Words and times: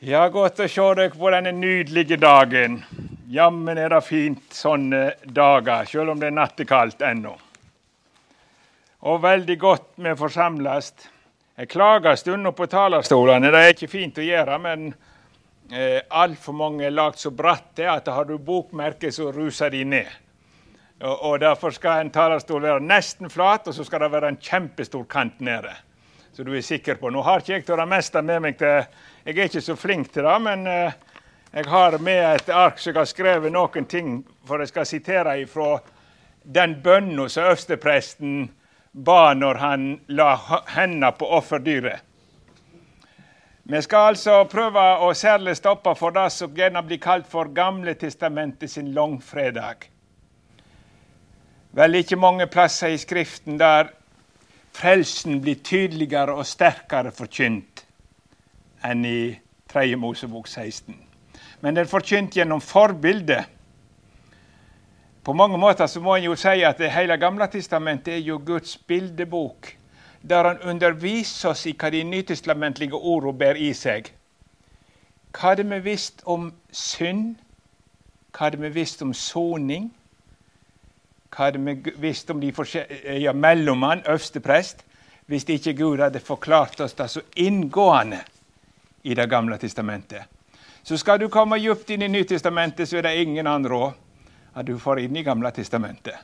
Ja, 0.00 0.22
godt 0.32 0.62
å 0.64 0.64
se 0.64 0.84
dere 0.96 1.12
på 1.12 1.28
denne 1.28 1.50
nydelige 1.52 2.16
dagen. 2.16 2.78
Jammen 3.28 3.76
er 3.76 3.92
det 3.92 3.98
fint 4.06 4.54
sånne 4.56 5.00
dager, 5.28 5.84
selv 5.84 6.14
om 6.14 6.22
det 6.22 6.30
er 6.30 6.38
nattekaldt 6.38 7.04
ennå. 7.04 7.34
Og 9.04 9.18
veldig 9.20 9.56
godt 9.60 9.90
vi 10.00 10.14
får. 10.16 10.38
Jeg 10.72 11.68
klager 11.68 12.16
stunder 12.16 12.56
på 12.56 12.70
talerstolene, 12.72 13.52
det 13.52 13.60
er 13.60 13.74
ikke 13.74 13.90
fint 13.92 14.22
å 14.22 14.24
gjøre, 14.24 14.56
men 14.64 14.88
eh, 15.68 16.00
altfor 16.08 16.56
mange 16.56 16.88
er 16.88 16.96
lagd 16.96 17.20
så 17.20 17.34
bratte 17.36 17.92
at 17.92 18.08
har 18.08 18.24
du 18.24 18.38
bokmerke, 18.40 19.12
så 19.12 19.28
ruser 19.36 19.76
de 19.76 19.84
ned. 19.84 20.08
Og, 21.04 21.12
og 21.12 21.38
Derfor 21.44 21.76
skal 21.76 22.06
en 22.06 22.16
talerstol 22.16 22.64
være 22.64 22.88
nesten 22.88 23.28
flat, 23.28 23.68
og 23.68 23.76
så 23.76 23.84
skal 23.84 24.06
det 24.06 24.12
være 24.16 24.32
en 24.32 24.40
kjempestor 24.48 25.04
kant 25.12 25.44
nede. 25.44 25.76
Så 26.32 26.40
du 26.40 26.54
er 26.56 26.64
sikker 26.64 26.96
på. 26.96 27.12
Nå 27.12 27.20
har 27.20 27.44
ikke 27.44 27.58
jeg 27.58 27.68
det 27.68 27.90
meste 27.98 28.24
med 28.24 28.46
meg 28.48 28.56
til 28.56 28.86
Jeg 29.30 29.38
er 29.38 29.46
ikke 29.46 29.60
så 29.62 29.76
flink 29.78 30.08
til 30.10 30.24
det, 30.26 30.38
men 30.42 30.66
eh, 30.66 30.92
jeg 31.54 31.66
har 31.70 31.94
med 32.02 32.18
et 32.34 32.48
ark 32.50 32.80
som 32.82 32.90
jeg 32.90 32.98
har 32.98 33.06
skrevet 33.06 33.52
noen 33.54 33.84
ting, 33.86 34.08
for 34.42 34.58
jeg 34.58 34.72
skal 34.72 34.88
sitere 34.90 35.34
ifra 35.44 35.76
den 36.42 36.74
bønna 36.82 37.28
som 37.30 37.46
øverstepresten 37.46 38.48
ba 38.90 39.30
når 39.38 39.60
han 39.62 39.84
la 40.10 40.32
hendene 40.74 41.12
på 41.14 41.30
offerdyret. 41.38 42.02
Vi 43.70 43.82
skal 43.86 44.16
altså 44.16 44.40
prøve 44.50 44.82
å 44.98 45.14
særlig 45.14 45.54
stoppe 45.60 45.94
for 45.94 46.10
det 46.10 46.26
som 46.34 46.50
gjerne 46.50 46.82
blir 46.82 46.98
kalt 46.98 47.30
for 47.30 47.54
Gamle 47.54 47.94
testamentet 47.94 48.74
sin 48.74 48.90
langfredag. 48.98 49.86
Vel 51.70 52.02
ikke 52.02 52.18
mange 52.18 52.50
plasser 52.50 52.90
i 52.90 52.98
Skriften 52.98 53.62
der 53.62 53.94
frelsen 54.74 55.38
blir 55.38 55.62
tydeligere 55.62 56.34
og 56.34 56.50
sterkere 56.50 57.14
forkynt 57.14 57.69
enn 58.84 59.04
i 59.04 59.20
3. 59.68 59.96
Mosebok 59.96 60.48
16 60.48 61.10
men 61.60 61.76
den 61.76 61.84
er 61.84 61.90
forkynt 61.90 62.36
gjennom 62.36 62.60
forbilde. 62.64 63.42
På 65.24 65.32
mange 65.36 65.58
måter 65.60 65.86
så 65.86 66.00
må 66.00 66.16
en 66.16 66.30
jo 66.30 66.36
si 66.38 66.62
at 66.64 66.80
det 66.80 66.92
hele 66.94 67.18
Gamle 67.20 67.46
testamentet 67.52 68.14
er 68.14 68.24
jo 68.24 68.38
Guds 68.46 68.76
bildebok, 68.76 69.74
der 70.22 70.48
han 70.48 70.62
underviser 70.64 71.52
oss 71.52 71.66
i 71.68 71.76
hva 71.76 71.90
de 71.92 72.02
nytestamentlige 72.04 72.96
ordene 72.96 73.36
bærer 73.38 73.60
i 73.60 73.72
seg. 73.76 74.08
Hva 75.30 75.52
hadde 75.52 75.68
vi 75.68 75.78
visst 75.84 76.24
om 76.26 76.50
synd? 76.72 77.36
Hva 78.32 78.48
hadde 78.48 78.60
vi 78.64 78.72
visst 78.80 79.02
om 79.04 79.12
soning? 79.14 79.90
Hva 81.30 81.50
hadde 81.50 81.60
vi 81.60 81.92
visst 82.00 82.30
om 82.32 82.40
de 82.40 82.52
ja, 83.20 83.32
mellommann, 83.32 84.02
øversteprest, 84.08 84.84
hvis 85.26 85.44
ikke 85.48 85.76
Gud 85.76 86.00
hadde 86.00 86.20
forklart 86.20 86.80
oss 86.80 86.96
det 86.98 87.10
så 87.10 87.20
inngående 87.36 88.24
i 89.02 89.14
Det 89.14 89.26
gamle 89.30 89.58
testamentet? 89.58 90.22
Så 90.82 90.96
skal 90.96 91.20
du 91.20 91.28
komme 91.28 91.58
djupt 91.58 91.90
inn 91.90 92.02
i 92.02 92.08
Nytestamentet, 92.08 92.88
så 92.88 92.96
er 92.96 93.02
det 93.02 93.16
ingen 93.22 93.46
andre 93.46 93.70
råd 93.70 93.92
at 94.54 94.66
du 94.66 94.78
får 94.78 95.00
inn 95.00 95.16
i 95.16 95.22
Gamle 95.22 95.50
testamentet. 95.54 96.16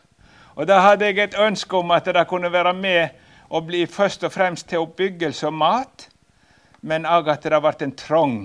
Og 0.56 0.66
Da 0.66 0.80
hadde 0.80 1.04
jeg 1.04 1.18
et 1.18 1.38
ønske 1.38 1.76
om 1.76 1.90
at 1.90 2.04
det 2.04 2.26
kunne 2.28 2.52
være 2.52 2.72
med 2.74 3.08
og 3.50 3.66
bli 3.66 3.86
først 3.86 4.24
og 4.24 4.32
fremst 4.32 4.68
til 4.68 4.78
oppbyggelse 4.78 5.46
og 5.46 5.54
mat, 5.54 6.08
men 6.80 7.06
òg 7.06 7.28
at 7.28 7.42
det 7.42 7.60
ble 7.60 7.74
en 7.80 7.96
trang 7.96 8.36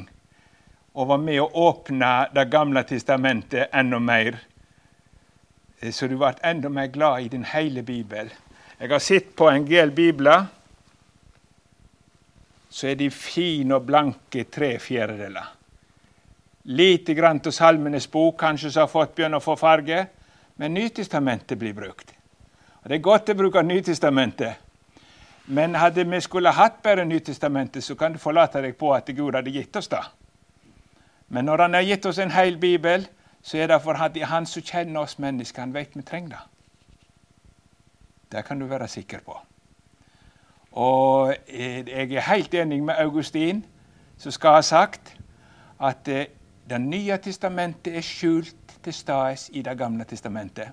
å 0.94 1.06
være 1.06 1.24
med 1.24 1.40
å 1.40 1.50
åpne 1.70 2.28
Det 2.36 2.50
gamle 2.52 2.84
testamentet 2.84 3.70
enda 3.74 4.00
mer. 4.00 4.40
Så 5.92 6.08
du 6.08 6.18
ble 6.18 6.34
enda 6.44 6.70
mer 6.70 6.88
glad 6.88 7.22
i 7.22 7.28
din 7.28 7.44
hele 7.44 7.82
bibel. 7.84 8.30
Jeg 8.80 8.90
har 8.90 9.00
sett 9.00 9.36
på 9.36 9.50
en 9.50 9.66
del 9.66 9.92
bibler. 9.92 10.46
Så 12.72 12.88
er 12.88 12.96
de 12.96 13.10
fine 13.12 13.76
og 13.76 13.86
blanke 13.86 14.46
tre 14.48 14.78
fjerdedeler. 14.80 15.50
Lite 16.72 17.14
grann 17.18 17.42
til 17.44 17.54
Salmenes 17.54 18.08
bok 18.08 18.38
kanskje 18.40 18.72
som 18.72 18.86
har 18.86 18.92
fått 18.92 19.16
begynne 19.18 19.40
å 19.42 19.44
få 19.44 19.58
farge, 19.60 20.06
men 20.56 20.76
Nytestamentet 20.78 21.60
blir 21.60 21.74
brukt. 21.74 22.14
Og 22.84 22.90
Det 22.90 22.96
er 22.96 23.04
godt 23.04 23.30
å 23.30 23.38
bruke 23.38 23.64
Nytestamentet, 23.64 24.54
men 25.46 25.76
hadde 25.76 26.06
vi 26.06 26.22
skulle 26.22 26.54
hatt 26.54 26.82
bare 26.84 27.06
Nytestamentet, 27.06 27.84
så 27.84 27.96
kan 27.96 28.14
du 28.14 28.20
forlate 28.20 28.62
deg 28.62 28.78
på 28.78 28.94
at 28.94 29.10
Gud 29.10 29.36
hadde 29.36 29.52
gitt 29.52 29.76
oss 29.76 29.90
det. 29.90 30.04
Men 31.28 31.46
når 31.46 31.58
Han 31.58 31.74
har 31.74 31.82
gitt 31.82 32.06
oss 32.06 32.18
en 32.20 32.32
hel 32.32 32.58
bibel, 32.58 33.08
så 33.42 33.58
er 33.58 33.68
det 33.68 33.82
for 33.82 33.94
at 33.94 34.18
Han 34.18 34.46
som 34.46 34.62
kjenner 34.62 35.02
oss 35.02 35.20
mennesker. 35.20 35.62
Han 35.62 35.74
vet 35.74 35.96
vi 35.96 36.02
trenger 36.02 36.30
det. 36.30 36.44
Det 38.32 38.46
kan 38.46 38.60
du 38.60 38.66
være 38.66 38.88
sikker 38.88 39.20
på. 39.20 39.42
Og 40.72 41.36
jeg 41.50 42.14
er 42.14 42.28
helt 42.30 42.54
enig 42.54 42.84
med 42.84 42.96
Augustin, 42.98 43.66
som 44.18 44.32
skal 44.32 44.60
ha 44.60 44.62
sagt 44.62 45.18
at 45.82 46.08
eh, 46.08 46.26
det 46.70 46.82
nye 46.82 47.18
testamentet 47.18 47.96
er 47.98 48.06
skjult 48.06 48.78
til 48.84 48.94
stades 48.94 49.50
i 49.54 49.62
Det 49.62 49.78
gamle 49.78 50.06
testamentet. 50.06 50.70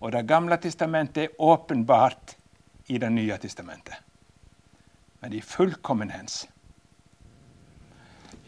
Og 0.00 0.12
Det 0.12 0.26
gamle 0.28 0.56
testamentet 0.56 1.22
er 1.24 1.28
åpenbart 1.38 2.36
i 2.88 2.98
Det 2.98 3.12
nye 3.12 3.38
testamentet. 3.38 3.94
Men 5.20 5.32
i 5.32 5.40
fullkommenhens. 5.40 6.48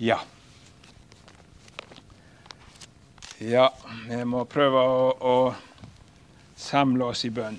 Ja. 0.00 0.18
Ja, 3.40 3.68
vi 4.08 4.24
må 4.24 4.44
prøve 4.44 4.80
å, 4.80 5.10
å 5.20 5.54
samle 6.56 7.04
oss 7.04 7.24
i 7.24 7.30
bønn. 7.30 7.58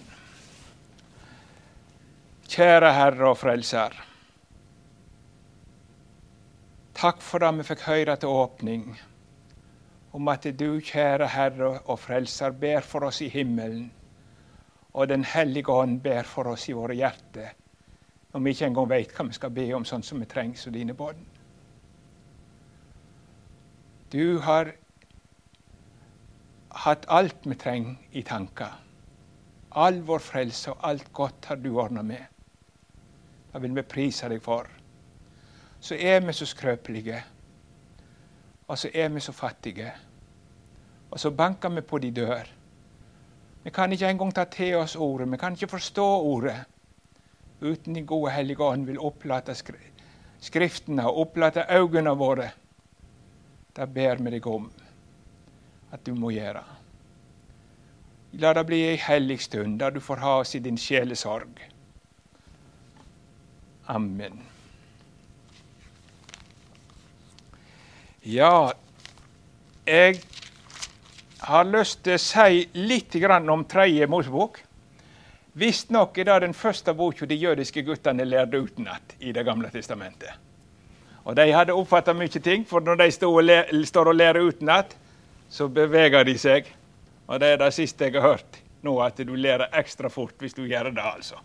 Kjære 2.47 2.93
Herre 2.95 3.27
og 3.27 3.35
Frelser. 3.37 3.91
Takk 6.95 7.19
for 7.19 7.43
det 7.43 7.49
vi 7.57 7.65
fikk 7.67 7.81
høre 7.83 8.13
til 8.21 8.31
åpning, 8.31 8.85
om 10.15 10.31
at 10.31 10.47
du, 10.55 10.79
kjære 10.79 11.27
Herre 11.33 11.73
og 11.83 11.99
Frelser, 11.99 12.55
ber 12.55 12.87
for 12.87 13.09
oss 13.09 13.19
i 13.21 13.27
himmelen, 13.33 13.89
og 14.93 15.09
Den 15.09 15.25
hellige 15.27 15.69
ånd 15.69 15.99
ber 16.01 16.23
for 16.23 16.47
oss 16.53 16.69
i 16.69 16.77
våre 16.77 16.95
hjerter, 16.95 17.51
når 18.31 18.39
vi 18.39 18.55
ikke 18.55 18.65
engang 18.71 18.89
vet 18.89 19.11
hva 19.11 19.27
vi 19.27 19.37
skal 19.41 19.53
be 19.59 19.67
om, 19.75 19.85
sånn 19.85 20.07
som 20.07 20.23
vi 20.23 20.29
trenger 20.31 20.63
som 20.63 20.73
dine 20.73 20.95
bånd. 20.95 21.19
Du 24.11 24.39
har 24.39 24.71
hatt 26.87 27.05
alt 27.11 27.43
vi 27.43 27.59
trenger 27.59 27.99
i 28.15 28.23
tanker. 28.23 28.71
All 29.75 29.99
vår 29.99 30.23
frelse 30.31 30.71
og 30.71 30.89
alt 30.93 31.11
godt 31.13 31.51
har 31.51 31.59
du 31.59 31.73
ordna 31.75 32.01
med. 32.01 32.36
Det 33.53 33.61
vil 33.61 33.75
vi 33.75 33.81
prise 33.81 34.29
deg 34.29 34.41
for 34.43 34.67
så 35.79 35.95
er 35.95 36.19
vi 36.19 36.33
så 36.33 36.45
skrøpelige. 36.45 37.23
Og 38.67 38.77
så 38.77 38.89
er 38.93 39.09
vi 39.09 39.19
så 39.19 39.31
fattige. 39.31 39.91
Og 41.11 41.19
så 41.19 41.31
banker 41.31 41.69
vi 41.69 41.81
på 41.81 41.97
de 41.97 42.11
dør. 42.11 42.43
Vi 43.63 43.69
kan 43.69 43.91
ikke 43.91 44.09
engang 44.09 44.33
ta 44.35 44.43
til 44.43 44.75
oss 44.75 44.95
ordet. 44.95 45.31
Vi 45.31 45.37
kan 45.37 45.53
ikke 45.53 45.67
forstå 45.67 46.05
ordet 46.05 46.65
uten 47.61 47.95
Den 47.95 48.05
gode 48.05 48.31
Hellige 48.31 48.63
Ånd 48.63 48.85
vil 48.85 48.99
opplate 48.99 49.55
Skriftene 50.39 51.07
og 51.07 51.17
opplate 51.17 51.65
øynene 51.69 52.09
våre. 52.09 52.51
Det 53.75 53.93
ber 53.93 54.15
vi 54.15 54.31
deg 54.31 54.47
om 54.47 54.71
at 55.91 56.05
du 56.05 56.13
må 56.15 56.29
gjøre. 56.29 56.63
La 58.33 58.53
det 58.53 58.65
bli 58.65 58.81
ei 58.89 58.95
hellig 58.95 59.39
stund 59.41 59.79
der 59.79 59.89
du 59.89 59.99
får 59.99 60.15
ha 60.15 60.39
oss 60.39 60.55
i 60.55 60.59
din 60.59 60.77
sjelesorg. 60.77 61.76
Amen. 63.87 64.41
Ja, 68.21 68.73
jeg 69.87 70.17
har 71.39 71.69
lyst 71.71 72.01
til 72.03 72.17
å 72.17 72.19
si 72.19 72.65
litt 72.75 73.15
om 73.23 73.63
tredje 73.63 74.07
Mosebok. 74.11 74.59
Visstnok 75.53 76.17
er 76.17 76.27
det 76.27 76.39
den 76.43 76.53
første 76.53 76.93
boka 76.93 77.25
de 77.25 77.35
jødiske 77.39 77.81
guttene 77.87 78.25
lærte 78.25 78.59
utenat 78.59 79.15
i 79.19 79.31
Det 79.31 79.45
gamle 79.45 79.69
testamentet. 79.71 80.35
Og 81.23 81.35
De 81.35 81.51
hadde 81.51 81.73
oppfatta 81.73 82.13
mye 82.13 82.39
ting, 82.43 82.65
for 82.65 82.81
når 82.81 82.95
de 82.95 83.11
står 83.11 84.07
og 84.07 84.15
lærer 84.15 84.43
utenat, 84.43 84.95
så 85.49 85.67
beveger 85.67 86.23
de 86.23 86.37
seg. 86.37 86.67
Og 87.27 87.39
det 87.39 87.47
er 87.47 87.57
det 87.57 87.73
siste 87.73 88.05
jeg 88.05 88.19
har 88.19 88.35
hørt 88.35 88.59
nå, 88.83 88.99
at 88.99 89.17
du 89.17 89.35
lærer 89.35 89.71
ekstra 89.71 90.09
fort 90.09 90.35
hvis 90.39 90.53
du 90.53 90.65
gjør 90.65 90.91
det. 90.91 91.03
altså. 91.03 91.39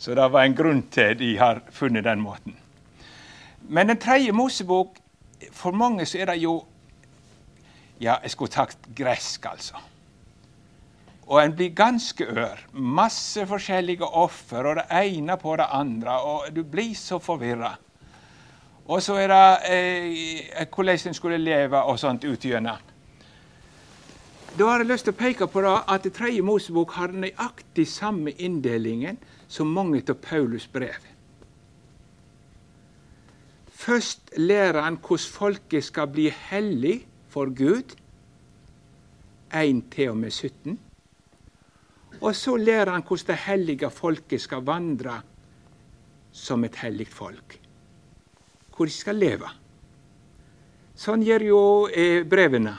Så 0.00 0.14
det 0.16 0.30
var 0.32 0.46
en 0.46 0.56
grunn 0.56 0.80
til 0.88 1.18
de 1.20 1.34
har 1.36 1.60
funnet 1.76 2.04
den 2.04 2.22
måten. 2.24 2.56
Men 3.68 3.90
den 3.92 3.98
tredje 4.00 4.32
Mosebok 4.32 4.96
for 5.52 5.76
mange 5.76 6.06
så 6.08 6.18
er 6.18 6.32
det 6.32 6.42
jo 6.42 6.64
Ja, 8.00 8.14
jeg 8.22 8.30
skulle 8.30 8.52
sagt 8.52 8.78
gresk, 8.96 9.44
altså. 9.44 9.74
Og 11.26 11.44
en 11.44 11.52
blir 11.52 11.74
ganske 11.76 12.24
ør. 12.24 12.62
Masse 12.72 13.44
forskjellige 13.46 14.04
offer, 14.04 14.64
og 14.64 14.76
det 14.76 14.84
ene 14.90 15.36
på 15.36 15.56
det 15.56 15.66
andre. 15.68 16.14
Og 16.20 16.56
du 16.56 16.62
blir 16.62 16.94
så 16.94 17.18
forvirra. 17.18 17.74
Og 18.86 19.02
så 19.02 19.14
er 19.20 19.28
det 19.28 19.58
eh, 19.68 20.66
hvordan 20.74 20.98
en 21.06 21.14
skulle 21.14 21.38
leve 21.38 21.82
og 21.82 21.98
sånt 21.98 22.24
ut 22.24 22.44
gjennom. 22.44 22.80
Da 24.58 24.64
har 24.64 24.78
jeg 24.78 24.88
lyst 24.88 25.04
til 25.04 25.12
å 25.12 25.20
peke 25.20 25.46
på 25.46 25.60
det 25.60 25.76
at 25.88 26.08
tredje 26.16 26.42
Mosebok 26.42 26.96
har 26.96 27.12
nøyaktig 27.12 27.84
samme 27.88 28.30
inndelingen 28.30 29.20
som 29.50 29.72
mange 29.74 30.02
av 30.06 30.20
Paulus 30.22 30.68
brev. 30.70 31.06
Først 33.80 34.30
lærer 34.36 34.82
han 34.84 34.98
hvordan 35.00 35.32
folket 35.34 35.84
skal 35.84 36.10
bli 36.12 36.28
hellig 36.30 37.00
for 37.32 37.50
Gud. 37.56 37.96
1 39.50 39.82
til 39.90 40.12
og 40.12 40.20
med 40.20 40.30
17. 40.30 40.78
Og 42.20 42.36
så 42.36 42.54
lærer 42.56 42.92
han 42.92 43.02
hvordan 43.02 43.26
det 43.32 43.38
hellige 43.46 43.90
folket 43.90 44.44
skal 44.44 44.62
vandre 44.62 45.16
som 46.32 46.64
et 46.64 46.76
hellig 46.84 47.08
folk. 47.08 47.58
Hvor 48.76 48.86
de 48.86 48.94
skal 48.94 49.18
leve. 49.18 49.48
Sånn 50.94 51.24
gjør 51.24 51.44
jo 51.44 51.62
eh, 51.88 52.22
brevene. 52.28 52.76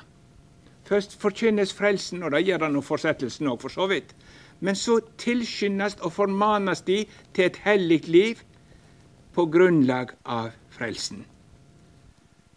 Først 0.85 1.17
forkynnes 1.19 1.73
frelsen, 1.73 2.23
og 2.23 2.31
det 2.35 2.45
gjør 2.45 2.67
han 2.67 2.77
og 2.77 2.85
fortsettelsen 2.85 3.49
òg, 3.49 3.61
for 3.63 3.73
så 3.73 3.87
vidt. 3.89 4.13
Men 4.61 4.77
så 4.77 4.99
tilskyndes 5.17 5.97
og 6.05 6.13
formanes 6.13 6.83
de 6.85 7.03
til 7.33 7.45
et 7.45 7.57
hellig 7.65 8.07
liv 8.07 8.41
på 9.33 9.45
grunnlag 9.49 10.13
av 10.25 10.51
frelsen. 10.69 11.23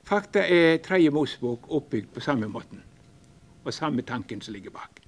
Fakta 0.04 0.42
er 0.44 0.82
Tredje 0.84 1.10
Mosebok 1.10 1.70
oppbygd 1.72 2.12
på 2.12 2.20
samme 2.20 2.48
måten, 2.50 2.82
og 3.64 3.72
samme 3.72 4.04
tanken 4.04 4.42
som 4.44 4.52
ligger 4.52 4.74
bak. 4.74 5.00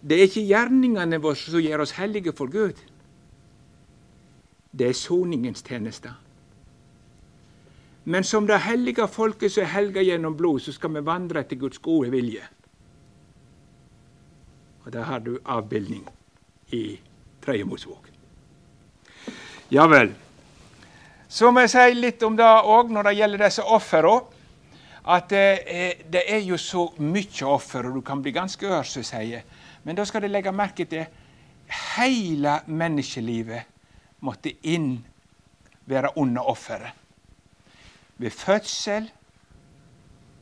Det 0.00 0.16
er 0.16 0.28
ikke 0.28 0.46
gjerningene 0.46 1.18
våre 1.20 1.36
som 1.36 1.60
gjør 1.60 1.82
oss 1.84 1.96
hellige 1.98 2.32
for 2.32 2.46
Gud. 2.46 2.78
Det 4.72 4.86
er 4.86 4.96
soningens 4.96 5.66
tjeneste. 5.66 6.12
Men 8.04 8.24
som 8.24 8.46
det 8.46 8.62
hellige 8.64 9.08
folket 9.08 9.52
som 9.52 9.66
er 9.66 9.74
helga 9.74 10.02
gjennom 10.02 10.36
blod, 10.36 10.62
så 10.62 10.72
skal 10.72 10.94
vi 10.94 11.04
vandre 11.04 11.42
etter 11.42 11.58
Guds 11.58 11.82
gode 11.82 12.10
vilje. 12.14 12.46
Og 14.84 14.92
der 14.92 15.06
har 15.06 15.20
du 15.20 15.36
avbildning 15.44 16.04
i 16.72 16.98
Tredje 17.44 17.64
Mosebok. 17.64 18.08
Ja 19.70 19.86
vel. 19.86 20.12
Så 21.28 21.50
må 21.50 21.62
jeg 21.62 21.70
si 21.70 21.94
litt 21.94 22.22
om 22.26 22.36
det 22.36 22.46
òg 22.46 22.90
når 22.90 23.10
det 23.10 23.16
gjelder 23.20 23.44
disse 23.46 23.64
ofrene. 23.64 24.20
At 25.10 25.32
eh, 25.32 26.02
det 26.12 26.26
er 26.28 26.42
jo 26.44 26.58
så 26.60 26.84
mye 27.00 27.46
offer, 27.48 27.86
og 27.88 27.94
du 27.96 28.02
kan 28.04 28.20
bli 28.22 28.34
ganske 28.36 28.66
ør, 28.66 28.84
som 28.84 29.00
jeg 29.00 29.08
sier. 29.08 29.46
Men 29.84 29.96
da 29.96 30.04
skal 30.04 30.22
du 30.22 30.28
legge 30.28 30.52
merke 30.52 30.84
til 30.84 31.06
hele 31.96 32.58
menneskelivet 32.66 33.70
måtte 34.26 34.52
inn 34.68 34.98
være 35.88 36.12
under 36.20 36.50
offeret. 36.50 36.92
Ved 38.20 38.30
fødsel 38.30 39.08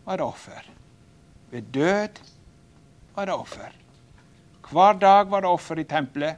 var 0.05 0.19
det 0.19 0.27
offer. 0.27 0.71
Ved 1.51 1.63
død 1.75 2.19
var 3.15 3.25
det 3.25 3.35
offer. 3.35 3.77
Hver 4.71 4.93
dag 4.93 5.31
var 5.31 5.41
det 5.41 5.51
offer 5.51 5.79
i 5.79 5.85
tempelet. 5.85 6.37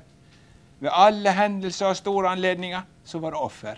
Ved 0.80 0.90
alle 0.92 1.32
hendelser 1.32 1.86
og 1.86 1.96
store 1.96 2.28
anledninger 2.28 2.82
så 3.04 3.18
var 3.18 3.30
det 3.30 3.38
offer. 3.38 3.74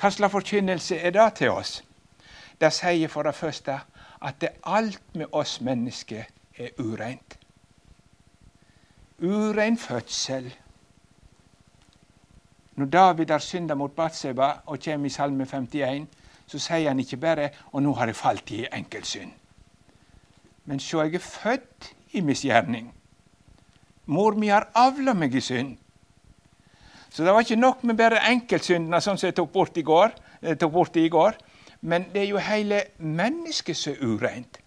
Hva 0.00 0.10
slags 0.10 0.32
forkynnelse 0.32 0.96
er 0.96 1.10
det 1.10 1.34
til 1.34 1.50
oss? 1.50 1.80
Det 2.60 2.72
sier 2.72 3.08
for 3.08 3.22
det 3.22 3.34
første 3.34 3.80
at 4.22 4.40
det 4.40 4.48
alt 4.64 5.02
med 5.16 5.26
oss 5.32 5.60
mennesker 5.60 6.24
er 6.58 6.68
ureint. 6.78 7.38
Urein 9.22 9.78
fødsel. 9.78 10.54
Når 12.76 12.86
David 12.86 13.30
har 13.30 13.38
synda 13.38 13.74
mot 13.74 13.96
Batseba 13.96 14.52
og 14.66 14.78
kommer 14.84 15.06
i 15.06 15.10
Salme 15.10 15.46
51, 15.46 16.06
så 16.46 16.58
sier 16.58 16.88
han 16.88 17.00
ikke 17.00 17.16
bare 17.16 17.50
'og 17.72 17.82
nå 17.82 17.92
har 17.94 18.06
jeg 18.06 18.16
falt 18.16 18.50
i 18.50 18.66
enkeltsynd'. 18.72 19.32
Men 20.64 20.80
sjå, 20.80 21.02
jeg 21.02 21.14
er 21.14 21.18
født 21.18 21.94
i 22.12 22.20
misgjerning. 22.20 22.99
Mor 24.10 24.34
mi 24.34 24.50
har 24.50 24.68
avla 24.74 25.14
meg 25.14 25.34
i 25.38 25.42
synd. 25.44 25.76
Så 27.10 27.24
det 27.24 27.32
var 27.34 27.42
ikke 27.42 27.58
nok 27.58 27.82
med 27.86 27.98
bare 27.98 28.22
enkeltsyndene, 28.30 29.00
sånn 29.02 29.18
som 29.18 29.28
jeg 29.28 29.36
tok 29.38 29.52
bort, 29.54 29.76
i 29.78 29.86
går, 29.86 30.12
eh, 30.42 30.56
tok 30.58 30.72
bort 30.72 30.96
i 30.96 31.08
går. 31.08 31.38
Men 31.82 32.06
det 32.12 32.22
er 32.22 32.28
jo 32.30 32.42
hele 32.42 32.82
mennesket 32.98 33.76
som 33.76 33.94
er 33.94 34.04
ureint. 34.04 34.58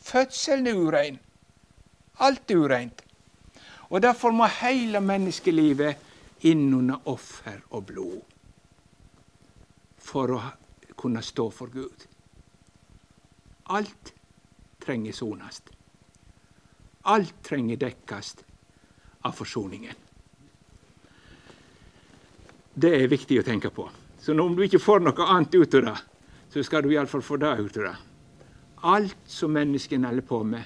Fødselen 0.00 0.66
er 0.66 0.78
urein. 0.78 1.18
Alt 2.18 2.50
er 2.50 2.56
ureint. 2.56 3.02
Og 3.90 4.02
derfor 4.02 4.30
må 4.34 4.46
hele 4.60 5.00
menneskelivet 5.00 5.96
inn 6.46 6.72
under 6.74 7.02
offer 7.06 7.60
og 7.70 7.86
blod 7.86 8.22
for 9.98 10.34
å 10.34 10.40
kunne 10.96 11.22
stå 11.22 11.50
for 11.50 11.70
Gud. 11.70 12.06
Alt 13.74 14.12
trenger 14.80 15.12
sonast. 15.12 15.75
Alt 17.06 17.34
trenger 17.46 17.78
dekkast 17.78 18.42
av 19.26 19.34
forsoningen. 19.36 19.94
Det 22.74 22.92
er 22.92 23.08
viktig 23.08 23.38
å 23.40 23.46
tenke 23.46 23.70
på. 23.72 23.86
Så 24.20 24.34
om 24.34 24.56
du 24.56 24.64
ikke 24.66 24.82
får 24.82 25.04
noe 25.04 25.28
annet 25.30 25.54
ut 25.54 25.76
av 25.78 25.84
det, 25.86 25.96
så 26.52 26.64
skal 26.66 26.82
du 26.84 26.90
iallfall 26.92 27.22
få 27.24 27.38
det 27.40 27.52
ut 27.60 27.78
av 27.78 27.86
det. 27.86 27.94
Alt 28.86 29.30
som 29.30 29.54
menneskene 29.54 30.10
holder 30.10 30.26
på 30.26 30.40
med, 30.44 30.64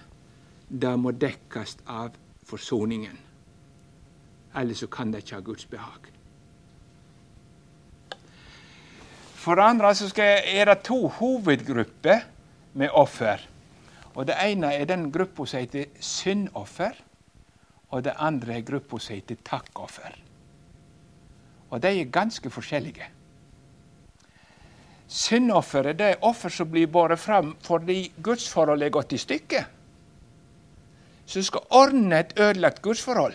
det 0.69 0.95
må 0.99 1.13
dekkes 1.13 1.77
av 1.87 2.17
forsoningen. 2.49 3.19
Ellers 4.57 4.83
så 4.83 4.89
kan 4.91 5.13
det 5.13 5.23
ikke 5.23 5.39
ha 5.39 5.45
Guds 5.47 5.69
behag. 5.71 6.09
For 9.41 9.57
det 9.57 9.69
andre 9.73 9.95
så 9.97 10.09
er 10.21 10.69
det 10.69 10.83
to 10.85 11.07
hovedgrupper 11.21 12.27
med 12.81 12.93
offer. 12.93 13.41
Og 14.21 14.27
Det 14.29 14.37
ene 14.37 14.69
er 14.77 14.85
den 14.85 15.07
gruppa 15.13 15.47
som 15.49 15.63
heter 15.63 15.87
syndoffer, 16.01 16.93
og 17.89 18.05
det 18.05 18.13
andre 18.21 18.59
er 18.59 18.67
gruppa 18.69 18.99
som 19.01 19.17
heter 19.17 19.39
takkoffer. 19.45 20.19
Og 21.71 21.81
de 21.81 21.89
er 21.89 22.13
ganske 22.13 22.51
forskjellige. 22.51 23.09
Syndofferet 25.09 26.01
er 26.05 26.21
offer 26.23 26.53
som 26.53 26.69
blir 26.71 26.87
båret 26.87 27.19
fram 27.19 27.55
fordi 27.65 28.13
gudsforholdet 28.23 28.91
er 28.91 28.95
gått 28.95 29.17
i 29.17 29.23
stykker. 29.25 29.65
Så 31.27 31.43
skal 31.43 31.67
ordne 31.71 32.21
et 32.21 32.37
ødelagt 32.37 32.83
gudsforhold. 32.83 33.35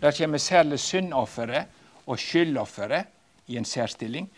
Der 0.00 0.14
kommer 0.16 0.38
særlig 0.38 0.78
syndofferet 0.80 1.66
og 2.06 2.18
skyldofferet 2.18 3.06
i 3.46 3.56
en 3.56 3.64
særstilling. 3.64 4.30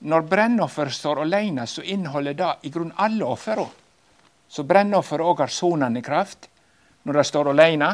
Når 0.00 0.28
brennofferet 0.28 0.92
står 0.92 1.22
alene, 1.22 1.66
så 1.66 1.82
inneholder 1.82 2.32
det 2.32 2.54
i 2.62 2.70
grunnen 2.70 2.98
alle 2.98 3.24
ofrene. 3.24 3.70
Så 4.50 4.66
brennofferet 4.66 5.26
òg 5.26 5.44
har 5.44 5.52
sonende 5.54 6.02
kraft 6.02 6.48
når 7.06 7.20
det 7.20 7.26
står 7.28 7.52
alene. 7.52 7.90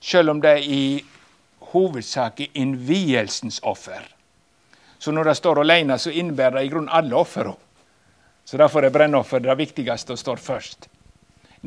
Selv 0.00 0.32
om 0.32 0.40
det 0.40 0.54
er 0.56 0.64
i 0.64 0.82
hovedsak 1.72 2.40
er 2.40 2.54
innvielsens 2.56 3.60
offer. 3.62 4.06
Så 4.98 5.12
når 5.12 5.30
det 5.30 5.36
står 5.38 5.60
alene, 5.62 5.98
så 5.98 6.10
innebærer 6.10 6.58
det 6.58 6.64
i 6.66 6.70
grunnen 6.72 6.92
alle 6.92 7.16
ofrene. 7.16 7.54
Så 8.44 8.56
derfor 8.56 8.82
er 8.82 8.90
brennoffer 8.90 9.42
det 9.44 9.58
viktigste 9.58 10.16
og 10.16 10.18
står 10.18 10.40
først 10.40 10.88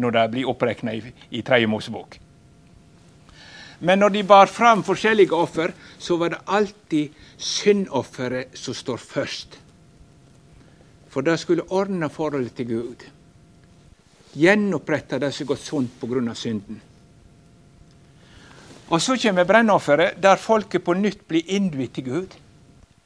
når 0.01 0.13
det 0.15 0.22
blir 0.32 0.50
oppregna 0.50 0.94
i, 0.96 1.01
i 1.30 1.41
Tredje 1.46 1.68
Mosebok. 1.68 2.15
Men 3.82 4.00
når 4.00 4.13
de 4.15 4.24
bar 4.24 4.50
fram 4.50 4.84
forskjellige 4.88 5.36
offer, 5.36 5.74
så 6.00 6.15
var 6.18 6.32
det 6.32 6.39
alltid 6.48 7.10
syndofferet 7.38 8.58
som 8.58 8.74
står 8.77 8.98
først. 8.98 9.58
For 11.12 11.22
det 11.27 11.39
skulle 11.41 11.68
ordne 11.70 12.10
forholdet 12.10 12.56
til 12.56 12.70
Gud. 12.70 13.06
Gjenopprette 14.33 15.19
det 15.19 15.31
som 15.31 15.45
har 15.45 15.53
gått 15.53 15.65
sunt 15.65 16.00
pga. 16.00 16.35
synden. 16.35 16.81
Og 18.91 19.01
så 19.01 19.17
kommer 19.17 19.45
brennofferet, 19.45 20.21
der 20.21 20.35
folket 20.35 20.83
på 20.83 20.93
nytt 20.93 21.27
blir 21.27 21.47
innvidd 21.47 21.93
til 21.95 22.03
Gud 22.03 22.33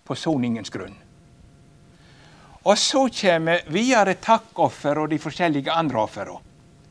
på 0.06 0.16
soningens 0.16 0.70
grunn. 0.70 0.96
Og 2.66 2.78
så 2.78 3.04
kommer 3.14 3.62
videre 3.70 4.16
takkoffer 4.18 4.98
og 4.98 5.10
de 5.10 5.20
forskjellige 5.22 5.72
andre 5.72 6.02
ofrene. 6.02 6.40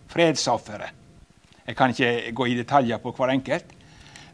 Fredsofferet. 0.08 0.90
Jeg 1.66 1.76
kan 1.76 1.90
ikke 1.90 2.32
gå 2.32 2.46
i 2.46 2.54
detaljer 2.54 3.00
på 3.02 3.10
hver 3.16 3.32
enkelt. 3.32 3.64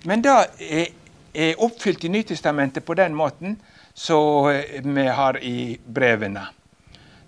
Men 0.05 0.23
det 0.25 0.33
er, 0.61 0.87
er 1.35 1.63
oppfylt 1.63 2.05
i 2.05 2.09
Nytestamentet 2.13 2.85
på 2.85 2.95
den 2.95 3.15
måten 3.15 3.57
som 3.95 4.51
vi 4.51 5.07
har 5.07 5.39
i 5.41 5.79
brevene. 5.87 6.45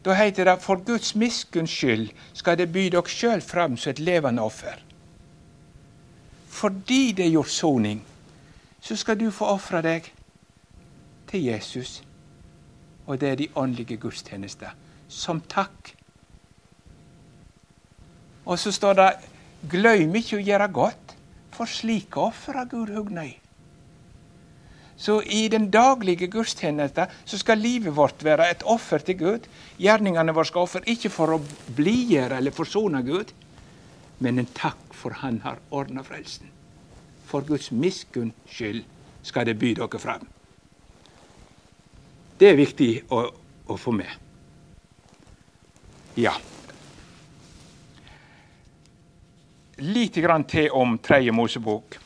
Da 0.05 0.15
heter 0.19 0.45
det 0.45 0.61
for 0.63 0.83
Guds 0.87 1.15
miskunns 1.15 1.71
skyld 1.71 2.09
skal 2.35 2.59
det 2.59 2.73
by 2.73 2.89
dere 2.91 3.09
sjøl 3.09 3.41
fram 3.41 3.77
som 3.77 3.91
et 3.91 4.03
levende 4.03 4.43
offer 4.43 4.81
fordi 6.63 7.13
det 7.13 7.27
er 7.27 7.31
gjort 7.31 7.51
soning, 7.51 8.03
så 8.81 8.97
skal 8.97 9.17
du 9.21 9.31
få 9.35 9.49
ofre 9.51 9.81
deg 9.83 10.07
til 11.31 11.49
Jesus. 11.49 12.03
Og 13.07 13.19
det 13.21 13.29
er 13.29 13.39
de 13.41 13.49
åndelige 13.57 13.97
gudstjenester. 13.97 14.77
Som 15.09 15.41
takk. 15.41 15.95
Og 18.45 18.59
så 18.59 18.71
står 18.73 18.99
det 19.01 19.09
gløym 19.73 20.15
ikke 20.21 20.39
å 20.39 20.45
gjøre 20.45 20.69
godt, 20.69 21.17
for 21.51 21.67
slike 21.67 22.31
har 22.47 22.69
Gud 22.71 22.95
hugnøy. 22.95 23.42
Så 25.03 25.17
i 25.23 25.49
den 25.51 25.67
daglige 25.71 26.29
gudstjenesten 26.31 27.11
så 27.27 27.39
skal 27.39 27.59
livet 27.59 27.97
vårt 27.97 28.23
være 28.23 28.47
et 28.53 28.61
offer 28.71 29.03
til 29.03 29.19
Gud. 29.19 29.47
Gjerningene 29.83 30.35
våre 30.35 30.47
skal 30.47 30.69
ofre 30.69 30.83
ikke 30.87 31.11
for 31.11 31.35
å 31.35 31.41
blidgjøre 31.75 32.39
eller 32.39 32.55
forsone 32.55 33.01
Gud, 33.03 33.33
men 34.23 34.39
en 34.39 34.51
takk 34.55 34.95
for 34.95 35.19
Han 35.19 35.41
har 35.43 35.59
ordna 35.75 36.05
frelsen. 36.07 36.47
For 37.27 37.43
Guds 37.43 37.73
miskunns 37.75 38.37
skyld 38.47 38.85
skal 39.27 39.49
det 39.49 39.57
by 39.59 39.73
dere 39.81 39.99
fram. 39.99 40.29
Det 42.39 42.53
er 42.53 42.59
viktig 42.59 42.91
å, 43.11 43.25
å 43.67 43.79
få 43.79 43.95
med. 43.97 44.11
Ja. 46.15 46.37
Lite 49.83 50.23
grann 50.23 50.47
til 50.47 50.71
om 50.71 50.95
Tredje 51.03 51.35
Mosebok. 51.35 51.99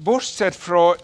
Bortsett 0.00 0.56
fra 0.56 0.94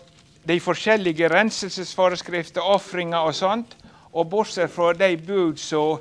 de 0.48 0.60
forskjellige 0.60 1.28
renselsesforskrifter, 1.30 2.60
ofringer 2.60 3.18
og 3.18 3.34
sånt, 3.34 3.76
og 4.12 4.30
bortsett 4.30 4.70
fra 4.70 4.92
de 4.92 5.16
bud 5.16 5.56
som 5.60 6.00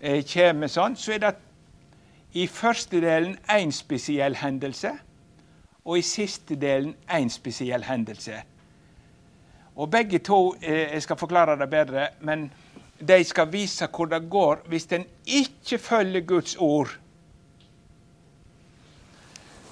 eh, 0.00 0.24
kommer 0.26 0.68
sånn, 0.68 0.96
så 0.98 1.16
er 1.16 1.22
det 1.22 1.34
i 2.36 2.46
første 2.50 3.00
delen 3.00 3.38
én 3.48 3.72
spesiell 3.72 4.36
hendelse, 4.36 4.92
og 5.86 5.98
i 5.98 6.04
siste 6.04 6.58
delen 6.58 6.96
én 7.08 7.30
spesiell 7.32 7.86
hendelse. 7.86 8.42
Og 9.76 9.90
Begge 9.90 10.18
to 10.18 10.56
eh, 10.60 10.92
Jeg 10.92 11.02
skal 11.02 11.16
forklare 11.16 11.58
det 11.58 11.70
bedre, 11.70 12.08
men 12.20 12.50
de 13.08 13.24
skal 13.24 13.52
vise 13.52 13.86
hvor 13.86 14.08
det 14.08 14.30
går 14.30 14.64
hvis 14.68 14.86
en 14.92 15.04
ikke 15.26 15.78
følger 15.78 16.20
Guds 16.20 16.56
ord. 16.56 16.98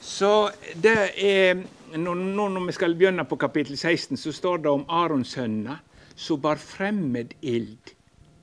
Så 0.00 0.50
det 0.82 0.98
er 1.16 1.64
Nå 1.94 2.14
når 2.14 2.66
vi 2.66 2.72
skal 2.72 2.96
begynne 2.98 3.24
på 3.24 3.36
kapittel 3.36 3.76
16, 3.78 4.16
så 4.16 4.32
står 4.32 4.56
det 4.56 4.70
om 4.70 4.84
Arons 4.88 5.28
sønner 5.36 5.76
som 6.16 6.40
bar 6.40 6.58
fremmed 6.58 7.34
ild 7.42 7.94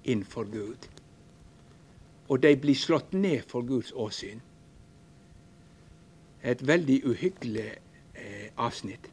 innenfor 0.03 0.43
Gud. 0.43 0.87
Og 2.29 2.43
de 2.43 2.55
blir 2.55 2.75
slått 2.75 3.13
ned 3.13 3.41
for 3.47 3.61
Guds 3.67 3.91
åsyn. 3.91 4.39
Et 6.43 6.67
veldig 6.67 7.01
uhyggelig 7.05 7.73
eh, 8.15 8.47
avsnitt. 8.57 9.11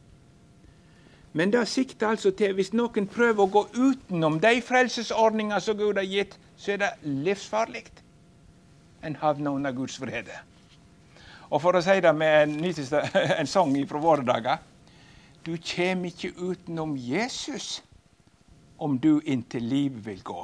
Men 1.32 1.52
det 1.52 1.68
sikter 1.68 2.08
altså 2.08 2.30
til 2.30 2.54
hvis 2.54 2.72
noen 2.72 3.06
prøver 3.10 3.42
å 3.42 3.50
gå 3.52 3.64
utenom 3.74 4.38
de 4.40 4.60
frelsesordninger 4.62 5.58
som 5.58 5.76
Gud 5.76 5.98
har 5.98 6.06
gitt, 6.06 6.38
så 6.56 6.72
er 6.76 6.84
det 6.84 6.92
livsfarlig. 7.02 7.84
En 9.02 9.16
havner 9.16 9.50
under 9.50 9.72
Guds 9.72 10.00
vrede. 10.00 10.38
Og 11.48 11.62
for 11.62 11.78
å 11.78 11.82
si 11.84 11.96
det 12.04 12.12
med 12.16 12.42
en, 12.42 12.56
nyteste, 12.60 13.02
en 13.40 13.48
sang 13.48 13.74
fra 13.88 14.02
våre 14.02 14.26
dager 14.26 14.58
Du 15.46 15.56
kjem 15.56 16.04
ikke 16.10 16.34
utenom 16.36 16.96
Jesus 16.96 17.80
om 18.78 18.98
du 18.98 19.20
inntil 19.24 19.64
livet 19.64 20.04
vil 20.06 20.20
gå. 20.22 20.42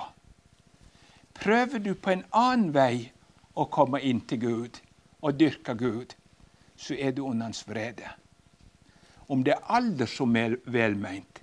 Prøver 1.35 1.79
du 1.79 1.93
på 1.95 2.11
en 2.11 2.25
annen 2.33 2.73
vei 2.75 3.13
å 3.55 3.69
komme 3.71 4.01
inn 4.03 4.25
til 4.27 4.41
Gud 4.43 4.81
og 5.21 5.39
dyrke 5.39 5.75
Gud, 5.79 6.15
så 6.77 6.97
er 6.99 7.13
du 7.15 7.23
under 7.27 7.51
hans 7.51 7.63
vrede 7.69 8.11
om 9.29 9.45
det 9.45 9.55
er 9.55 9.73
alder 9.73 10.09
som 10.11 10.37
er 10.37 10.59
velmeint. 10.67 11.34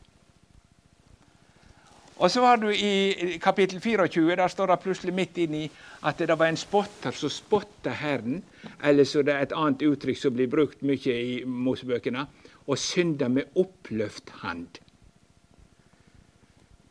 Og 2.22 2.30
så 2.32 2.44
har 2.46 2.60
du 2.62 2.68
i 2.70 3.38
kapittel 3.42 3.80
24, 3.82 4.36
der 4.36 4.48
står 4.48 4.68
det 4.70 4.80
plutselig 4.84 5.14
midt 5.14 5.38
inni 5.42 5.64
at 6.06 6.20
det 6.22 6.36
var 6.38 6.52
en 6.52 6.58
spotter 6.58 7.16
som 7.18 7.34
spotta 7.34 7.96
Herren, 7.98 8.44
eller 8.84 9.04
så 9.10 9.24
det 9.26 9.34
er 9.34 9.48
et 9.48 9.56
annet 9.58 9.82
uttrykk 9.82 10.20
som 10.22 10.36
blir 10.38 10.52
brukt 10.52 10.86
mye 10.86 11.16
i 11.18 11.42
Mosebøkene, 11.46 12.28
og 12.68 12.78
synda 12.78 13.28
med 13.28 13.58
oppløft 13.58 14.30
hand. 14.44 14.68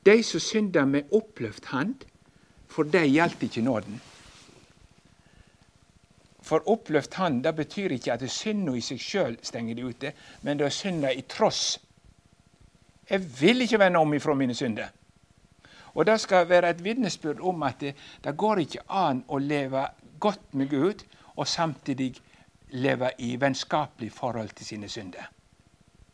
De 0.06 0.18
som 0.26 0.42
synder 0.42 0.84
med 0.84 1.14
oppløft 1.14 1.70
hand, 1.70 2.02
for 2.66 2.82
de 2.82 3.06
gjaldt 3.06 3.42
ikke 3.46 3.62
nåden. 3.62 4.00
For 6.42 6.66
oppløft 6.66 7.14
hand 7.14 7.44
det 7.44 7.54
betyr 7.54 7.94
ikke 7.94 8.18
at 8.18 8.30
synda 8.30 8.74
i 8.74 8.82
seg 8.82 8.98
sjøl 8.98 9.38
stenger 9.46 9.78
de 9.78 9.86
ute, 9.86 10.12
men 10.42 10.58
det 10.58 10.66
er 10.66 10.74
synda 10.74 11.14
i 11.14 11.22
tross. 11.22 11.78
Jeg 13.10 13.22
vil 13.40 13.62
ikke 13.62 13.78
vende 13.78 14.02
om 14.02 14.14
ifra 14.14 14.34
mine 14.34 14.54
synder. 14.54 14.90
Og 15.94 16.06
Det 16.06 16.20
skal 16.20 16.48
være 16.48 16.70
et 16.70 16.84
vitnesbyrd 16.84 17.40
om 17.40 17.62
at 17.62 17.80
det, 17.80 17.94
det, 18.24 18.36
går 18.36 18.58
ikke 18.58 18.84
an 18.88 19.24
å 19.28 19.38
leve 19.38 19.86
godt 20.20 20.54
med 20.54 20.70
Gud 20.70 21.04
og 21.36 21.48
samtidig 21.48 22.14
leve 22.70 23.10
i 23.18 23.36
vennskapelig 23.40 24.12
forhold 24.12 24.48
til 24.48 24.66
sine 24.66 24.88
synder. 24.88 25.30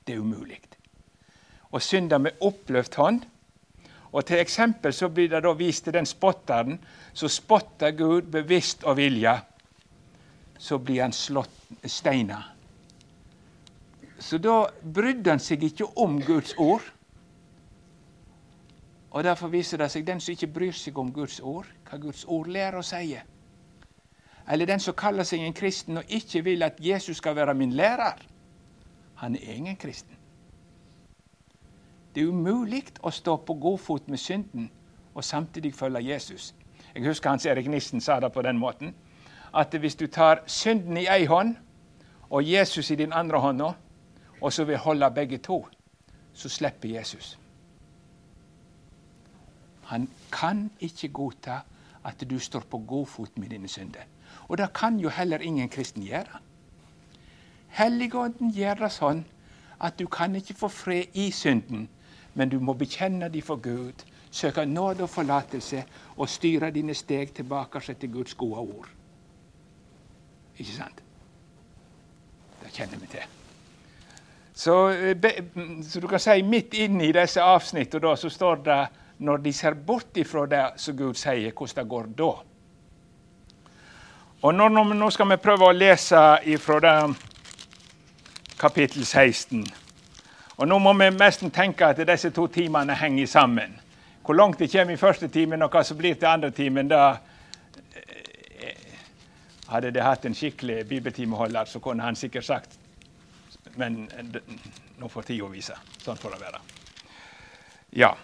Det 0.07 0.15
er 0.15 0.21
umulig. 0.21 0.61
Og 1.71 1.83
synder 1.83 2.19
med 2.19 2.41
oppløft 2.41 2.95
hånd. 2.95 3.21
Og 4.13 4.25
Til 4.25 4.41
eksempel 4.41 4.93
så 4.93 5.09
blir 5.09 5.29
det 5.29 5.43
da 5.43 5.53
vist 5.53 5.85
til 5.85 5.93
den 5.93 6.07
spotteren 6.07 6.79
som 7.13 7.29
spotter 7.29 7.91
Gud 7.91 8.23
bevisst 8.23 8.85
og 8.85 8.97
vilja 8.97 9.41
så 10.59 10.79
blir 10.79 11.03
han 11.03 11.13
slått 11.13 11.51
steina. 11.85 12.43
Så 14.19 14.39
da 14.41 14.67
brydde 14.83 15.35
han 15.35 15.43
seg 15.43 15.67
ikke 15.67 15.89
om 16.01 16.19
Guds 16.25 16.55
ord. 16.59 16.85
Og 19.17 19.25
Derfor 19.25 19.49
viser 19.49 19.81
det 19.81 19.87
seg 19.89 20.03
den 20.05 20.19
som 20.21 20.35
ikke 20.35 20.51
bryr 20.53 20.75
seg 20.77 20.99
om 21.01 21.09
Guds 21.09 21.39
ord, 21.41 21.65
hva 21.89 21.97
Guds 21.97 22.27
ord 22.29 22.51
lærer 22.53 22.77
å 22.77 22.83
si. 22.85 23.15
Eller 24.53 24.69
den 24.69 24.83
som 24.85 24.93
kaller 24.93 25.25
seg 25.25 25.41
en 25.41 25.57
kristen 25.57 25.97
og 25.97 26.13
ikke 26.13 26.43
vil 26.45 26.67
at 26.67 26.83
Jesus 26.85 27.17
skal 27.17 27.33
være 27.39 27.55
min 27.57 27.73
lærer. 27.73 28.21
Han 29.23 29.39
er 29.39 29.55
ingen 29.55 29.79
kristen. 29.81 30.19
Det 32.13 32.27
er 32.27 32.29
umulig 32.29 32.83
å 33.01 33.11
stå 33.11 33.39
på 33.41 33.57
god 33.57 33.79
fot 33.87 34.13
med 34.13 34.21
synden 34.21 34.69
og 35.15 35.25
samtidig 35.25 35.73
følge 35.75 36.05
Jesus. 36.11 36.53
Jeg 36.95 37.09
husker 37.09 37.31
Hans 37.31 37.49
Erik 37.49 37.73
Nissen 37.73 38.05
sa 38.05 38.21
det 38.21 38.33
på 38.37 38.45
den 38.45 38.61
måten 38.61 38.93
at 39.57 39.73
hvis 39.73 39.97
du 39.97 40.07
tar 40.13 40.45
synden 40.45 41.01
i 41.01 41.07
ei 41.09 41.25
hånd 41.25 41.57
og 42.29 42.45
Jesus 42.45 42.91
i 42.91 43.01
din 43.01 43.17
andre 43.17 43.41
hånd, 43.41 43.65
og 44.41 44.53
så 44.53 44.69
vil 44.69 44.77
holde 44.77 45.11
begge 45.11 45.39
to, 45.39 45.63
så 46.35 46.49
slipper 46.49 46.89
Jesus. 46.99 47.39
Han 49.87 50.09
kan 50.33 50.71
ikke 50.81 51.09
godta 51.09 51.61
at 52.07 52.23
du 52.31 52.39
står 52.39 52.67
på 52.71 52.79
god 52.79 53.07
fot 53.07 53.39
med 53.39 53.49
dine 53.49 53.69
synder. 53.69 54.07
Og 54.49 54.59
det 54.59 54.73
kan 54.75 54.99
jo 55.01 55.09
heller 55.09 55.39
ingen 55.39 55.69
kristen 55.69 56.03
gjøre. 56.03 56.41
Helligånden 57.69 58.51
gjør 58.55 58.75
det 58.87 58.93
sånn 58.95 59.25
at 59.83 59.99
du 59.99 60.07
kan 60.07 60.35
ikke 60.37 60.55
få 60.57 60.69
fred 60.73 61.15
i 61.15 61.31
synden, 61.31 61.89
men 62.35 62.49
du 62.49 62.61
må 62.61 62.73
bekjenne 62.73 63.29
dem 63.33 63.43
for 63.45 63.61
Gud, 63.61 64.05
søke 64.31 64.65
nåde 64.67 65.05
og 65.05 65.11
forlatelse 65.11 65.85
og 66.17 66.29
styre 66.29 66.71
dine 66.71 66.95
steg 66.95 67.35
tilbake 67.35 67.81
til 67.95 68.13
Guds 68.13 68.35
gode 68.35 68.59
ord. 68.59 68.89
Ikke 70.57 70.73
sant? 70.73 71.03
Det 72.63 72.73
kjenner 72.73 72.99
vi 72.99 73.07
til. 73.07 73.27
Så, 74.57 74.89
eh, 74.89 75.17
så, 75.83 76.01
du 76.01 76.07
kan 76.09 76.21
si 76.21 76.43
midt 76.43 76.75
inne 76.75 77.05
i 77.07 77.13
disse 77.13 77.43
avsnittene 77.43 78.17
så 78.17 78.29
står 78.33 78.63
det 78.65 78.79
når 79.19 79.39
de 79.45 79.53
ser 79.53 79.75
bort 79.75 80.17
ifra 80.17 80.47
det 80.47 80.65
som 80.81 80.97
Gud 80.97 81.15
sier, 81.17 81.53
hvordan 81.53 81.77
det 81.77 81.89
går 81.89 82.11
da. 82.19 82.33
Og 84.43 84.55
nå, 84.55 84.69
nå 84.69 85.11
skal 85.11 85.31
vi 85.31 85.41
prøve 85.41 85.71
å 85.71 85.75
lese 85.75 86.21
ifra 86.45 86.81
det 86.85 86.97
kapittel 88.59 89.05
16. 89.05 89.65
Og 90.57 90.69
Nå 90.69 90.79
må 90.81 90.93
vi 90.97 91.11
nesten 91.13 91.51
tenke 91.53 91.91
at 91.91 92.01
disse 92.09 92.31
to 92.33 92.47
timene 92.49 92.95
henger 92.97 93.27
sammen. 93.27 93.75
Hvor 94.25 94.35
langt 94.35 94.59
det 94.59 94.71
kommer 94.73 94.95
i 94.95 95.01
første 95.01 95.29
timen, 95.29 95.63
og 95.63 95.71
hva 95.71 95.83
som 95.85 95.99
blir 95.99 96.15
til 96.15 96.29
andre 96.29 96.51
timen, 96.51 96.89
da 96.89 97.19
hadde 99.69 99.91
det 99.91 100.03
hatt 100.03 100.25
en 100.25 100.35
skikkelig 100.35 100.87
bibeltimeholder, 100.89 101.65
så 101.65 101.81
kunne 101.81 102.03
han 102.03 102.17
sikkert 102.17 102.45
sagt 102.45 102.79
Men 103.77 104.07
nå 104.99 105.09
får 105.09 105.23
tida 105.29 105.49
vise. 105.53 105.75
Sånn 106.01 106.17
får 106.17 106.33
det 106.33 106.39
være. 106.41 106.61
Ja. 107.93 108.15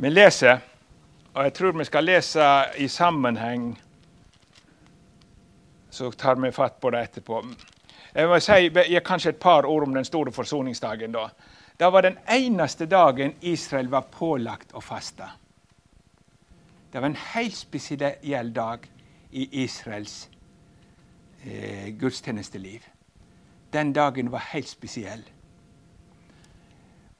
Vi 0.00 0.08
leser, 0.08 0.58
og 1.34 1.44
jeg 1.44 1.52
tror 1.52 1.72
vi 1.72 1.84
skal 1.84 2.04
lese 2.04 2.42
i 2.78 2.86
sammenheng. 2.88 3.72
Så 5.90 6.10
tar 6.10 6.38
vi 6.38 6.52
fatt 6.54 6.76
på 6.80 6.92
det 6.94 7.00
etterpå. 7.02 7.40
Jeg 8.14 8.28
må 8.30 8.38
si 8.38 9.00
kanskje 9.02 9.32
et 9.34 9.40
par 9.42 9.66
ord 9.66 9.88
om 9.88 9.94
den 9.94 10.04
store 10.04 10.32
forsoningsdagen. 10.32 11.12
da. 11.12 11.28
Det 11.80 11.92
var 11.92 12.00
den 12.00 12.18
eneste 12.30 12.86
dagen 12.86 13.34
Israel 13.40 13.88
var 13.90 14.00
pålagt 14.00 14.70
å 14.72 14.80
faste. 14.80 15.26
Det 16.92 17.00
var 17.00 17.08
en 17.08 17.18
helt 17.34 17.56
spesiell 17.56 18.54
dag 18.54 18.86
i 19.30 19.64
Israels 19.64 20.28
eh, 21.44 21.90
gudstjenesteliv. 21.98 22.86
Den 23.72 23.92
dagen 23.92 24.30
var 24.30 24.46
helt 24.52 24.68
spesiell. 24.68 25.22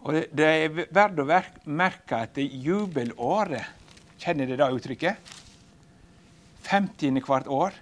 Og 0.07 0.15
Det 0.15 0.47
er 0.47 0.69
verdt 0.95 1.19
å 1.19 1.27
merke 1.67 2.23
at 2.23 2.39
jubelåret 2.39 3.75
Kjenner 4.19 4.49
dere 4.51 4.67
det 4.67 4.77
uttrykket? 4.81 5.35
50. 6.67 7.21
hvert 7.23 7.47
år 7.47 7.77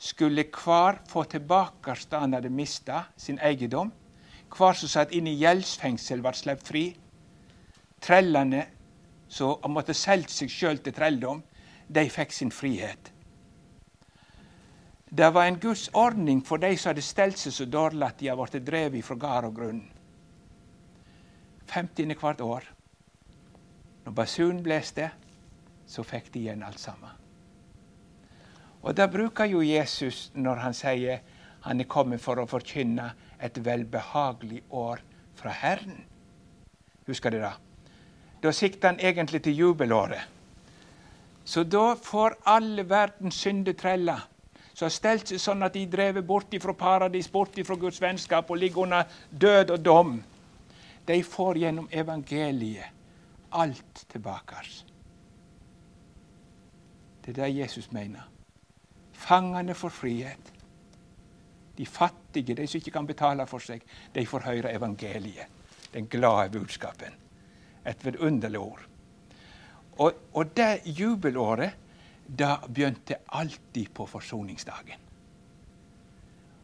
skulle 0.00 0.44
hver 0.44 1.00
få 1.08 1.24
tilbake 1.24 1.94
det 2.10 2.18
han 2.20 2.34
hadde 2.36 2.50
mista, 2.52 3.04
sin 3.16 3.38
eiendom. 3.38 3.90
Hver 4.52 4.76
som 4.76 4.88
satt 4.88 5.12
inne 5.12 5.32
i 5.32 5.40
gjeldsfengsel, 5.40 6.20
ble 6.20 6.32
sluppet 6.36 6.68
fri. 6.68 6.84
Trellene 8.00 8.66
som 9.28 9.72
måtte 9.72 9.94
selge 9.94 10.32
seg 10.32 10.52
sjøl 10.52 10.82
til 10.84 10.96
trelldom, 10.96 11.42
de 11.88 12.04
fikk 12.10 12.32
sin 12.32 12.52
frihet. 12.52 13.10
Det 15.10 15.32
var 15.34 15.48
en 15.48 15.58
Guds 15.58 15.88
ordning 15.94 16.44
for 16.46 16.62
de 16.62 16.70
som 16.76 16.92
hadde 16.92 17.02
stelt 17.02 17.38
seg 17.38 17.56
så 17.56 17.66
dårlig 17.66 18.06
at 18.06 18.20
de 18.20 18.30
hadde 18.30 18.50
blitt 18.50 18.68
drevet 18.68 19.06
fra 19.06 19.16
gard 19.18 19.48
og 19.48 19.56
grunn. 19.56 19.80
15. 21.70 22.14
hvert 22.20 22.40
år. 22.40 22.64
Når 24.04 24.12
basunen 24.12 24.62
blåste, 24.62 25.10
så 25.86 26.02
fikk 26.02 26.32
de 26.34 26.44
igjen 26.44 26.62
alt 26.62 26.80
sammen. 26.80 27.10
Og 28.82 28.96
Det 28.96 29.10
bruker 29.12 29.44
jo 29.44 29.60
Jesus 29.62 30.30
når 30.34 30.56
han 30.64 30.74
sier 30.74 31.20
han 31.62 31.80
er 31.80 31.84
kommet 31.84 32.20
for 32.20 32.40
å 32.40 32.48
forkynne 32.48 33.10
et 33.40 33.58
velbehagelig 33.64 34.62
år 34.70 35.02
fra 35.36 35.52
Herren. 35.52 36.04
Husker 37.06 37.30
dere 37.30 37.50
det? 37.50 37.98
Da 38.42 38.52
sikter 38.52 38.88
han 38.88 39.00
egentlig 39.00 39.42
til 39.44 39.58
jubelåret. 39.58 40.22
Så 41.44 41.64
da 41.64 41.94
får 41.94 42.38
alle 42.48 42.86
verdens 42.88 43.34
syndetreller 43.34 44.24
som 44.72 44.86
har 44.86 44.94
stelt 44.94 45.28
seg 45.28 45.40
sånn 45.42 45.66
at 45.66 45.74
de 45.76 45.84
drevet 45.90 46.24
bort 46.24 46.54
fra 46.62 46.72
paradis, 46.72 47.28
bort 47.28 47.58
fra 47.66 47.76
Guds 47.76 48.00
vennskap 48.00 48.50
og 48.50 48.56
ligger 48.56 48.86
under 48.86 49.04
død 49.30 49.70
og 49.74 49.84
dom, 49.84 50.14
de 51.10 51.22
får 51.26 51.58
gjennom 51.58 51.88
evangeliet 51.90 52.86
alt 53.50 54.04
tilbake. 54.12 54.60
Det 57.24 57.32
er 57.32 57.42
det 57.42 57.48
Jesus 57.56 57.90
mener. 57.90 58.28
Fangene 59.12 59.74
får 59.74 59.90
frihet. 59.90 60.52
De 61.76 61.86
fattige, 61.86 62.54
de 62.54 62.66
som 62.66 62.78
ikke 62.78 62.94
kan 62.94 63.10
betale 63.10 63.46
for 63.50 63.58
seg, 63.58 63.82
de 64.14 64.26
får 64.26 64.46
høre 64.46 64.72
evangeliet. 64.72 65.50
Den 65.90 66.06
glade 66.06 66.54
budskapen. 66.54 67.18
Et 67.86 68.06
vidunderlig 68.06 68.62
ord. 68.62 68.86
Og, 69.98 70.12
og 70.32 70.56
det 70.56 70.86
jubelåret, 70.86 71.74
det 72.26 72.56
begynte 72.68 73.18
alltid 73.26 73.90
på 73.94 74.06
forsoningsdagen. 74.06 75.06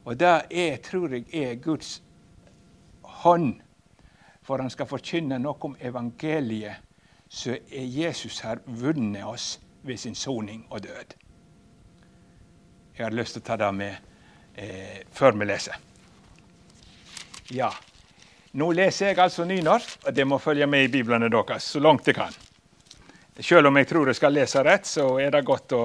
Og 0.04 0.20
det 0.20 0.80
tror 0.86 1.18
jeg 1.18 1.26
er 1.34 1.58
Guds 1.58 2.02
hånd 3.02 3.65
for 4.46 4.62
han 4.62 4.70
skal 4.70 4.88
forkynne 4.88 5.38
noe 5.42 5.58
om 5.66 5.74
evangeliet, 5.80 6.84
så 7.28 7.56
er 7.56 7.88
Jesus 7.90 8.38
her 8.46 8.60
vunnet 8.66 9.26
oss 9.26 9.56
ved 9.82 9.98
sin 9.98 10.14
soning 10.14 10.62
og 10.70 10.84
død. 10.84 11.16
Jeg 12.96 13.04
har 13.04 13.14
lyst 13.14 13.36
til 13.36 13.42
å 13.42 13.46
ta 13.48 13.56
det 13.60 13.72
med 13.74 13.96
eh, 14.54 15.02
før 15.12 15.36
vi 15.36 15.50
leser. 15.50 15.82
Ja, 17.52 17.72
nå 18.56 18.70
leser 18.72 19.10
jeg 19.10 19.20
altså 19.20 19.44
nynorsk, 19.44 20.06
og 20.06 20.14
det 20.14 20.26
må 20.26 20.38
følge 20.38 20.66
med 20.70 20.86
i 20.86 20.92
biblene 20.94 21.28
deres 21.30 21.66
så 21.74 21.82
langt 21.82 22.06
jeg 22.06 22.16
kan. 22.16 22.34
Selv 23.36 23.68
om 23.68 23.76
jeg 23.76 23.90
tror 23.90 24.08
jeg 24.08 24.16
skal 24.16 24.32
lese 24.32 24.62
rett, 24.64 24.86
så 24.88 25.10
er 25.20 25.34
det 25.34 25.44
godt 25.44 25.74
å 25.76 25.84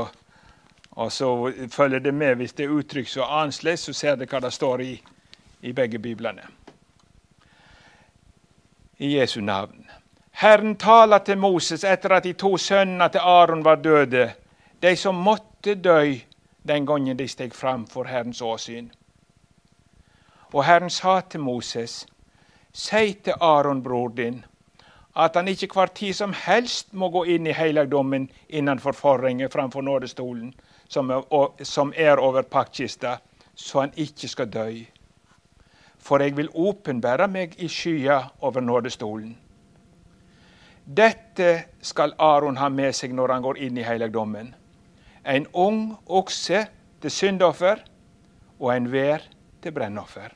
og 0.91 1.11
så 1.11 1.51
følger 1.71 1.99
det 1.99 2.11
med 2.11 2.35
hvis 2.35 2.53
det 2.53 2.65
er 2.65 2.73
uttrykk 2.75 3.07
så 3.07 3.23
annerledes, 3.23 3.85
så 3.87 3.93
ser 3.95 4.17
dere 4.19 4.27
hva 4.27 4.41
det 4.43 4.51
står 4.51 4.81
i, 4.83 4.91
i 5.63 5.71
begge 5.73 6.01
biblene. 6.03 6.43
I 9.01 9.17
Jesu 9.17 9.41
navn. 9.41 9.91
Herren 10.31 10.75
taler 10.75 11.17
til 11.25 11.37
Moses 11.37 11.83
etter 11.83 12.13
at 12.13 12.23
de 12.23 12.33
to 12.37 12.51
sønnene 12.57 13.07
til 13.09 13.23
Aron 13.25 13.63
var 13.65 13.79
døde, 13.81 14.27
de 14.81 14.91
som 14.95 15.15
måtte 15.15 15.73
dø 15.75 16.13
den 16.69 16.85
gangen 16.85 17.17
de 17.17 17.27
steg 17.27 17.55
fram 17.57 17.87
for 17.87 18.05
Herrens 18.05 18.41
åsyn. 18.41 18.91
Og 20.53 20.65
Herren 20.65 20.89
sa 20.89 21.21
til 21.21 21.39
Moses, 21.39 22.05
si 22.73 23.13
til 23.13 23.33
Aron, 23.41 23.81
bror 23.83 24.13
din, 24.17 24.45
at 25.15 25.35
han 25.35 25.47
ikke 25.47 25.73
hver 25.73 25.85
tid 25.85 26.13
som 26.13 26.33
helst 26.45 26.93
må 26.93 27.09
gå 27.09 27.23
inn 27.23 27.47
i 27.47 27.57
helligdommen 27.57 28.29
innenfor 28.49 28.91
forhenget 28.91 29.53
framfor 29.53 29.81
nådestolen, 29.81 30.53
som 30.87 31.09
er, 31.09 31.25
er 31.95 32.17
over 32.17 32.41
paktkista, 32.41 33.17
så 33.55 33.79
han 33.79 33.93
ikke 33.97 34.27
skal 34.27 34.53
dø. 34.53 34.69
For 36.01 36.23
jeg 36.23 36.35
vil 36.37 36.49
åpenbære 36.53 37.27
meg 37.29 37.53
i 37.61 37.69
skya 37.69 38.23
over 38.41 38.61
nådestolen. 38.61 39.35
Dette 40.85 41.63
skal 41.81 42.15
Aron 42.19 42.57
ha 42.57 42.69
med 42.69 42.95
seg 42.97 43.13
når 43.13 43.35
han 43.35 43.45
går 43.45 43.61
inn 43.61 43.77
i 43.77 43.85
helligdommen 43.85 44.55
en 45.25 45.47
ung 45.53 45.97
okse 46.07 46.65
til 47.01 47.11
syndoffer 47.11 47.81
og 48.59 48.75
en 48.75 48.91
vær 48.91 49.21
til 49.61 49.71
brennoffer. 49.71 50.29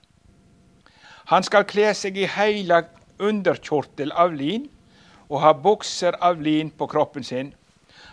Han 1.25 1.43
skal 1.43 1.65
kle 1.65 1.89
seg 1.97 2.17
i 2.17 2.29
heilag 2.29 2.91
underkjortel 3.19 4.11
av 4.13 4.33
lin 4.33 4.67
og 5.29 5.39
ha 5.41 5.53
bukser 5.57 6.17
av 6.21 6.41
lin 6.41 6.69
på 6.69 6.87
kroppen 6.87 7.23
sin. 7.23 7.53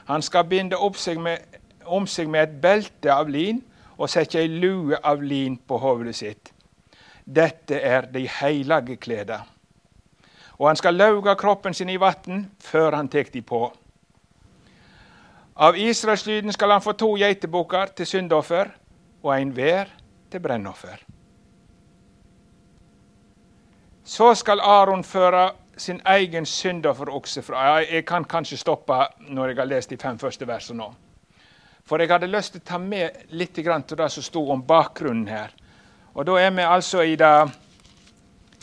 Han 0.09 0.23
skal 0.23 0.49
binde 0.49 0.77
seg 0.97 1.21
med, 1.21 1.38
om 1.85 2.07
seg 2.07 2.29
med 2.29 2.43
et 2.43 2.61
belte 2.62 3.12
av 3.12 3.29
lin 3.29 3.61
og 3.99 4.09
sette 4.09 4.41
ei 4.41 4.49
lue 4.49 4.97
av 5.05 5.23
lin 5.23 5.57
på 5.57 5.79
hodet 5.79 6.17
sitt. 6.17 6.52
Dette 7.25 7.79
er 7.81 8.09
de 8.13 8.27
heilage 8.41 8.97
kleda. 8.97 9.43
Og 10.59 10.69
han 10.69 10.77
skal 10.77 10.95
lauge 10.95 11.35
kroppen 11.37 11.75
sin 11.75 11.91
i 11.91 12.01
vann 12.01 12.51
før 12.61 12.97
han 12.97 13.09
tek 13.09 13.33
de 13.35 13.43
på. 13.43 13.63
Av 15.57 15.77
Israelslyden 15.77 16.53
skal 16.53 16.71
han 16.71 16.83
få 16.83 16.93
to 16.93 17.15
geitebukker 17.21 17.93
til 17.97 18.07
syndoffer 18.07 18.71
og 19.23 19.35
en 19.37 19.51
hver 19.53 19.91
til 20.31 20.41
brennoffer. 20.41 21.03
Så 24.05 24.35
skal 24.35 24.61
Aron 24.61 25.05
føre 25.05 25.51
sin 25.77 26.01
egen 26.05 26.47
syndofferokse 26.47 27.43
fra 27.43 27.79
Jeg 27.79 28.05
kan 28.07 28.25
kanskje 28.25 28.57
stoppe 28.57 28.99
når 29.29 29.49
jeg 29.49 29.57
har 29.57 29.65
lest 29.65 29.91
de 29.91 29.97
fem 29.97 30.19
første 30.19 30.47
versene 30.47 30.79
nå. 30.79 30.93
For 31.85 31.99
jeg 31.99 32.11
hadde 32.11 32.27
lyst 32.27 32.53
til 32.53 32.63
å 32.63 32.65
ta 32.65 32.79
med 32.79 33.11
litt 33.31 33.55
til 33.55 33.97
det 33.97 34.11
som 34.11 34.23
sto 34.23 34.51
om 34.51 34.63
bakgrunnen 34.63 35.29
her. 35.29 35.51
Og 36.14 36.27
Da 36.27 36.33
er 36.38 36.51
vi 36.51 36.62
altså 36.62 37.01
i 37.01 37.16
det, 37.16 37.51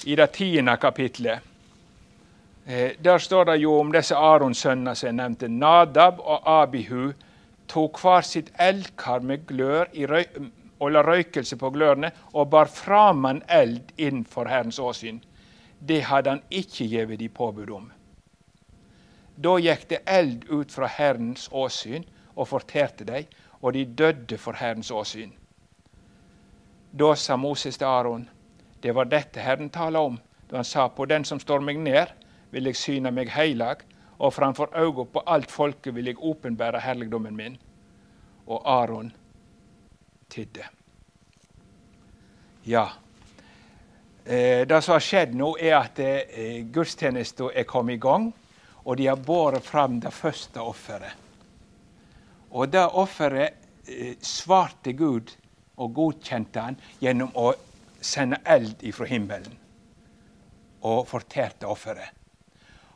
i 0.05 0.15
det 0.15 0.29
tiende 0.31 0.77
kapitlet. 0.77 1.39
Eh, 2.67 2.91
der 3.03 3.17
står 3.17 3.43
det 3.43 3.55
jo 3.61 3.79
om 3.79 3.91
disse 3.91 4.15
Arons-sønnene 4.15 4.95
som 4.95 5.07
jeg 5.07 5.15
nevnte. 5.17 5.47
Nadab 5.47 6.19
og 6.19 6.45
Abihu 6.45 7.11
tok 7.67 7.97
hver 8.01 8.21
sitt 8.21 8.51
eldkar 8.59 9.19
med 9.25 9.47
glør 9.47 9.89
og 10.79 10.91
la 10.91 11.01
røykelse 11.01 11.57
på 11.57 11.69
glørne, 11.69 12.11
og 12.33 12.49
bar 12.49 12.65
fram 12.65 13.25
en 13.25 13.41
eld 13.49 13.91
inn 13.97 14.25
for 14.25 14.45
Herrens 14.45 14.79
åsyn. 14.79 15.19
Det 15.79 16.03
hadde 16.03 16.29
han 16.29 16.43
ikke 16.49 16.85
gitt 16.85 17.19
de 17.19 17.29
påbud 17.29 17.69
om. 17.69 17.91
Da 19.35 19.57
gikk 19.57 19.89
det 19.89 20.03
eld 20.05 20.45
ut 20.49 20.71
fra 20.71 20.87
Herrens 20.87 21.49
åsyn 21.51 22.05
og 22.35 22.47
fortærte 22.47 23.03
dem, 23.03 23.25
og 23.61 23.73
de 23.73 23.85
døde 23.85 24.37
for 24.37 24.53
Herrens 24.53 24.91
åsyn. 24.91 25.38
Da 26.91 27.15
sa 27.15 27.37
Moses 27.37 27.77
til 27.77 27.87
Aron, 27.87 28.29
det 28.81 28.95
var 28.95 29.05
dette 29.05 29.39
Herren 29.39 29.69
tala 29.69 29.99
om, 29.99 30.17
da 30.49 30.57
han 30.57 30.65
sa 30.65 30.87
på 30.89 31.05
den 31.05 31.25
som 31.25 31.39
står 31.39 31.61
meg 31.61 31.77
ned, 31.77 32.09
vil 32.49 32.65
jeg 32.65 32.79
syne 32.79 33.11
meg 33.13 33.29
heilag, 33.29 33.83
og 34.17 34.33
framfor 34.33 34.73
øynene 34.73 35.05
på 35.13 35.21
alt 35.27 35.51
folket 35.51 35.95
vil 35.95 36.09
jeg 36.09 36.17
åpenbære 36.17 36.81
herligdommen 36.81 37.35
min. 37.35 37.57
Og 38.47 38.61
Aron 38.65 39.11
tidde. 40.29 40.65
Ja. 42.63 42.87
Eh, 44.25 44.65
det 44.67 44.81
som 44.81 44.93
har 44.93 45.05
skjedd 45.05 45.35
nå, 45.37 45.53
er 45.61 45.77
at 45.77 45.99
eh, 46.01 46.65
gudstjenesten 46.73 47.53
er 47.53 47.69
kommet 47.69 47.99
i 47.99 48.01
gang, 48.01 48.31
og 48.83 48.97
de 48.97 49.07
har 49.07 49.21
båret 49.21 49.63
fram 49.63 49.99
det 50.01 50.13
første 50.13 50.61
offeret. 50.61 51.13
Og 52.49 52.73
det 52.73 52.87
offeret 52.97 53.61
eh, 53.85 54.17
svarte 54.21 54.93
Gud 54.97 55.35
og 55.79 55.95
godkjente 55.95 56.61
han 56.61 56.77
gjennom 56.99 57.31
å 57.39 57.53
sende 58.01 58.39
eld 58.47 58.83
ifra 58.85 59.07
himmelen 59.09 59.57
og 60.85 61.07
fortærte 61.09 61.67
offeret. 61.67 62.15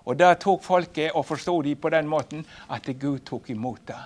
Og 0.04 0.20
det 0.20 0.32
tok 0.44 0.64
folket 0.64 1.16
og 1.16 1.26
forsto 1.28 1.56
de 1.64 1.76
på 1.80 1.92
den 1.92 2.10
måten 2.12 2.44
at 2.72 2.88
Gud 3.00 3.24
tok 3.28 3.50
imot 3.54 3.86
det. 3.88 4.02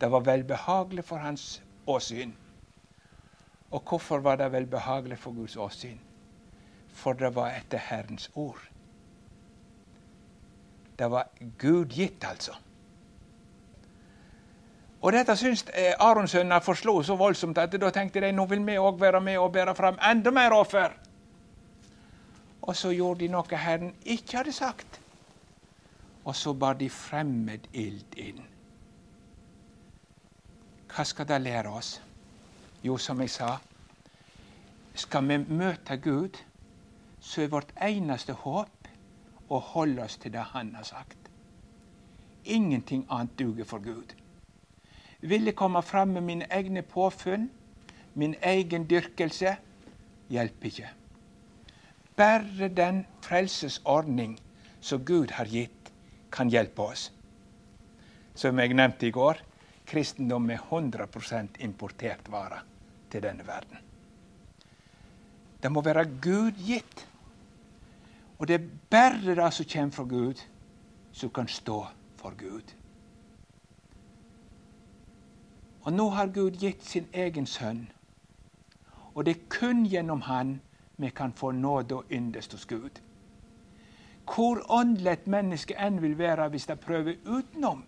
Det 0.00 0.10
var 0.10 0.26
velbehagelig 0.26 1.04
for 1.06 1.22
hans 1.22 1.62
åsyn. 1.86 2.34
Og 3.70 3.82
hvorfor 3.82 4.22
var 4.22 4.36
det 4.36 4.52
velbehagelig 4.52 5.18
for 5.18 5.34
Guds 5.34 5.56
åsyn? 5.56 5.98
For 6.96 7.14
det 7.14 7.34
var 7.34 7.54
etter 7.54 7.78
Herrens 7.78 8.30
ord. 8.34 8.60
Det 10.98 11.10
var 11.10 11.28
Gud 11.58 11.92
gitt, 11.92 12.24
altså. 12.24 12.54
Og 15.00 15.12
Dette 15.12 15.36
syntes 15.36 15.66
eh, 15.74 15.92
Aronsønnene 16.00 16.60
forslo 16.64 17.02
så 17.04 17.16
voldsomt 17.16 17.58
at 17.58 17.74
da 17.80 17.90
tenkte 17.92 18.22
de 18.24 18.32
nå 18.32 18.46
vil 18.50 18.64
vi 18.66 18.78
òg 18.80 19.00
være 19.00 19.20
med 19.20 19.38
og 19.38 19.52
bære 19.52 19.74
fram 19.74 19.98
enda 20.10 20.30
mer 20.30 20.56
offer. 20.56 20.94
Og 22.62 22.76
så 22.76 22.90
gjorde 22.90 23.20
de 23.20 23.28
noe 23.30 23.60
Herren 23.60 23.94
ikke 24.04 24.40
hadde 24.40 24.52
sagt. 24.52 25.00
Og 26.24 26.34
så 26.34 26.52
bar 26.52 26.74
de 26.74 26.88
fremmed 26.90 27.68
ild 27.72 28.16
inn. 28.18 28.42
Hva 30.90 31.04
skal 31.04 31.28
det 31.28 31.40
lære 31.44 31.70
oss? 31.70 32.00
Jo, 32.82 32.96
som 32.96 33.20
jeg 33.20 33.30
sa, 33.30 33.56
skal 34.94 35.28
vi 35.28 35.38
møte 35.38 35.96
Gud, 36.02 36.38
så 37.20 37.42
er 37.42 37.52
vårt 37.52 37.72
eneste 37.82 38.32
håp 38.32 38.88
å 39.48 39.58
holde 39.72 40.02
oss 40.02 40.16
til 40.16 40.32
det 40.32 40.44
Han 40.52 40.74
har 40.74 40.86
sagt. 40.88 41.18
Ingenting 42.44 43.06
annet 43.10 43.38
duger 43.38 43.64
for 43.64 43.78
Gud. 43.78 44.14
Vil 45.26 45.48
jeg 45.48 45.56
komme 45.58 45.82
fram 45.82 46.14
med 46.14 46.22
mine 46.22 46.46
egne 46.54 46.82
påfunn, 46.86 47.48
min 48.14 48.36
egen 48.42 48.86
dyrkelse, 48.86 49.56
hjelper 50.30 50.66
ikke. 50.66 50.90
bare 52.16 52.68
den 52.68 53.04
frelsesordning 53.20 54.38
som 54.80 55.04
Gud 55.04 55.30
har 55.36 55.44
gitt, 55.44 55.92
kan 56.30 56.48
hjelpe 56.48 56.82
oss. 56.82 57.10
Som 58.34 58.58
jeg 58.58 58.74
nevnte 58.74 59.06
i 59.06 59.10
går, 59.10 59.42
kristendom 59.86 60.50
er 60.50 60.62
100% 60.70 61.60
importert 61.64 62.30
vare 62.32 62.62
til 63.10 63.22
denne 63.22 63.46
verden. 63.46 63.78
Det 65.62 65.72
må 65.72 65.82
være 65.82 66.06
Gud 66.22 66.56
gitt. 66.66 67.06
Og 68.38 68.48
det 68.48 68.54
er 68.54 68.68
bare 68.90 69.34
det 69.34 69.52
som 69.52 69.70
kommer 69.72 69.92
fra 69.92 70.04
Gud, 70.04 70.42
som 71.12 71.30
kan 71.30 71.48
stå 71.48 71.86
for 72.16 72.36
Gud. 72.36 72.75
Og 75.86 75.92
nå 75.92 76.08
har 76.10 76.26
Gud 76.34 76.56
gitt 76.58 76.82
sin 76.84 77.04
egen 77.14 77.46
sønn. 77.46 77.84
Og 79.14 79.24
det 79.24 79.36
er 79.36 79.44
kun 79.48 79.84
gjennom 79.86 80.24
han 80.26 80.56
vi 80.96 81.10
kan 81.14 81.32
få 81.32 81.52
nåde 81.54 81.94
og 81.94 82.10
yndest 82.10 82.52
hos 82.52 82.66
Gud. 82.66 82.98
Hvor 84.26 84.64
åndelig 84.68 85.18
menneske 85.30 85.76
enn 85.78 86.00
vil 86.02 86.18
være 86.18 86.48
hvis 86.50 86.66
det 86.66 86.80
prøver 86.80 87.20
utenom 87.26 87.84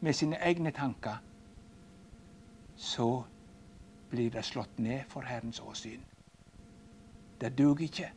med 0.00 0.12
sine 0.12 0.36
egne 0.36 0.70
tanker, 0.70 1.16
så 2.76 3.24
blir 4.10 4.30
det 4.30 4.44
slått 4.44 4.78
ned 4.78 5.08
for 5.08 5.24
Herrens 5.24 5.60
åsyn. 5.60 6.02
Det 7.40 7.58
duger 7.58 7.84
ikke. 7.84 8.10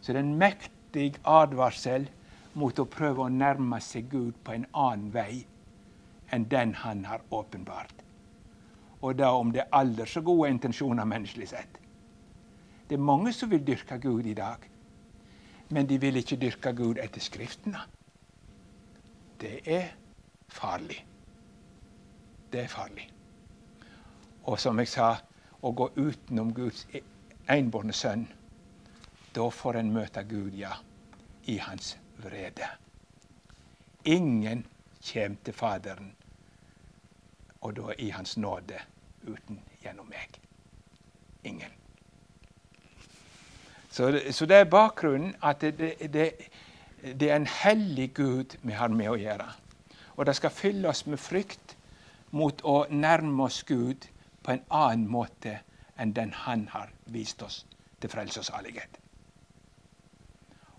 Så 0.00 0.12
det 0.12 0.20
er 0.20 0.26
en 0.26 0.38
mektig 0.38 1.14
advarsel 1.24 2.10
mot 2.54 2.78
å 2.78 2.84
prøve 2.84 3.24
å 3.24 3.32
nærme 3.32 3.80
seg 3.80 4.10
Gud 4.12 4.36
på 4.44 4.52
en 4.52 4.68
annen 4.74 5.08
vei 5.14 5.46
enn 6.32 6.48
den 6.50 6.74
Han 6.74 7.04
har 7.04 7.20
åpenbart. 7.30 7.94
Og 9.02 9.18
da 9.18 9.32
om 9.34 9.52
det 9.52 9.60
er 9.60 9.72
aldri 9.72 10.06
så 10.06 10.20
gode 10.20 10.50
intensjoner 10.50 11.04
menneskelig 11.04 11.48
sett. 11.48 11.78
Det 12.88 12.94
er 12.98 13.02
mange 13.02 13.32
som 13.32 13.50
vil 13.50 13.66
dyrke 13.66 13.98
Gud 13.98 14.26
i 14.26 14.34
dag, 14.34 14.68
men 15.70 15.88
de 15.88 15.98
vil 16.00 16.16
ikke 16.16 16.36
dyrke 16.36 16.72
Gud 16.76 16.98
etter 17.02 17.20
Skriftene. 17.20 17.80
Det 19.40 19.60
er 19.64 19.88
farlig. 20.48 21.06
Det 22.52 22.60
er 22.60 22.68
farlig. 22.68 23.08
Og 24.44 24.58
som 24.60 24.78
jeg 24.78 24.88
sa, 24.88 25.16
å 25.62 25.70
gå 25.72 25.88
utenom 25.96 26.52
Guds 26.54 26.86
enbårne 27.50 27.94
sønn, 27.94 28.26
da 29.34 29.48
får 29.50 29.78
en 29.80 29.92
møte 29.94 30.22
Gud, 30.28 30.54
ja, 30.54 30.74
i 31.46 31.56
hans 31.58 31.96
vrede. 32.22 32.68
Ingen 34.04 34.66
kjem 35.02 35.36
til 35.44 35.54
Faderen, 35.54 36.12
og 37.62 37.76
da 37.76 37.94
i 37.98 38.10
Hans 38.10 38.36
nåde, 38.36 38.78
uten 39.22 39.60
gjennom 39.82 40.06
meg. 40.10 40.38
Ingen. 41.44 41.70
Så, 43.90 44.20
så 44.30 44.46
det 44.46 44.56
er 44.56 44.64
bakgrunnen 44.64 45.34
at 45.42 45.60
det, 45.60 45.94
det, 46.12 46.32
det, 47.02 47.30
er 47.30 47.36
en 47.36 47.46
hellig 47.46 48.14
Gud 48.14 48.56
vi 48.62 48.72
har 48.72 48.88
med 48.88 49.10
å 49.12 49.18
gjøre. 49.20 49.48
Og 50.16 50.26
det 50.26 50.36
skal 50.36 50.54
fylle 50.54 50.88
oss 50.88 51.04
med 51.06 51.20
frykt 51.20 51.76
mot 52.30 52.62
å 52.64 52.86
nærme 52.90 53.44
oss 53.44 53.62
Gud 53.68 54.08
på 54.42 54.54
en 54.54 54.64
annen 54.70 55.06
måte 55.10 55.58
enn 56.00 56.14
den 56.16 56.32
Han 56.32 56.68
har 56.72 56.90
vist 57.12 57.42
oss 57.42 57.66
til 58.00 58.10
frelse 58.10 58.40
og 58.40 58.48
salighet. 58.48 58.98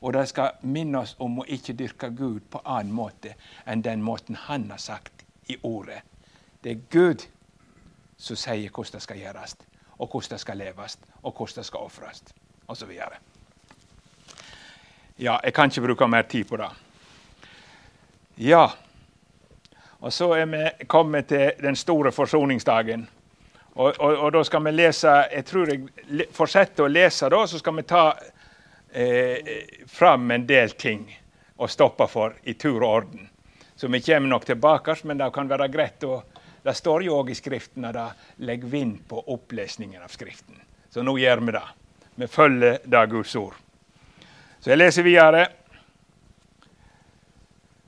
Og 0.02 0.13
det 0.13 0.26
skal 0.30 0.58
minne 0.67 1.06
oss 1.06 1.15
om 1.19 1.39
å 1.39 1.46
ikke 1.48 1.78
dyrke 1.80 2.10
Gud 2.12 2.50
på 2.52 2.63
annen 2.65 2.91
måte 2.96 3.38
enn 3.65 3.86
den 3.86 4.02
måten 4.04 4.36
Han 4.36 4.72
har 4.72 4.82
sagt 4.82 5.24
i 5.48 5.58
Ordet. 5.63 6.02
Det 6.63 6.71
er 6.71 6.84
Gud 6.91 7.26
som 8.17 8.39
sier 8.39 8.69
hvordan 8.71 8.95
det 8.95 9.04
skal 9.04 9.19
gjøres, 9.19 9.56
og 9.97 10.08
hvordan 10.08 10.32
det 10.32 10.39
skal 10.39 10.58
leves, 10.58 10.97
og 11.21 11.34
hvordan 11.34 11.56
det 11.60 11.65
skal 11.65 11.80
ofres, 11.80 12.23
osv. 12.67 12.91
Ja, 15.19 15.38
jeg 15.43 15.54
kan 15.54 15.69
ikke 15.69 15.82
bruke 15.82 16.08
mer 16.08 16.21
tid 16.21 16.45
på 16.45 16.58
det. 16.58 16.69
Ja, 18.38 18.67
og 19.99 20.13
så 20.13 20.32
er 20.34 20.45
vi 20.45 20.88
kommet 20.88 21.28
til 21.28 21.52
den 21.62 21.76
store 21.76 22.12
forsoningsdagen. 22.12 23.10
Og, 23.76 23.93
og, 23.99 24.17
og, 24.17 24.32
da 24.34 24.43
skal 24.43 24.65
vi 24.65 24.71
lese 24.71 25.10
Jeg 25.10 25.45
tror 25.45 25.69
jeg 25.69 26.28
fortsetter 26.32 26.86
å 26.86 26.91
lese, 26.91 27.30
da, 27.30 27.39
så 27.47 27.60
skal 27.60 27.76
vi 27.76 27.86
ta 27.89 28.04
eh, 28.93 29.88
fram 29.89 30.32
en 30.32 30.45
del 30.45 30.76
ting 30.78 31.08
å 31.58 31.67
stoppe 31.67 32.08
for 32.08 32.36
i 32.43 32.54
tur 32.54 32.84
og 32.84 32.89
orden. 32.89 33.30
Så 33.76 33.88
vi 33.88 34.02
kommer 34.02 34.30
nok 34.30 34.45
tilbake, 34.45 34.95
men 35.04 35.17
det 35.17 35.32
kan 35.34 35.49
være 35.49 35.71
greit 35.73 36.04
å 36.06 36.21
Det 36.63 36.73
står 36.76 37.04
jo 37.04 37.17
òg 37.19 37.34
i 37.34 37.36
Skriften 37.36 37.86
at 37.86 37.97
det 37.97 38.45
legger 38.47 38.67
vind 38.71 39.02
på 39.08 39.23
opplesningen 39.34 40.02
av 40.02 40.12
Skriften. 40.12 40.62
Så 40.89 41.04
nå 41.04 41.17
gjør 41.17 41.43
vi 41.43 41.56
det. 41.56 41.65
Vi 42.15 42.28
følger 42.28 42.80
det 42.86 43.10
Guds 43.10 43.36
ord. 43.36 43.56
Så 44.60 44.69
jeg 44.71 44.78
leser 44.78 45.04
videre. 45.04 45.47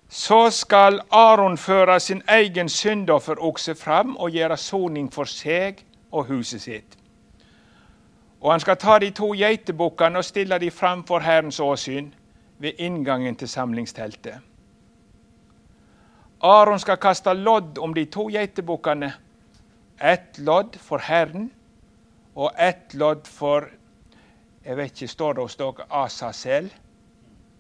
Så 0.09 0.49
skal 0.51 0.99
Aron 1.11 1.57
føre 1.57 1.99
sin 1.99 2.23
egen 2.27 2.69
syndofferokse 2.69 3.75
fram 3.75 4.17
og 4.17 4.31
gjøre 4.31 4.57
soning 4.57 5.11
for 5.13 5.29
seg 5.29 5.83
og 6.11 6.25
huset 6.25 6.61
sitt. 6.61 6.97
Og 8.41 8.51
han 8.51 8.59
skal 8.59 8.77
ta 8.77 8.99
de 8.99 9.09
to 9.15 9.31
geitebukkene 9.35 10.19
og 10.19 10.25
stille 10.25 10.59
de 10.59 10.71
fram 10.71 11.03
for 11.07 11.19
Herrens 11.19 11.59
åsyn 11.59 12.13
ved 12.59 12.77
inngangen 12.77 13.35
til 13.35 13.49
samlingsteltet. 13.49 14.35
Aron 16.39 16.80
skal 16.80 16.98
kaste 16.98 17.34
lodd 17.34 17.78
om 17.78 17.93
de 17.93 18.06
to 18.06 18.28
geitebukkene. 18.30 19.13
Ett 19.98 20.38
lodd 20.38 20.76
for 20.82 21.00
Herren 21.00 21.50
og 22.36 22.52
ett 22.58 22.93
lodd 22.93 23.28
for 23.28 23.71
Jeg 24.65 24.78
vet 24.78 24.95
ikke, 24.95 25.08
står 25.08 25.34
det 25.38 25.43
hos 25.45 25.56
dere 25.60 25.84
Asasel? 25.93 26.71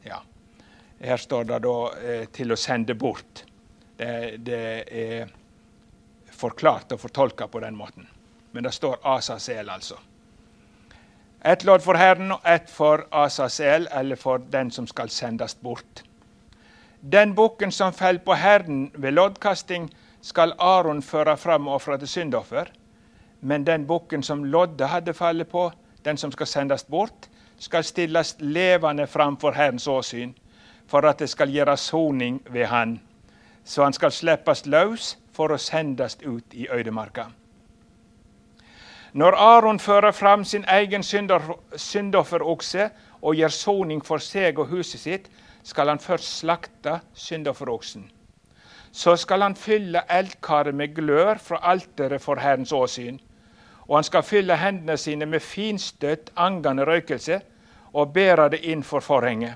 Ja. 0.03 0.23
Her 0.97 1.17
står 1.21 1.43
det 1.43 1.59
da 1.61 1.73
eh, 2.01 2.25
'til 2.25 2.51
å 2.51 2.55
sende 2.57 2.95
bort'. 2.97 3.43
Det, 3.97 4.37
det, 4.41 4.83
er 4.89 5.29
forklart 6.31 6.91
og 6.91 6.99
fortolka 6.99 7.47
på 7.47 7.59
den 7.59 7.75
måten. 7.75 8.07
Men 8.51 8.63
det 8.63 8.73
står 8.73 8.97
Asasel, 9.03 9.69
altså. 9.69 9.99
Ett 11.45 11.63
lodd 11.63 11.83
for 11.85 11.93
Herren 11.93 12.31
og 12.31 12.41
ett 12.43 12.69
for 12.69 13.05
Asasel, 13.11 13.87
eller 13.91 14.15
for 14.15 14.37
den 14.37 14.71
som 14.71 14.87
skal 14.87 15.09
sendes 15.09 15.55
bort. 15.61 16.03
Den 17.11 17.35
bukken 17.35 17.71
som 17.71 17.93
fell 17.93 18.19
på 18.19 18.33
Herren 18.33 18.91
ved 18.93 19.11
loddkasting, 19.11 19.89
skal 20.21 20.53
Aron 20.59 21.01
føre 21.01 21.37
fram 21.37 21.67
og 21.67 21.73
ofre 21.75 21.97
til 21.97 22.07
syndoffer. 22.07 22.65
Men 23.41 23.65
den 23.67 23.85
bukken 23.87 24.23
som 24.23 24.43
loddet 24.43 24.89
hadde 24.89 25.13
fallet 25.13 25.47
på, 25.47 25.71
den 26.05 26.17
som 26.17 26.31
skal 26.31 26.47
sendes 26.47 26.83
bort, 26.83 27.29
skal 27.59 27.83
stilles 27.83 28.35
levende 28.39 29.07
framfor 29.07 29.51
Herrens 29.51 29.87
åsyn 29.87 30.33
for 30.87 31.05
at 31.05 31.19
det 31.19 31.29
skal 31.29 31.49
gjøre 31.49 31.77
soning 31.77 32.41
ved 32.49 32.65
han, 32.65 32.99
så 33.63 33.83
han 33.83 33.93
skal 33.93 34.11
slippes 34.11 34.65
løs 34.65 35.17
for 35.33 35.53
å 35.53 35.57
sendes 35.57 36.17
ut 36.25 36.53
i 36.53 36.67
øydemarka. 36.69 37.25
Når 39.13 39.31
Aron 39.31 39.79
fører 39.79 40.11
fram 40.11 40.43
sin 40.45 40.65
egen 40.67 41.03
syndofferokse 41.03 42.89
og 43.21 43.35
gjør 43.35 43.49
soning 43.49 44.05
for 44.05 44.17
seg 44.17 44.59
og 44.59 44.67
huset 44.67 44.99
sitt, 44.99 45.29
skal 45.65 45.89
han 45.89 45.99
først 45.99 46.37
slakte 46.39 46.99
syndofferoksen. 47.13 48.11
Så 48.91 49.15
skal 49.15 49.41
han 49.41 49.55
fylle 49.55 50.01
eldkaret 50.09 50.75
med 50.75 50.95
glør 50.95 51.35
fra 51.41 51.59
alteret 51.63 52.21
for 52.21 52.39
Herrens 52.39 52.71
åsyn. 52.71 53.19
Og 53.87 53.97
han 53.97 54.03
skal 54.03 54.23
fylle 54.23 54.55
hendene 54.57 54.97
sine 54.97 55.25
med 55.25 55.39
finstøtt 55.39 56.31
angende 56.35 56.85
røykelse 56.85 57.41
og 57.93 58.13
bære 58.13 58.49
det 58.49 58.61
inn 58.63 58.83
for 58.83 58.99
forhenget. 58.99 59.53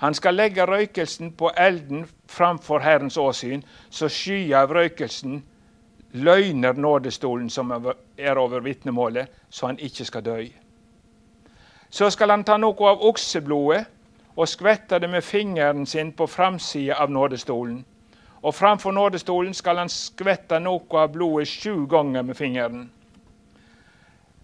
Han 0.00 0.14
skal 0.14 0.34
legge 0.34 0.64
røykelsen 0.64 1.32
på 1.32 1.50
elden 1.56 2.06
framfor 2.28 2.78
Herrens 2.78 3.16
åsyn, 3.16 3.62
så 3.90 4.08
skyet 4.08 4.54
av 4.56 4.72
røykelsen 4.72 5.42
løgner 6.12 6.72
nådestolen 6.72 7.50
som 7.50 7.72
er 8.18 8.38
over 8.38 8.60
vitnemålet, 8.60 9.28
så 9.50 9.66
han 9.66 9.78
ikke 9.78 10.04
skal 10.04 10.24
dø. 10.24 10.44
Så 11.90 12.10
skal 12.10 12.30
han 12.30 12.44
ta 12.44 12.56
noe 12.56 12.88
av 12.88 13.02
okseblodet 13.02 13.84
og 14.40 14.48
skvetter 14.48 14.98
det 14.98 15.08
med 15.10 15.24
fingeren 15.24 15.86
sin 15.86 16.12
på 16.16 16.26
framsida 16.26 16.94
av 16.94 17.10
nådestolen. 17.10 17.84
Og 18.42 18.54
framfor 18.54 18.92
nådestolen 18.92 19.52
skal 19.54 19.76
han 19.76 19.90
skvette 19.92 20.56
noe 20.64 20.96
av 20.96 21.10
blodet 21.12 21.48
sju 21.48 21.84
ganger 21.86 22.22
med 22.24 22.36
fingeren. 22.36 22.86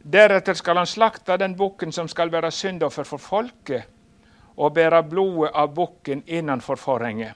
Deretter 0.04 0.54
skal 0.54 0.76
han 0.76 0.86
slakte 0.86 1.38
den 1.40 1.54
bukken 1.56 1.92
som 1.92 2.08
skal 2.08 2.28
være 2.30 2.50
syndoffer 2.52 3.08
for 3.08 3.18
folket, 3.18 3.88
og 4.56 4.74
bære 4.76 5.00
blodet 5.08 5.54
av 5.54 5.72
bukken 5.74 6.22
innenfor 6.26 6.76
forhenget. 6.76 7.32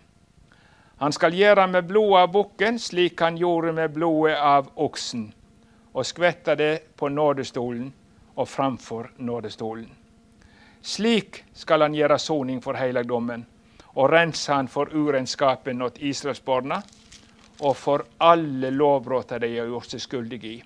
Han 1.01 1.12
skal 1.16 1.33
gjøre 1.33 1.66
med 1.66 1.88
blodet 1.88 2.27
av 2.27 2.33
bukken 2.33 2.79
slik 2.79 3.20
han 3.25 3.40
gjorde 3.40 3.73
med 3.73 3.96
blodet 3.96 4.37
av 4.37 4.68
oksen, 4.77 5.31
og 5.94 6.07
skvette 6.07 6.55
det 6.61 6.75
på 6.96 7.09
nådestolen 7.09 7.88
og 8.37 8.49
framfor 8.49 9.11
nådestolen. 9.16 10.00
Slik 10.83 11.45
skal 11.53 11.83
han 11.83 11.95
gjøre 11.95 12.19
soning 12.19 12.61
for 12.64 12.79
helligdommen, 12.79 13.45
og 13.95 14.11
rense 14.12 14.53
han 14.53 14.69
for 14.69 14.88
urenskapen 14.95 15.83
åt 15.83 15.99
Israelsbarna, 16.01 16.81
og 17.61 17.77
for 17.77 18.07
alle 18.19 18.71
lovbrudd 18.71 19.35
de 19.40 19.51
har 19.59 19.69
gjort 19.69 19.93
seg 19.93 20.01
skyldige 20.01 20.53
i. 20.55 20.61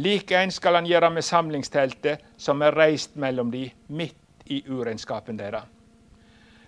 Likeens 0.00 0.56
skal 0.60 0.78
han 0.78 0.86
gjøre 0.86 1.10
med 1.10 1.26
samlingsteltet 1.26 2.22
som 2.38 2.62
er 2.62 2.76
reist 2.78 3.16
mellom 3.18 3.50
de, 3.50 3.66
midt 3.88 4.46
i 4.46 4.62
urenskapen 4.70 5.36
deres. 5.36 5.66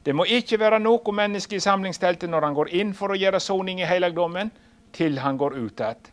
Det 0.03 0.15
må 0.15 0.27
ikke 0.27 0.59
være 0.59 0.81
noe 0.83 1.15
menneske 1.15 1.57
i 1.57 1.63
samlingsteltet 1.63 2.29
når 2.31 2.49
han 2.49 2.57
går 2.59 2.73
inn 2.75 2.91
for 2.99 3.15
å 3.15 3.19
gjøre 3.19 3.41
soning 3.41 3.81
i 3.81 3.87
helligdommen, 3.87 4.51
til 4.93 5.21
han 5.23 5.39
går 5.39 5.55
ut 5.57 5.81
igjen. 5.81 6.11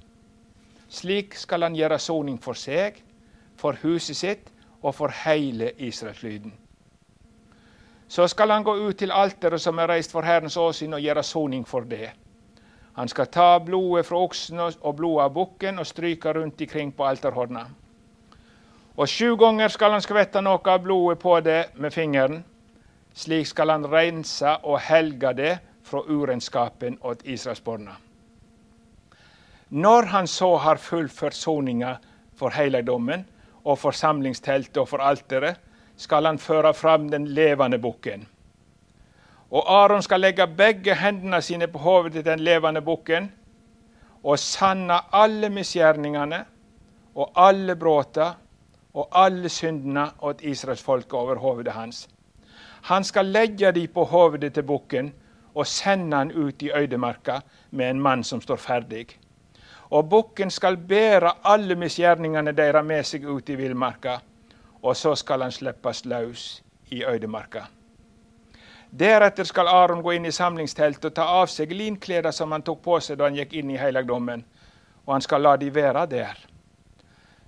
Slik 0.89 1.35
skal 1.37 1.65
han 1.65 1.75
gjøre 1.75 1.99
soning 1.99 2.37
for 2.41 2.57
seg, 2.57 2.95
for 3.57 3.77
huset 3.83 4.17
sitt 4.17 4.47
og 4.81 4.95
for 4.95 5.13
hele 5.25 5.71
Israelslyden. 5.77 6.53
Så 8.07 8.27
skal 8.27 8.49
han 8.49 8.63
gå 8.63 8.73
ut 8.75 8.97
til 8.97 9.11
alteret 9.11 9.61
som 9.61 9.77
er 9.77 9.87
reist 9.87 10.11
for 10.11 10.25
Herrens 10.25 10.57
åsyn, 10.57 10.93
og 10.93 11.01
gjøre 11.01 11.23
soning 11.23 11.67
for 11.67 11.85
det. 11.85 12.09
Han 12.93 13.07
skal 13.07 13.27
ta 13.27 13.59
blodet 13.59 14.05
fra 14.05 14.17
oksen 14.17 14.59
og 14.59 14.95
blodet 14.95 15.23
av 15.23 15.33
bukken 15.33 15.79
og 15.79 15.87
stryke 15.87 16.33
rundt 16.33 16.61
ikring 16.61 16.91
på 16.95 17.05
alterhorna. 17.05 17.67
Og 18.97 19.07
sju 19.07 19.35
ganger 19.37 19.67
skal 19.71 19.93
han 19.95 20.01
skvette 20.03 20.41
noe 20.41 20.59
av 20.65 20.81
blodet 20.83 21.19
på 21.21 21.37
det 21.39 21.69
med 21.75 21.93
fingeren. 21.93 22.43
Slik 23.15 23.47
skal 23.47 23.69
han 23.69 23.85
rense 23.87 24.57
og 24.63 24.79
helge 24.79 25.33
det 25.37 25.53
fra 25.83 26.01
urenskapen 26.01 26.97
åt 27.01 27.21
Israelsborna. 27.23 27.95
Når 29.69 30.03
han 30.11 30.27
så 30.27 30.55
har 30.57 30.81
fullført 30.81 31.37
soninga 31.37 31.95
for 32.35 32.49
helligdommen 32.49 33.25
og 33.69 33.77
for 33.77 33.93
samlingsteltet 33.95 34.77
og 34.81 34.87
for 34.89 35.03
alteret, 35.05 35.59
skal 35.99 36.25
han 36.25 36.39
føre 36.39 36.73
fram 36.73 37.09
den 37.11 37.27
levende 37.27 37.79
bukken. 37.79 38.27
Og 39.51 39.65
Aron 39.73 40.01
skal 40.05 40.21
legge 40.21 40.47
begge 40.47 40.95
hendene 40.95 41.41
sine 41.41 41.67
på 41.67 41.81
hodet 41.81 42.13
til 42.13 42.25
den 42.25 42.39
levende 42.39 42.81
bukken 42.81 43.31
og 44.23 44.39
sanne 44.39 44.99
alle 45.15 45.49
misgjerningene 45.49 46.43
og 47.15 47.31
alle 47.35 47.75
bråta 47.75 48.29
og 48.93 49.07
alle 49.11 49.49
syndene 49.49 50.09
åt 50.21 50.41
israelsfolket 50.41 51.13
over 51.13 51.41
hodet 51.41 51.73
hans. 51.73 52.07
Han 52.89 53.03
skal 53.03 53.25
legge 53.25 53.71
de 53.71 53.87
på 53.87 54.03
hodet 54.03 54.53
til 54.53 54.63
bukken 54.63 55.13
og 55.55 55.67
sende 55.67 56.17
han 56.17 56.31
ut 56.31 56.61
i 56.61 56.71
øydemarka 56.71 57.39
med 57.71 57.89
en 57.89 58.01
mann 58.01 58.23
som 58.23 58.41
står 58.41 58.55
ferdig. 58.55 59.18
Og 59.89 60.09
bukken 60.09 60.51
skal 60.51 60.77
bære 60.77 61.31
alle 61.43 61.75
misgjerningene 61.75 62.51
deres 62.53 62.85
med 62.85 63.05
seg 63.05 63.25
ut 63.25 63.49
i 63.49 63.55
villmarka, 63.57 64.19
og 64.81 64.95
så 64.95 65.15
skal 65.15 65.41
han 65.41 65.51
slippes 65.51 66.05
løs 66.05 66.63
i 66.91 67.03
øydemarka. 67.03 67.65
Deretter 68.99 69.43
skal 69.43 69.67
Aron 69.67 70.01
gå 70.01 70.11
inn 70.17 70.25
i 70.25 70.33
samlingsteltet 70.33 71.11
og 71.11 71.15
ta 71.15 71.25
av 71.41 71.49
seg 71.49 71.73
linklærne 71.73 72.31
som 72.33 72.51
han 72.51 72.65
tok 72.65 72.81
på 72.85 72.99
seg 72.99 73.19
da 73.19 73.27
han 73.27 73.37
gikk 73.37 73.53
inn 73.59 73.73
i 73.73 73.77
helligdommen, 73.77 74.45
og 75.05 75.13
han 75.13 75.25
skal 75.25 75.45
la 75.45 75.55
de 75.57 75.69
være 75.73 76.05
der. 76.09 76.37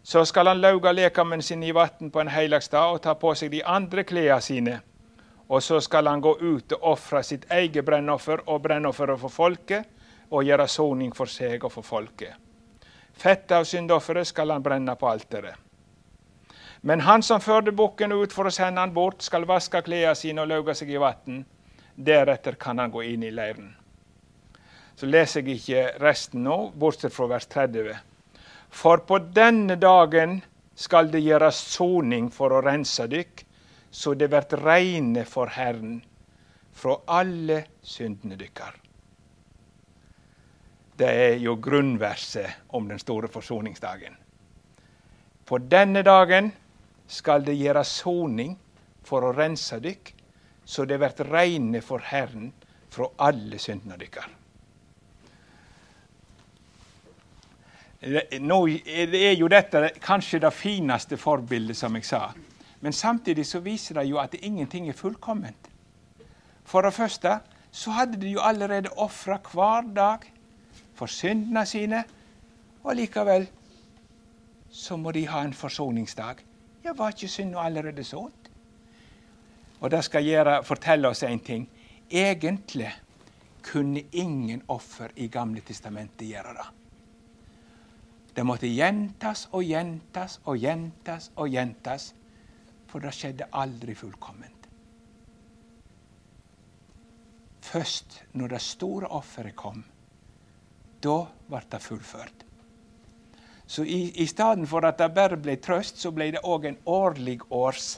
Så 0.03 0.25
skal 0.25 0.47
han 0.47 0.61
lauge 0.61 0.93
lekamen 0.93 1.41
sin 1.41 1.63
i 1.63 1.71
vann 1.71 2.11
på 2.11 2.21
en 2.21 2.29
helligstad 2.29 2.93
og 2.93 3.01
ta 3.01 3.13
på 3.13 3.33
seg 3.37 3.51
de 3.51 3.63
andre 3.65 4.03
klærne 4.03 4.41
sine. 4.41 4.79
Og 5.49 5.63
så 5.63 5.79
skal 5.79 6.07
han 6.07 6.21
gå 6.21 6.37
ut 6.41 6.73
og 6.77 6.85
ofre 6.93 7.23
sitt 7.23 7.45
eget 7.51 7.85
brennoffer 7.85 8.41
og 8.47 8.61
brennofferet 8.61 9.19
for 9.19 9.29
folket, 9.29 9.85
og 10.31 10.47
gjøre 10.47 10.67
soning 10.71 11.11
for 11.15 11.29
seg 11.29 11.63
og 11.67 11.73
for 11.73 11.85
folket. 11.85 12.33
Fettet 13.11 13.57
av 13.57 13.67
syndofferet 13.67 14.27
skal 14.27 14.53
han 14.53 14.63
brenne 14.63 14.95
på 14.97 15.09
alteret. 15.09 15.55
Men 16.81 17.03
han 17.05 17.21
som 17.21 17.41
førte 17.41 17.73
bukken 17.77 18.15
ut 18.15 18.33
for 18.33 18.49
å 18.49 18.53
sende 18.53 18.81
han 18.81 18.93
bort, 18.93 19.21
skal 19.21 19.45
vaske 19.45 19.83
klærne 19.85 20.15
sine 20.17 20.41
og 20.41 20.49
lauge 20.49 20.73
seg 20.77 20.89
i 20.89 21.01
vann. 21.01 21.43
Deretter 21.93 22.57
kan 22.57 22.81
han 22.81 22.89
gå 22.89 23.03
inn 23.05 23.27
i 23.27 23.33
leiren. 23.35 23.75
Så 24.97 25.05
leser 25.05 25.45
jeg 25.45 25.59
ikke 25.59 25.83
resten 26.01 26.41
nå, 26.47 26.71
bortsett 26.73 27.13
fra 27.13 27.27
vers 27.29 27.45
30. 27.51 27.93
For 28.71 29.03
på 29.05 29.19
denne 29.35 29.77
dagen 29.77 30.39
skal 30.73 31.11
det 31.13 31.21
gjøres 31.21 31.61
soning 31.75 32.31
for 32.33 32.55
å 32.55 32.63
rense 32.65 33.05
dykk, 33.11 33.45
så 33.91 34.15
det 34.15 34.31
blir 34.31 34.63
reine 34.63 35.25
for 35.27 35.51
Herren 35.53 35.99
fra 36.71 36.97
alle 37.19 37.65
syndene 37.83 38.39
dykkar. 38.39 38.80
Det 41.01 41.09
er 41.09 41.39
jo 41.41 41.55
grunnverset 41.57 42.67
om 42.77 42.85
den 42.87 42.99
store 43.01 43.27
forsoningsdagen. 43.31 44.13
På 45.45 45.57
denne 45.57 46.03
dagen 46.05 46.51
skal 47.09 47.41
det 47.45 47.55
gjøre 47.57 47.81
soning 47.87 48.51
for 49.03 49.25
å 49.25 49.31
rense 49.33 49.79
dykk, 49.81 50.11
så 50.63 50.85
det 50.85 50.99
blir 51.01 51.31
reine 51.31 51.81
for 51.81 52.05
Herren 52.05 52.51
fra 52.93 53.07
alle 53.25 53.57
syndene 53.59 53.97
dykkar. 53.97 54.27
Nå 58.41 58.57
er 58.69 59.33
jo 59.37 59.49
dette 59.49 59.91
kanskje 60.01 60.41
det 60.45 60.51
fineste 60.53 61.17
forbildet, 61.21 61.77
som 61.77 61.97
jeg 61.97 62.05
sa. 62.05 62.27
Men 62.81 62.93
samtidig 62.93 63.47
så 63.49 63.61
viser 63.65 63.97
det 63.97 64.05
jo 64.09 64.21
at 64.21 64.37
ingenting 64.37 64.89
er 64.89 64.97
fullkomment. 64.97 65.69
For 66.65 66.85
det 66.85 66.93
første 66.93 67.39
så 67.71 67.97
hadde 67.97 68.21
de 68.21 68.35
jo 68.35 68.45
allerede 68.45 68.93
ofra 69.01 69.39
hver 69.51 69.89
dag 69.97 70.29
for 71.01 71.09
syndene 71.09 71.65
sine, 71.65 72.03
og 72.83 72.93
likevel 72.93 73.47
så 74.71 74.97
må 75.01 75.11
de 75.11 75.25
ha 75.27 75.41
en 75.41 75.53
forsoningsdag. 75.57 76.43
Ja, 76.85 76.93
var 76.93 77.15
ikke 77.15 77.29
synda 77.29 77.63
allerede 77.65 78.03
sådd? 78.05 78.49
Og 79.81 79.89
det 79.89 80.03
skal 80.05 80.25
gjøre, 80.25 80.59
fortelle 80.63 81.09
oss 81.09 81.23
en 81.25 81.41
ting. 81.41 81.65
Egentlig 82.11 82.91
kunne 83.65 84.03
ingen 84.11 84.61
offer 84.69 85.09
i 85.15 85.27
Gamle 85.27 85.63
testamentet 85.65 86.27
gjøre 86.29 86.53
det. 86.59 86.67
Det 88.35 88.45
måtte 88.45 88.69
gjentas 88.69 89.47
og 89.51 89.65
gjentas 89.65 90.37
og 90.45 90.57
gjentas 90.61 91.31
og 91.35 91.49
gjentas, 91.49 92.11
for 92.87 93.01
det 93.01 93.15
skjedde 93.17 93.49
aldri 93.51 93.95
fullkomment. 93.97 94.69
Først 97.61 98.21
når 98.37 98.53
det 98.53 98.61
store 98.61 99.09
offeret 99.17 99.55
kom, 99.55 99.81
da 101.01 101.17
ble 101.49 101.61
det 101.71 101.81
fullført. 101.83 102.45
Så 103.71 103.85
i, 103.87 104.11
i 104.19 104.27
stedet 104.27 104.67
for 104.67 104.83
at 104.83 104.99
det 104.99 105.13
bare 105.15 105.37
ble 105.39 105.55
trøst, 105.63 106.01
så 106.01 106.11
ble 106.11 106.31
det 106.35 106.43
òg 106.43 106.67
en 106.67 106.79
årlig 106.91 107.39
års 107.49 107.93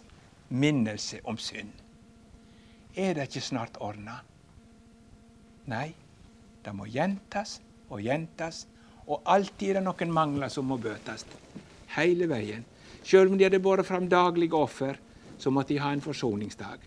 minnelse 0.54 1.24
om 1.26 1.40
synd. 1.42 1.72
Er 2.94 3.16
det 3.18 3.26
ikke 3.30 3.42
snart 3.42 3.80
ordna? 3.82 4.20
Nei, 5.72 5.88
det 6.62 6.74
må 6.78 6.86
gjentas 6.86 7.58
og 7.90 8.04
gjentas, 8.06 8.68
og 9.08 9.26
alltid 9.26 9.72
er 9.72 9.80
det 9.80 9.88
noen 9.88 10.14
mangler 10.14 10.54
som 10.54 10.70
må 10.70 10.78
bøtes. 10.78 11.26
Hele 11.96 12.30
veien. 12.30 12.64
Sjøl 13.04 13.32
om 13.32 13.38
de 13.40 13.48
hadde 13.48 13.60
båret 13.64 13.88
fram 13.88 14.06
daglige 14.10 14.56
offer, 14.56 15.00
så 15.42 15.52
måtte 15.52 15.74
de 15.74 15.82
ha 15.82 15.90
en 15.92 16.06
forsoningsdag. 16.06 16.86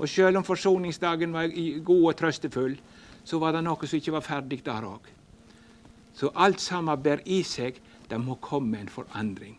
Og 0.00 0.08
sjøl 0.08 0.36
om 0.40 0.44
forsoningsdagen 0.44 1.32
var 1.32 1.54
god 1.84 2.04
og 2.10 2.18
trøstefull, 2.18 2.76
så 3.24 3.38
var 3.38 3.54
det 3.54 3.62
noe 3.64 3.86
som 3.86 4.00
ikke 4.00 4.18
var 4.18 4.26
ferdig 4.26 4.60
der 4.66 4.86
òg. 4.88 5.08
Så 6.20 6.28
alt 6.34 6.60
sammen 6.60 7.00
bærer 7.00 7.22
i 7.24 7.40
seg 7.46 7.78
det 8.10 8.18
må 8.20 8.34
komme 8.44 8.82
en 8.82 8.90
forandring. 8.92 9.54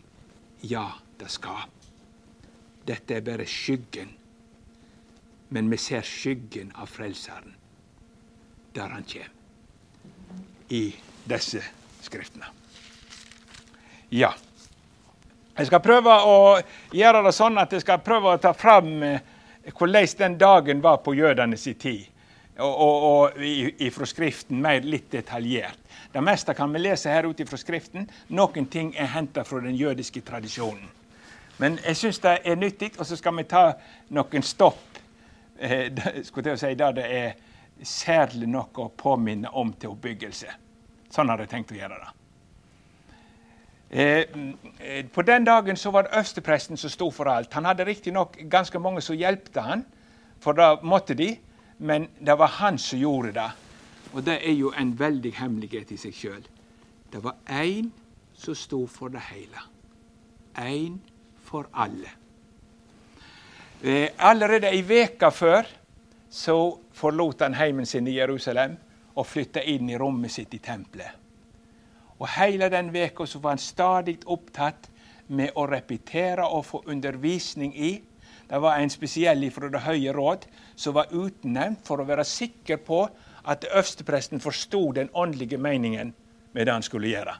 Ja, 0.62 0.92
det 1.18 1.30
skal. 1.34 1.64
Dette 2.86 3.16
er 3.16 3.24
bare 3.26 3.46
skyggen. 3.50 4.12
Men 5.48 5.70
vi 5.72 5.78
ser 5.82 6.06
skyggen 6.06 6.70
av 6.78 6.86
Frelseren 6.86 7.56
der 8.76 8.94
han 8.94 9.02
kommer. 9.04 9.32
I 10.68 10.94
disse 11.28 11.64
skriftene. 12.00 12.46
Ja. 14.14 14.30
Jeg 15.58 15.66
skal 15.66 15.82
prøve 15.84 16.14
å 16.14 16.38
gjøre 16.94 17.26
det 17.26 17.34
sånn 17.36 17.58
at 17.60 17.74
jeg 17.74 17.82
skal 17.82 18.00
prøve 18.06 18.32
å 18.32 18.40
ta 18.40 18.54
fram 18.56 18.94
eh, 19.02 19.20
hvordan 19.74 20.14
den 20.22 20.38
dagen 20.40 20.80
var 20.80 21.02
på 21.02 21.12
jødene 21.18 21.58
jødenes 21.58 21.68
tid. 21.82 22.06
Og, 22.62 22.74
og, 22.84 23.04
og 23.10 23.42
ifra 23.82 24.06
Skriften 24.06 24.60
mer 24.62 24.84
litt 24.86 25.10
detaljert. 25.10 25.80
Det 26.12 26.22
meste 26.22 26.54
kan 26.54 26.72
vi 26.72 26.82
lese 26.82 27.10
her 27.10 27.26
ut 27.26 27.40
ifra 27.40 27.58
Skriften. 27.58 28.06
Noen 28.36 28.68
ting 28.70 28.92
er 28.94 29.10
henta 29.14 29.44
fra 29.44 29.62
den 29.64 29.74
jødiske 29.76 30.22
tradisjonen. 30.26 30.88
Men 31.58 31.78
jeg 31.84 31.98
syns 31.98 32.20
det 32.22 32.38
er 32.44 32.58
nyttig, 32.58 32.92
og 32.98 33.06
så 33.06 33.16
skal 33.18 33.36
vi 33.38 33.44
ta 33.48 33.64
noen 34.14 34.44
stopp 34.46 34.98
eh, 35.58 35.92
skulle 36.24 36.54
jeg 36.54 36.62
si, 36.62 36.74
der 36.78 36.96
det 36.96 37.06
er 37.06 37.36
særlig 37.86 38.48
noe 38.50 38.84
å 38.84 38.90
påminne 38.96 39.50
om 39.58 39.72
til 39.74 39.94
oppbyggelse. 39.94 40.50
Sånn 41.12 41.30
har 41.32 41.42
jeg 41.42 41.50
tenkt 41.52 41.72
å 41.74 41.78
gjøre 41.78 42.00
det. 42.00 42.10
Eh, 43.92 45.02
på 45.12 45.24
den 45.28 45.44
dagen 45.44 45.76
så 45.76 45.92
var 45.92 46.06
det 46.06 46.16
øverstepresten 46.16 46.80
som 46.80 46.90
sto 46.90 47.10
for 47.12 47.28
alt. 47.28 47.52
Han 47.52 47.68
hadde 47.68 47.84
riktignok 47.84 48.38
ganske 48.50 48.80
mange 48.80 49.02
som 49.04 49.18
hjelpte 49.18 49.64
han, 49.64 49.84
for 50.40 50.56
da 50.56 50.74
måtte 50.82 51.14
de, 51.18 51.34
men 51.82 52.08
det 52.18 52.34
var 52.38 52.46
han 52.46 52.78
som 52.78 52.98
gjorde 52.98 53.32
det. 53.34 53.50
Og 54.12 54.22
det 54.24 54.38
er 54.46 54.54
jo 54.54 54.72
en 54.78 54.92
veldig 54.98 55.32
hemmelighet 55.34 55.90
i 55.90 55.98
seg 55.98 56.14
sjøl. 56.14 56.42
Det 57.10 57.22
var 57.24 57.40
én 57.50 57.88
som 58.38 58.54
sto 58.54 58.84
for 58.86 59.10
det 59.10 59.22
hele. 59.32 59.64
Én 60.54 61.00
for 61.42 61.66
alle. 61.74 62.12
Eh, 63.82 64.14
allerede 64.18 64.70
ei 64.70 64.84
veke 64.86 65.30
før 65.34 65.66
så 66.30 66.56
forlot 66.94 67.42
han 67.42 67.58
heimen 67.58 67.86
sin 67.86 68.06
i 68.06 68.14
Jerusalem 68.14 68.76
og 69.16 69.26
flytta 69.26 69.64
inn 69.66 69.90
i 69.90 69.98
rommet 69.98 70.30
sitt 70.30 70.54
i 70.54 70.62
tempelet. 70.62 71.18
Og 72.22 72.28
hele 72.36 72.70
den 72.70 72.92
veka 72.94 73.26
var 73.34 73.56
han 73.56 73.58
stadig 73.58 74.20
opptatt 74.30 74.86
med 75.26 75.50
å 75.58 75.66
repetere 75.66 76.46
og 76.46 76.64
få 76.68 76.84
undervisning 76.86 77.74
i. 77.74 77.92
Det 78.52 78.58
var 78.60 78.76
en 78.76 78.90
spesiell 78.90 79.46
fra 79.50 79.70
Det 79.72 79.80
høye 79.80 80.12
råd 80.12 80.42
som 80.76 80.92
var 80.92 81.12
utnevnt 81.16 81.86
for 81.88 82.02
å 82.02 82.04
være 82.04 82.24
sikker 82.28 82.82
på 82.84 82.98
at 83.48 83.64
øverstepresten 83.64 84.42
forsto 84.44 84.90
den 84.92 85.08
åndelige 85.16 85.56
meningen 85.56 86.10
med 86.52 86.66
det 86.66 86.74
han 86.74 86.84
skulle 86.84 87.08
gjøre. 87.08 87.32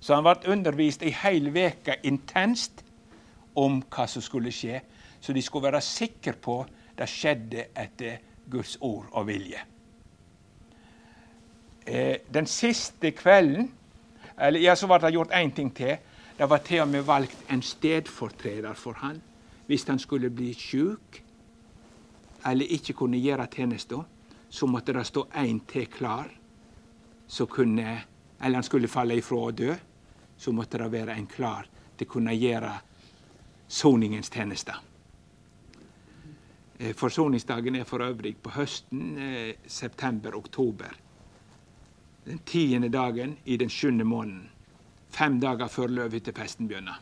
Så 0.00 0.14
han 0.14 0.26
ble 0.26 0.52
undervist 0.52 1.02
ei 1.02 1.14
hel 1.16 1.48
uke 1.48 1.96
intenst 2.04 2.84
om 3.56 3.80
hva 3.88 4.04
som 4.04 4.22
skulle 4.22 4.52
skje, 4.52 4.82
så 5.20 5.32
de 5.32 5.42
skulle 5.42 5.70
være 5.70 5.80
sikre 5.80 6.36
på 6.36 6.58
det 6.98 7.08
skjedde 7.08 7.64
etter 7.72 8.20
Guds 8.50 8.76
ord 8.84 9.08
og 9.12 9.26
vilje. 9.30 9.64
Eh, 11.86 12.20
den 12.28 12.46
siste 12.46 13.14
kvelden 13.16 13.72
eller 14.36 14.60
ja, 14.60 14.76
så 14.76 14.86
ble 14.92 15.00
det 15.06 15.14
gjort 15.16 15.32
én 15.32 15.56
ting 15.56 15.72
til. 15.72 15.96
Det 16.36 16.50
var 16.50 16.60
til 16.68 16.84
og 16.84 16.92
med 16.92 17.08
valgt 17.08 17.48
en 17.48 17.64
stedfortreder 17.64 18.76
for 18.76 19.00
han 19.00 19.22
hvis 19.68 19.84
han 19.88 20.00
skulle 20.00 20.30
bli 20.32 20.52
sjuk 20.56 21.22
eller 22.48 22.72
ikke 22.78 22.96
kunne 22.96 23.20
gjøre 23.20 23.48
tjenesta. 23.52 24.02
Så 24.48 24.66
måtte 24.66 24.94
det 24.96 25.04
stå 25.04 25.26
én 25.36 25.60
til 25.68 25.86
klar. 25.92 26.30
Så 27.26 27.46
kunne, 27.46 27.98
eller 28.40 28.54
han 28.54 28.64
skulle 28.64 28.88
falle 28.88 29.18
ifra 29.20 29.36
og 29.36 29.58
dø, 29.58 29.74
så 30.36 30.52
måtte 30.52 30.78
det 30.80 30.92
være 30.92 31.16
en 31.18 31.26
klar 31.28 31.68
til 31.98 32.08
å 32.08 32.12
kunne 32.12 32.32
gjøre 32.32 32.70
soningens 33.68 34.30
tjeneste. 34.32 34.72
Eh, 36.78 36.94
forsoningsdagen 36.96 37.76
er 37.76 37.84
for 37.84 38.00
øvrig 38.06 38.36
på 38.40 38.54
høsten, 38.54 39.18
eh, 39.18 39.54
september-oktober 39.66 40.96
den 42.28 42.38
tiende 42.38 42.88
dagen 42.88 43.36
i 43.44 43.56
den 43.56 43.68
sjuende 43.68 44.04
måneden. 44.04 44.48
Fem 45.10 45.40
dager 45.40 45.68
før 45.68 45.86
løvehyttepesten 45.86 46.68
begynner. 46.68 47.00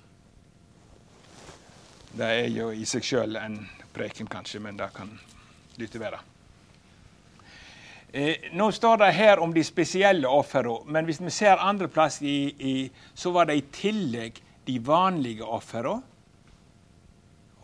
Det 2.17 2.25
er 2.25 2.47
jo 2.49 2.71
i 2.73 2.87
seg 2.89 3.05
sjøl 3.05 3.37
en 3.37 3.59
preken, 3.93 4.29
kanskje, 4.33 4.57
men 4.65 4.79
det 4.79 4.87
kan 4.97 5.11
lytte 5.77 6.01
være. 6.01 6.21
Eh, 8.17 8.47
nå 8.57 8.71
står 8.73 9.03
det 9.03 9.11
her 9.19 9.43
om 9.45 9.53
de 9.53 9.61
spesielle 9.67 10.29
ofrene, 10.29 10.79
men 10.89 11.05
hvis 11.05 11.21
vi 11.21 11.33
ser 11.35 11.61
andreplass, 11.61 12.23
i, 12.25 12.55
i, 12.57 12.77
så 13.13 13.35
var 13.35 13.51
det 13.51 13.59
i 13.59 13.67
tillegg 13.69 14.41
de 14.65 14.79
vanlige 14.81 15.45
ofrene. 15.45 15.99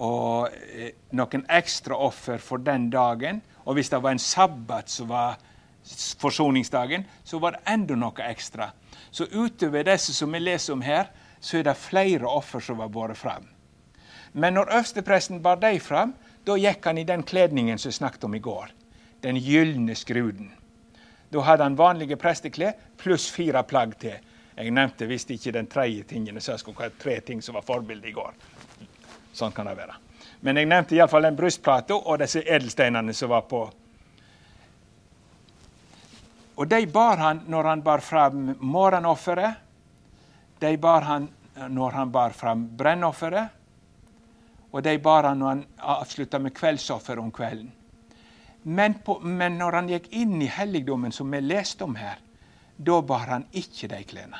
Og 0.04 0.52
eh, 0.52 0.92
noen 1.16 1.46
ekstra 1.48 1.96
offer 1.96 2.42
for 2.42 2.60
den 2.60 2.90
dagen. 2.92 3.40
Og 3.64 3.78
hvis 3.78 3.88
det 3.88 4.02
var 4.04 4.12
en 4.12 4.20
sabbat 4.20 4.92
som 4.92 5.08
var 5.14 5.40
forsoningsdagen, 6.20 7.08
så 7.24 7.40
var 7.40 7.56
det 7.56 7.64
enda 7.72 7.96
noe 7.96 8.28
ekstra. 8.28 8.68
Så 9.08 9.30
utover 9.32 9.88
disse 9.88 10.12
som 10.12 10.36
vi 10.36 10.44
leser 10.44 10.76
om 10.76 10.84
her, 10.84 11.08
så 11.40 11.62
er 11.62 11.70
det 11.70 11.78
flere 11.80 12.28
offer 12.28 12.60
som 12.60 12.84
var 12.84 12.92
båret 12.92 13.16
fram. 13.16 13.48
Men 14.32 14.54
når 14.54 14.72
øverstepresten 14.72 15.42
bar 15.42 15.60
dem 15.60 15.80
fram, 15.80 16.14
da 16.46 16.56
gikk 16.56 16.86
han 16.86 16.98
i 16.98 17.04
den 17.04 17.22
kledningen 17.22 17.78
som 17.78 17.90
vi 17.90 17.98
snakket 17.98 18.24
om 18.24 18.34
i 18.34 18.42
går. 18.42 18.70
Den 19.20 19.36
gylne 19.36 19.94
skruden. 19.94 20.52
Da 21.30 21.40
hadde 21.40 21.64
han 21.64 21.76
vanlige 21.78 22.16
presteklær 22.16 22.74
pluss 22.98 23.30
fire 23.30 23.62
plagg 23.62 23.94
til. 24.00 24.16
Jeg 24.56 24.70
nevnte 24.70 25.06
visst 25.08 25.30
ikke 25.30 25.52
den 25.52 25.66
tredje 25.66 26.02
tingen, 26.02 26.40
så 26.40 26.52
jeg 26.52 26.60
skulle 26.60 26.82
ha 26.82 26.90
tre 26.98 27.20
ting 27.20 27.42
som 27.42 27.54
var 27.54 27.64
forbildet 27.66 28.10
i 28.10 28.16
går. 28.16 28.34
Sånn 29.32 29.52
kan 29.52 29.68
det 29.68 29.76
være. 29.78 29.94
Men 30.42 30.58
jeg 30.58 30.68
nevnte 30.68 30.96
iallfall 30.96 31.28
den 31.28 31.38
brystplata 31.38 31.96
og 31.96 32.18
disse 32.20 32.42
edelsteinene 32.42 33.14
som 33.14 33.30
var 33.32 33.46
på 33.48 33.62
og 36.56 36.68
de 36.68 36.86
bar 36.86 37.16
han 37.16 37.40
når 37.48 37.64
han 37.64 37.82
bar 37.82 38.02
fram 38.04 38.52
morgenofferet. 38.60 39.54
De 40.60 40.76
bar 40.78 41.06
han 41.08 41.28
når 41.68 41.96
han 41.96 42.12
bar 42.12 42.36
fram 42.36 42.66
brennofferet. 42.76 43.48
Og 44.72 44.82
de 44.84 44.96
bar 44.98 45.28
han 45.28 45.40
når 45.42 45.48
han 45.48 45.64
avslutta 45.94 46.40
med 46.40 46.54
kveldsoffer 46.56 47.20
om 47.20 47.32
kvelden. 47.32 47.72
Men, 48.62 48.94
på, 49.04 49.18
men, 49.20 49.58
når 49.58 49.76
han 49.76 49.90
gikk 49.90 50.06
inn 50.14 50.36
i 50.42 50.48
helligdommen, 50.50 51.12
som 51.12 51.30
vi 51.32 51.40
leste 51.42 51.84
om 51.84 51.96
her, 51.98 52.20
da 52.76 53.00
bar 53.02 53.26
han 53.28 53.46
ikke 53.52 53.90
de 53.90 54.02
klærne. 54.06 54.38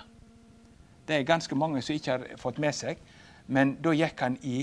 Det 1.07 1.17
er 1.19 1.27
ganske 1.27 1.57
mange 1.59 1.83
som 1.83 1.97
ikke 1.97 2.15
har 2.15 2.27
fått 2.41 2.61
med 2.63 2.75
seg, 2.77 3.01
men 3.53 3.75
da 3.83 3.93
gikk 3.97 4.23
han 4.23 4.39
i 4.47 4.63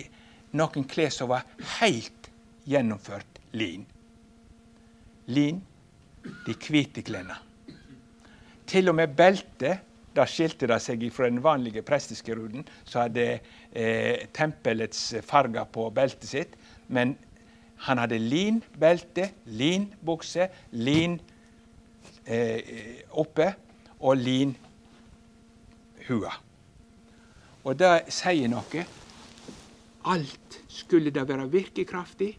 noen 0.55 0.87
klær 0.89 1.11
som 1.13 1.29
var 1.29 1.45
helt 1.79 2.31
gjennomført 2.69 3.41
lin. 3.51 3.83
Lin 5.29 5.59
de 6.45 6.55
hvite 6.55 7.03
klærne. 7.05 7.35
Til 8.69 8.89
og 8.89 8.95
med 8.95 9.15
beltet 9.17 9.85
da 10.15 10.25
skilte 10.27 10.67
det 10.69 10.79
seg 10.83 11.03
fra 11.13 11.29
den 11.29 11.41
vanlige 11.43 11.83
presteskeruden, 11.85 12.65
som 12.83 13.05
hadde 13.05 13.39
eh, 13.71 14.27
tempelets 14.33 15.15
farger 15.25 15.67
på 15.71 15.89
beltet 15.93 16.29
sitt. 16.29 16.57
Men 16.87 17.15
han 17.85 18.01
hadde 18.01 18.19
lin 18.19 18.59
belte, 18.79 19.29
lin 19.45 21.19
eh, 22.25 23.05
oppe 23.11 23.53
og 23.99 24.17
lin. 24.17 24.55
Og 26.09 27.75
det 27.77 27.93
sier 28.09 28.49
noe. 28.49 28.85
Alt 30.09 30.61
skulle 30.71 31.11
det 31.13 31.27
være 31.29 31.49
virkekraftig, 31.51 32.31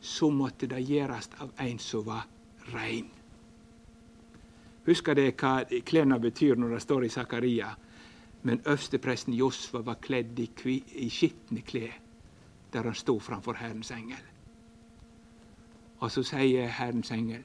så 0.00 0.30
måtte 0.34 0.66
det 0.66 0.82
gjøres 0.82 1.30
av 1.40 1.52
en 1.62 1.78
som 1.78 2.02
var 2.08 2.26
rein. 2.74 3.06
Husker 4.84 5.16
dere 5.16 5.32
hva 5.32 5.64
klærne 5.86 6.18
betyr 6.20 6.58
når 6.60 6.76
det 6.76 6.82
står 6.82 7.04
i 7.04 7.08
Zakaria? 7.08 7.70
Men 8.44 8.60
øverstepresten 8.66 9.34
Josfa 9.34 9.80
var 9.80 10.02
kledd 10.04 10.38
i, 10.38 10.48
i 10.94 11.08
skitne 11.10 11.62
klær 11.64 12.00
der 12.74 12.82
han 12.82 12.94
sto 12.94 13.18
framfor 13.18 13.54
Herrens 13.54 13.90
engel. 13.94 14.22
Og 16.02 16.10
så 16.10 16.24
sier 16.26 16.66
Herrens 16.68 17.12
engel, 17.14 17.44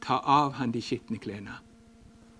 ta 0.00 0.20
av 0.20 0.52
han 0.60 0.72
de 0.72 0.82
skitne 0.84 1.18
klærne. 1.18 1.56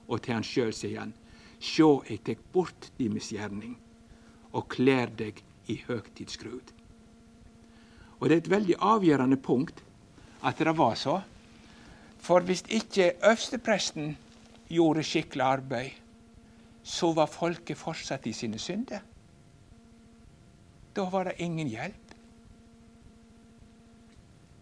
Og 0.09 0.21
til 0.23 0.37
han 0.37 0.45
sjøl 0.45 0.75
sier 0.77 1.01
han, 1.01 1.15
sjå, 1.61 2.03
eg 2.09 2.21
tek 2.25 2.43
bort 2.53 2.91
di 2.99 3.09
misgjerning 3.09 3.79
og 4.53 4.69
klær 4.69 5.11
deg 5.17 5.41
i 5.73 5.79
høgtidsskrud. 5.87 6.75
Og 8.21 8.29
det 8.29 8.37
er 8.37 8.43
et 8.43 8.53
veldig 8.53 8.77
avgjørende 8.85 9.41
punkt 9.41 9.83
at 10.45 10.59
det 10.59 10.77
var 10.77 10.95
så. 11.01 11.21
For 12.21 12.45
hvis 12.45 12.63
ikke 12.69 13.13
øverstepresten 13.25 14.17
gjorde 14.69 15.05
skikkelig 15.05 15.45
arbeid, 15.45 15.91
så 16.83 17.13
var 17.13 17.27
folket 17.27 17.79
fortsatt 17.79 18.27
i 18.27 18.33
sine 18.33 18.59
synder. 18.59 19.01
Da 20.97 21.07
var 21.11 21.25
det 21.25 21.39
ingen 21.39 21.69
hjelp. 21.69 22.15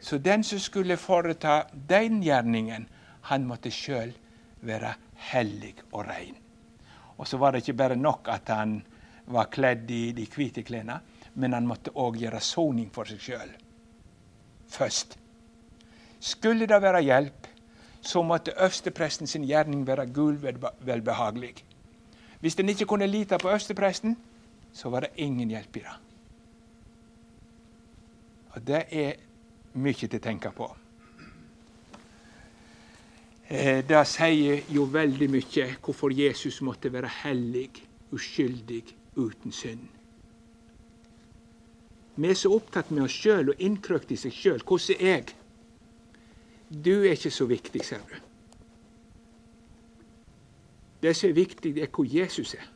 Så 0.01 0.19
den 0.19 0.45
som 0.45 0.59
skulle 0.59 0.97
foreta 0.97 1.63
den 1.89 2.23
gjerningen, 2.23 2.89
han 3.23 3.47
måtte 3.47 3.71
sjøl 3.75 4.13
være 4.61 4.95
hellig 5.33 5.75
og 5.93 6.07
rein. 6.07 6.37
Og 7.19 7.27
så 7.27 7.37
var 7.37 7.53
det 7.53 7.65
ikke 7.65 7.79
bare 7.79 7.97
nok 7.97 8.29
at 8.31 8.49
han 8.55 8.79
var 9.27 9.51
kledd 9.51 9.91
i 9.91 10.13
de 10.17 10.27
hvite 10.31 10.63
klærne, 10.63 11.01
men 11.35 11.53
han 11.53 11.67
måtte 11.67 11.91
òg 11.91 12.17
gjøre 12.23 12.41
soning 12.41 12.93
for 12.95 13.11
seg 13.11 13.21
sjøl 13.21 13.57
først. 14.69 15.19
Skulle 16.21 16.67
det 16.67 16.81
være 16.83 17.03
hjelp, 17.07 17.48
så 18.01 18.23
måtte 18.23 18.55
øverstepresten 18.57 19.27
sin 19.27 19.45
gjerning 19.45 19.87
være 19.87 20.07
Gud 20.07 20.33
velbehagelig. 20.81 21.55
Hvis 22.41 22.55
en 22.55 22.69
ikke 22.69 22.87
kunne 22.87 23.07
lite 23.07 23.39
på 23.39 23.49
øverstepresten, 23.49 24.17
så 24.73 24.89
var 24.89 25.01
det 25.01 25.09
ingen 25.17 25.49
hjelp 25.49 25.77
i 25.77 25.81
det. 25.81 25.97
Og 28.51 28.67
det 28.67 28.85
er 28.91 29.13
mye 29.73 29.95
til 29.95 30.19
å 30.19 30.23
tenke 30.23 30.51
på. 30.51 30.69
Eh, 33.49 33.85
det 33.89 34.01
sier 34.07 34.65
jo 34.69 34.85
veldig 34.93 35.31
mye 35.33 35.69
hvorfor 35.83 36.13
Jesus 36.13 36.61
måtte 36.61 36.93
være 36.93 37.11
hellig, 37.23 37.71
uskyldig, 38.13 38.83
uten 39.17 39.53
synd. 39.53 39.87
Vi 42.17 42.29
er 42.29 42.35
så 42.35 42.51
opptatt 42.53 42.91
med 42.91 43.07
oss 43.07 43.15
sjøl 43.15 43.53
og 43.53 43.61
innkrøkt 43.63 44.11
i 44.13 44.19
seg 44.19 44.35
sjøl. 44.35 44.63
Hvordan 44.67 45.01
er 45.01 45.15
jeg? 45.15 45.35
Du 46.69 46.91
er 47.01 47.15
ikke 47.17 47.31
så 47.31 47.47
viktig, 47.49 47.85
ser 47.85 48.03
du. 48.11 48.17
Det 51.03 51.15
som 51.17 51.31
er 51.31 51.39
viktig, 51.39 51.75
det 51.75 51.83
er 51.83 51.93
hvor 51.95 52.05
Jesus 52.05 52.55
er. 52.55 52.67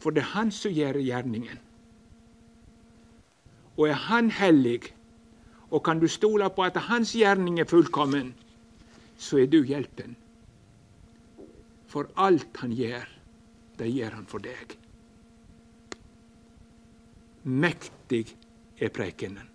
For 0.00 0.10
det 0.10 0.22
er 0.22 0.32
han 0.32 0.52
som 0.54 0.72
gjør 0.72 1.00
gjerningen. 1.02 1.58
Og 3.76 3.88
er 3.88 3.98
han 4.08 4.30
hellig, 4.30 4.94
og 5.70 5.84
kan 5.84 6.00
du 6.00 6.08
stole 6.08 6.48
på 6.50 6.64
at 6.64 6.76
hans 6.88 7.12
gjerning 7.12 7.60
er 7.60 7.68
fullkommen, 7.68 8.32
så 9.18 9.42
er 9.42 9.46
du 9.46 9.60
hjelpen. 9.62 10.16
For 11.86 12.08
alt 12.16 12.56
han 12.62 12.72
gjør, 12.72 13.04
det 13.78 13.92
gjør 13.92 14.16
han 14.16 14.26
for 14.26 14.38
deg. 14.44 14.76
Mektig 17.44 18.24
er 18.80 18.92
prekenen 18.94 19.49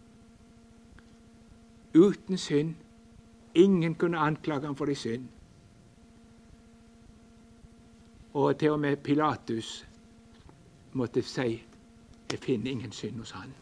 uten 1.95 2.37
synd. 2.37 2.75
Ingen 3.55 3.95
kunne 3.95 4.17
anklage 4.17 4.65
ham 4.65 4.75
for 4.75 4.85
ei 4.85 4.95
synd. 4.95 5.27
Og 8.33 8.57
til 8.59 8.71
og 8.71 8.79
med 8.79 8.97
Pilatus 8.97 9.85
måtte 10.93 11.21
si 11.21 11.63
jeg 12.31 12.39
finner 12.39 12.71
ingen 12.71 12.91
synd 12.91 13.19
hos 13.19 13.31
han. 13.31 13.53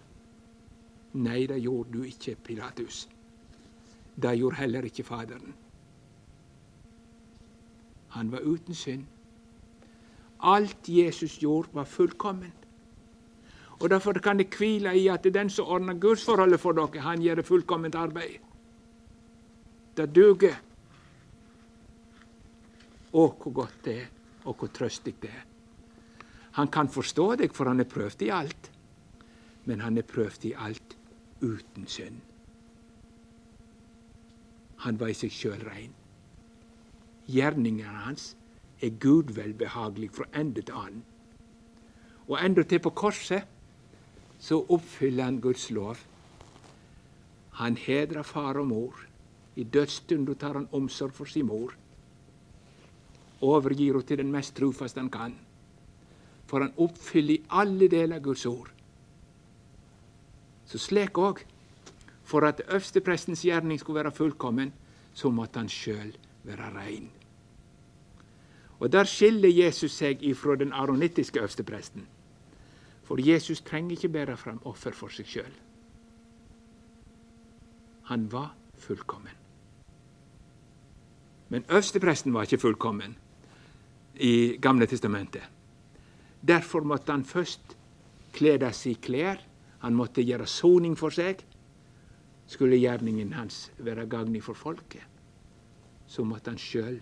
Nei, 1.14 1.46
det 1.46 1.62
gjorde 1.62 1.92
du 1.94 2.04
ikke, 2.04 2.36
Pilatus. 2.36 3.10
Det 4.16 4.38
gjorde 4.38 4.56
heller 4.56 4.82
ikke 4.82 5.04
Faderen. 5.04 5.54
Han 8.10 8.32
var 8.32 8.40
uten 8.40 8.74
synd. 8.74 9.06
Alt 10.40 10.90
Jesus 10.90 11.38
gjorde, 11.38 11.70
var 11.74 11.84
fullkomment. 11.84 12.63
Og 13.80 13.90
Derfor 13.90 14.14
kan 14.14 14.38
det 14.38 14.54
hvile 14.58 14.94
i 14.98 15.08
at 15.08 15.24
den 15.24 15.50
som 15.50 15.68
ordner 15.68 15.94
gudsforholdet 15.94 16.60
for 16.60 16.72
dere, 16.72 17.02
han 17.02 17.22
gjør 17.22 17.42
fullkomment 17.42 17.96
arbeid. 17.96 18.38
Det 19.98 20.10
duger. 20.16 20.56
Å, 23.14 23.24
hvor 23.30 23.54
godt 23.54 23.82
det 23.86 23.98
er, 24.02 24.08
og 24.46 24.56
hvor 24.58 24.72
trøstig 24.74 25.16
det 25.22 25.30
er. 25.30 25.44
Han 26.54 26.68
kan 26.68 26.90
forstå 26.90 27.36
deg, 27.42 27.54
for 27.54 27.70
han 27.70 27.80
er 27.80 27.90
prøvd 27.90 28.22
i 28.22 28.30
alt. 28.30 28.70
Men 29.66 29.82
han 29.82 29.98
er 29.98 30.06
prøvd 30.06 30.46
i 30.46 30.54
alt 30.54 30.98
uten 31.42 31.88
synd. 31.88 32.22
Han 34.84 35.00
var 35.00 35.14
i 35.14 35.18
seg 35.18 35.32
sjøl 35.32 35.62
rein. 35.64 35.94
Gjerningene 37.32 38.04
hans 38.04 38.34
er 38.84 38.98
Gud 39.00 39.32
velbehagelig 39.36 40.12
fra 40.18 40.28
ende 40.36 40.62
til 40.62 40.76
annen. 40.76 41.04
Og 42.28 42.38
endatil 42.40 42.82
på 42.84 42.92
korset 42.96 43.48
så 44.44 44.60
oppfyller 44.70 45.24
han 45.24 45.40
Guds 45.42 45.70
lov. 45.72 45.98
Han 47.62 47.78
hedrer 47.78 48.24
far 48.28 48.58
og 48.60 48.68
mor. 48.68 49.06
I 49.56 49.64
dødsstunda 49.64 50.34
tar 50.34 50.58
han 50.58 50.68
omsorg 50.72 51.14
for 51.16 51.30
sin 51.32 51.48
mor. 51.48 51.72
Overgir 53.42 53.94
henne 53.94 54.08
til 54.08 54.20
den 54.20 54.32
mest 54.34 54.56
trufaste 54.58 55.00
han 55.00 55.12
kan. 55.14 55.38
For 56.46 56.60
han 56.60 56.74
oppfyller 56.78 57.38
i 57.38 57.44
alle 57.50 57.88
deler 57.88 58.20
Guds 58.20 58.46
ord. 58.46 58.72
Så 60.66 60.78
slik 60.78 61.18
òg. 61.18 61.40
For 62.24 62.44
at 62.48 62.62
øversteprestens 62.68 63.44
gjerning 63.46 63.80
skulle 63.80 64.04
være 64.04 64.12
fullkommen, 64.12 64.74
så 65.14 65.30
måtte 65.30 65.60
han 65.60 65.70
sjøl 65.70 66.16
være 66.44 66.72
rein. 66.76 67.10
Og 68.80 68.92
Der 68.92 69.04
skiller 69.04 69.50
Jesus 69.50 69.92
seg 69.92 70.24
ifra 70.24 70.56
den 70.56 70.74
aronittiske 70.74 71.40
øverstepresten. 71.40 72.08
For 73.04 73.20
Jesus 73.20 73.62
trenger 73.62 73.98
ikke 73.98 74.10
bære 74.10 74.38
fram 74.38 74.62
offer 74.66 74.96
for 74.96 75.12
seg 75.12 75.28
sjøl. 75.28 75.54
Han 78.10 78.28
var 78.32 78.54
fullkommen. 78.80 79.40
Men 81.50 81.66
øverstepresten 81.70 82.34
var 82.34 82.48
ikke 82.48 82.58
fullkommen 82.58 83.16
i 84.16 84.58
Gamle 84.62 84.88
testamentet. 84.88 85.44
Derfor 86.48 86.84
måtte 86.84 87.12
han 87.12 87.26
først 87.26 87.78
kle 88.34 88.58
seg 88.74 88.92
i 88.92 89.00
klær. 89.02 89.42
Han 89.84 89.96
måtte 89.96 90.24
gjøre 90.24 90.48
soning 90.48 90.98
for 90.98 91.14
seg. 91.14 91.44
Skulle 92.48 92.80
gjerningen 92.80 93.34
hans 93.34 93.72
være 93.78 94.08
gagnig 94.08 94.44
for 94.44 94.54
folket, 94.54 95.04
så 96.08 96.24
måtte 96.28 96.52
han 96.52 96.60
sjøl 96.60 97.00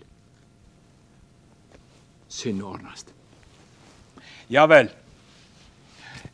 syndordnast. 2.32 3.10
Ja 4.48 4.66
vel. 4.70 4.88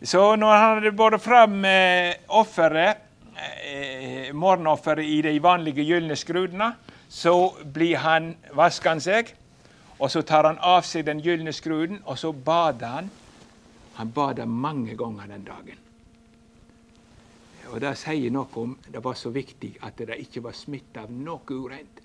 Så 0.03 0.36
når 0.36 0.53
han 0.55 0.76
hadde 0.78 0.93
båret 0.97 1.22
fram 1.22 1.64
eh, 1.64 2.14
offeret, 2.28 3.01
eh, 3.34 4.30
morgenofferet 4.34 5.05
i 5.05 5.20
de 5.22 5.34
vanlige 5.43 5.84
gylne 5.86 6.16
skrudene, 6.16 6.72
så 7.09 7.34
blir 7.74 7.97
han, 8.05 8.34
vasker 8.55 9.01
seg, 9.03 9.32
og 9.99 10.11
så 10.11 10.22
tar 10.22 10.47
han 10.47 10.61
av 10.62 10.84
seg 10.86 11.09
den 11.09 11.22
gylne 11.24 11.53
skruden, 11.53 12.03
og 12.05 12.18
så 12.18 12.32
bader 12.32 12.99
han. 12.99 13.11
Han 13.99 14.12
bader 14.14 14.47
mange 14.47 14.95
ganger 14.97 15.26
den 15.26 15.45
dagen. 15.45 15.84
Og 17.68 17.80
Det 17.80 17.97
sier 18.01 18.32
noe 18.32 18.49
om 18.57 18.76
det 18.86 19.01
var 19.05 19.16
så 19.18 19.30
viktig 19.34 19.74
at 19.84 19.99
det 19.99 20.16
ikke 20.22 20.45
var 20.47 20.55
smitte 20.57 21.03
av 21.03 21.11
noe 21.12 21.43
ureint. 21.51 22.01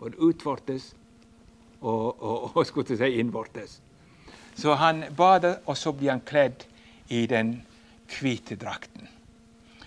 Både 0.00 0.18
utvortes 0.18 0.94
og, 1.80 2.22
og, 2.22 2.56
og 2.56 2.66
skulle 2.66 2.96
si 2.96 3.20
innvortes. 3.20 3.80
Så 4.56 4.74
han 4.78 5.04
bader, 5.16 5.60
og 5.66 5.76
så 5.76 5.92
blir 5.92 6.10
han 6.10 6.24
kledd 6.26 6.64
i 7.08 7.26
den 7.26 7.56
hvite 8.08 8.56
drakten. 8.56 9.08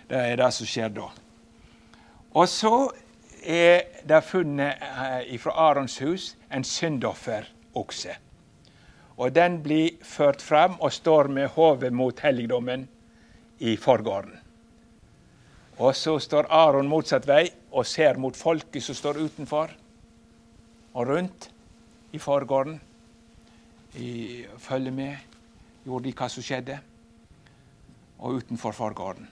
Det 0.08 0.18
er 0.18 0.40
det 0.40 0.52
som 0.56 0.70
skjer 0.70 0.94
da. 0.96 1.10
Og 2.38 2.48
så 2.50 2.74
er 3.44 4.04
det 4.08 4.24
funnet 4.28 4.82
eh, 4.82 5.38
fra 5.42 5.56
Arons 5.70 5.98
hus 6.04 6.36
en 6.54 6.64
syndofferokse. 6.64 8.16
Og 9.18 9.34
den 9.34 9.62
blir 9.64 9.98
ført 10.06 10.42
fram 10.42 10.78
og 10.80 10.94
står 10.94 11.32
med 11.34 11.50
hodet 11.56 11.94
mot 11.94 12.20
helligdommen 12.20 12.88
i 13.60 13.76
forgården. 13.78 14.36
Og 15.78 15.96
så 15.96 16.20
står 16.20 16.50
Aron 16.54 16.90
motsatt 16.90 17.28
vei 17.28 17.48
og 17.72 17.86
ser 17.86 18.18
mot 18.18 18.38
folket 18.38 18.84
som 18.84 18.98
står 18.98 19.20
utenfor 19.26 19.74
og 20.94 21.08
rundt 21.08 21.50
i 22.14 22.20
forgården. 22.20 22.80
I, 23.98 24.46
følger 24.58 24.92
med. 24.92 25.18
Gjorde 25.86 26.10
de 26.10 26.14
hva 26.18 26.30
som 26.30 26.46
skjedde? 26.46 26.78
Og 28.20 28.34
utenfor 28.34 28.72
forgården. 28.72 29.28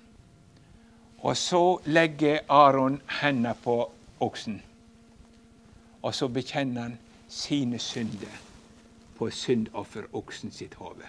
Og 1.18 1.38
så 1.38 1.80
legger 1.86 2.40
Aron 2.50 3.02
hendene 3.22 3.56
på 3.64 3.92
oksen. 4.20 4.62
Og 6.02 6.16
så 6.16 6.28
bekjenner 6.28 6.82
han 6.82 6.98
sine 7.28 7.80
synder 7.80 8.42
på 9.18 9.30
syndofferoksen 9.30 10.52
sitt 10.52 10.74
hode. 10.74 11.08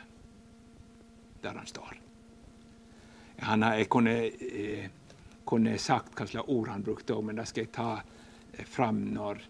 Der 1.42 1.52
han 1.52 1.66
står. 1.66 1.96
Han, 3.38 3.62
jeg 3.62 3.88
kunne 3.88 4.16
eh, 4.24 4.88
kunne 5.46 5.78
sagt 5.78 6.16
hva 6.18 6.26
slags 6.26 6.48
ord 6.50 6.68
han 6.72 6.84
brukte 6.84 7.16
men 7.22 7.38
det 7.38 7.46
skal 7.48 7.66
jeg 7.66 7.74
ta 7.76 7.90
eh, 7.98 8.64
fram 8.66 8.98
når 9.14 9.42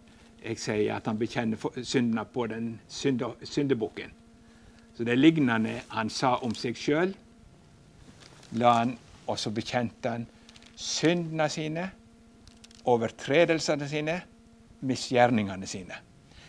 jeg 0.43 0.61
sier 0.61 0.97
at 0.97 1.07
han 1.09 1.19
bekjenner 1.19 1.83
syndene 1.83 2.25
på 2.25 2.47
den 2.47 2.77
syndebukken. 2.89 4.13
Så 4.95 5.05
det 5.05 5.13
er 5.13 5.21
lignende 5.21 5.81
han 5.89 6.11
sa 6.11 6.37
om 6.45 6.55
seg 6.55 6.77
sjøl. 6.79 7.15
Og 9.27 9.39
så 9.39 9.51
bekjente 9.51 10.09
han 10.11 10.27
syndene 10.77 11.49
sine, 11.51 11.91
overtredelsene 12.87 13.89
sine, 13.89 14.21
misgjerningene 14.87 15.67
sine. 15.67 15.99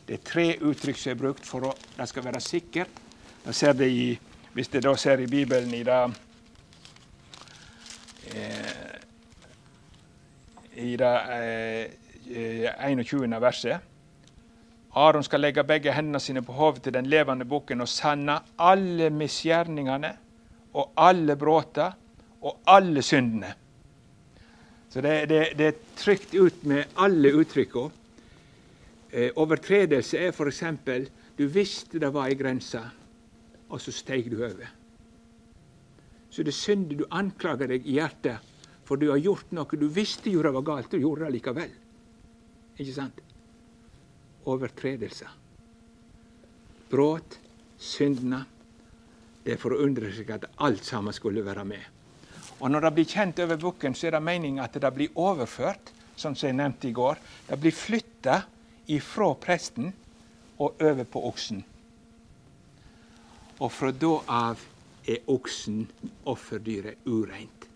Det 0.07 0.19
er 0.19 0.23
tre 0.23 0.47
uttrykk 0.61 0.99
som 0.99 1.11
er 1.11 1.19
brukt 1.19 1.45
for 1.45 1.69
at 1.71 1.87
det 1.97 2.07
skal 2.09 2.25
være 2.27 2.41
ser 3.55 3.73
det 3.73 3.89
i, 3.91 4.19
hvis 4.53 4.67
det 4.67 4.83
da 4.83 4.95
ser 4.95 5.19
i 5.19 5.27
Bibelen 5.27 5.73
i 5.73 5.83
det 5.83 6.01
eh, 8.35 8.87
i 10.77 10.95
det 10.95 11.13
eh, 11.33 12.89
21. 12.91 13.33
Eh, 13.33 13.41
verset. 13.41 13.79
Aron 14.93 15.23
skal 15.23 15.41
legge 15.41 15.63
begge 15.63 15.93
hendene 15.93 16.19
sine 16.19 16.41
på 16.41 16.53
hodet 16.53 16.83
til 16.83 16.93
den 16.93 17.05
levende 17.05 17.45
bukken 17.45 17.81
og 17.81 17.89
sanne 17.89 18.39
alle 18.57 19.09
misgjerningene 19.09 20.13
og 20.73 20.97
alle 20.99 21.35
bråta 21.39 21.91
og 22.41 22.59
alle 22.67 23.01
syndene. 23.01 23.53
Så 24.89 25.01
det, 25.01 25.15
det, 25.29 25.41
det 25.59 25.67
er 25.67 25.79
trykt 25.99 26.35
ut 26.35 26.63
med 26.67 26.97
alle 27.03 27.31
uttrykka. 27.37 27.87
Eh, 29.11 29.31
overtredelse 29.35 30.19
er 30.19 30.33
f.eks. 30.33 30.63
du 31.37 31.47
visste 31.47 31.99
det 31.99 32.11
var 32.13 32.27
ei 32.27 32.35
grense, 32.39 32.81
og 33.69 33.81
så 33.81 33.91
steg 33.91 34.31
du 34.31 34.41
over. 34.43 34.67
Så 36.29 36.43
det 36.43 36.53
er 36.53 36.59
synd 36.59 36.91
du 36.93 37.05
anklager 37.11 37.67
deg 37.71 37.85
i 37.87 37.97
hjertet 37.97 38.55
for 38.87 38.95
du 38.95 39.09
har 39.11 39.19
gjort 39.19 39.51
noe 39.51 39.79
du 39.79 39.89
visste 39.91 40.31
gjorde 40.31 40.53
var 40.55 40.63
galt, 40.69 40.93
og 40.95 41.03
gjorde 41.03 41.25
det 41.25 41.35
likevel. 41.35 41.71
Ikke 42.77 42.93
sant? 42.95 43.19
Overtredelser. 44.47 45.33
Brudd, 46.87 47.35
syndene. 47.75 48.45
Det 49.47 49.53
er 49.55 49.59
for 49.61 49.71
å 49.71 49.79
undre 49.79 50.09
seg 50.11 50.27
at 50.35 50.49
alt 50.59 50.83
sammen 50.83 51.15
skulle 51.15 51.39
være 51.45 51.63
med. 51.63 51.83
Og 52.59 52.71
Når 52.71 52.81
det 52.83 52.89
blir 52.97 53.05
kjent 53.07 53.39
over 53.39 53.55
bukken, 53.61 53.93
så 53.95 54.09
er 54.09 54.17
det 54.17 54.23
meninga 54.27 54.65
at 54.65 54.75
det 54.75 54.91
blir 54.91 55.13
overført, 55.15 55.93
som 56.19 56.35
jeg 56.35 56.57
nevnte 56.57 56.89
i 56.89 56.91
går. 56.91 57.15
Det 57.47 57.59
blir 57.61 57.71
flytta 57.71 58.41
ifra 58.91 59.29
presten 59.39 59.93
og 60.59 60.83
over 60.83 61.07
på 61.07 61.23
oksen. 61.29 61.63
Og 63.63 63.71
fra 63.71 63.93
da 63.95 64.11
av 64.27 64.67
er 65.07 65.23
oksen, 65.31 65.87
offerdyret, 66.27 67.07
ureint. 67.07 67.69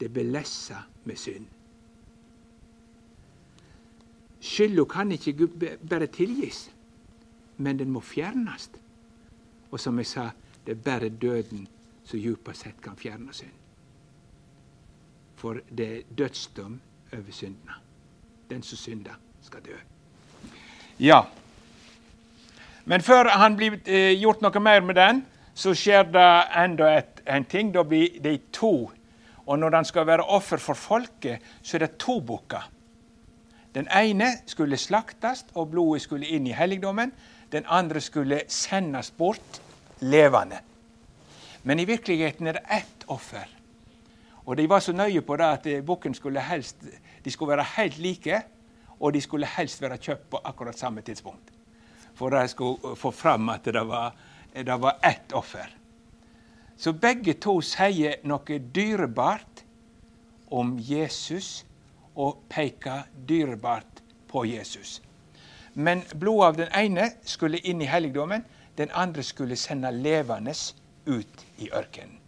Det 0.00 0.08
blir 0.08 0.24
belessa 0.24 0.86
med 1.04 1.20
synd. 1.20 1.46
Skylda 4.40 4.88
kan 4.88 5.12
ikke 5.12 5.50
bare 5.84 6.08
tilgis, 6.08 6.70
men 7.58 7.76
den 7.76 7.92
må 7.92 8.00
fjernast. 8.00 8.80
Og 9.68 9.80
som 9.82 9.98
jeg 10.00 10.08
sa, 10.16 10.30
det 10.68 10.74
er 10.76 10.80
bare 10.84 11.08
døden 11.08 11.62
som 12.04 12.20
djupest 12.20 12.66
sett 12.66 12.80
kan 12.84 12.96
fjerne 12.96 13.32
synd. 13.32 13.54
For 15.40 15.62
det 15.72 15.86
er 15.88 16.02
dødsdom 16.18 16.74
over 17.12 17.32
syndene. 17.32 17.76
Den 18.50 18.62
som 18.62 18.76
synder, 18.76 19.14
skal 19.42 19.62
dø. 19.64 19.76
Ja, 21.00 21.22
Men 22.84 23.00
før 23.00 23.28
han 23.28 23.56
blir 23.56 23.78
eh, 23.86 24.12
gjort 24.20 24.42
noe 24.42 24.60
mer 24.60 24.80
med 24.80 24.94
den, 24.94 25.22
så 25.54 25.72
skjer 25.74 26.02
det 26.12 26.28
enda 26.56 26.90
et, 26.98 27.22
en 27.26 27.44
ting. 27.44 27.72
Da 27.72 27.82
blir 27.82 28.20
de 28.20 28.38
to. 28.52 28.90
Og 29.46 29.58
når 29.58 29.70
den 29.70 29.84
skal 29.84 30.06
være 30.06 30.24
offer 30.24 30.56
for 30.56 30.74
folket, 30.74 31.40
så 31.62 31.76
er 31.76 31.86
det 31.86 31.98
to 31.98 32.20
bukker. 32.20 32.68
Den 33.74 33.88
ene 33.88 34.34
skulle 34.46 34.76
slaktes, 34.76 35.46
og 35.54 35.70
blodet 35.70 36.02
skulle 36.02 36.28
inn 36.28 36.46
i 36.46 36.52
helligdommen. 36.56 37.12
Den 37.52 37.64
andre 37.68 38.00
skulle 38.00 38.42
sendes 38.48 39.10
bort 39.10 39.62
levende. 40.00 40.60
Men 41.62 41.80
i 41.80 41.86
virkeligheten 41.88 42.46
er 42.46 42.58
det 42.58 42.66
ett 42.70 43.04
offer. 43.06 43.48
Og 44.48 44.56
de 44.56 44.68
var 44.68 44.80
så 44.80 44.92
nøye 44.92 45.20
på 45.20 45.36
det 45.36 45.44
at 45.44 45.84
bukken 45.84 46.14
skulle 46.14 46.40
helst 46.40 46.84
de 47.24 47.30
skulle 47.30 47.56
være 47.56 47.66
helt 47.76 47.98
like, 47.98 48.42
og 49.00 49.12
de 49.12 49.20
skulle 49.20 49.46
helst 49.46 49.82
være 49.82 49.98
kjøpt 49.98 50.30
på 50.30 50.40
akkurat 50.44 50.78
samme 50.78 51.02
tidspunkt. 51.02 51.50
For 52.14 52.30
de 52.30 52.48
skulle 52.48 52.96
få 52.96 53.10
fram 53.10 53.48
at 53.48 53.64
det 53.64 53.86
var, 53.86 54.14
det 54.54 54.80
var 54.80 54.98
ett 55.04 55.32
offer. 55.32 55.68
Så 56.76 56.92
begge 56.92 57.34
to 57.34 57.60
sier 57.60 58.20
noe 58.22 58.58
dyrebart 58.74 59.64
om 60.54 60.76
Jesus 60.78 61.66
og 62.14 62.38
peker 62.48 63.06
dyrebart 63.28 64.02
på 64.30 64.44
Jesus. 64.46 65.00
Men 65.74 66.02
blodet 66.14 66.46
av 66.46 66.56
den 66.56 66.72
ene 66.74 67.10
skulle 67.26 67.58
inn 67.58 67.82
i 67.82 67.90
helligdommen, 67.90 68.44
den 68.78 68.90
andre 68.94 69.22
skulle 69.22 69.56
sende 69.56 69.90
levende 69.92 70.54
ut 71.06 71.44
i 71.58 71.70
ørkenen. 71.74 72.18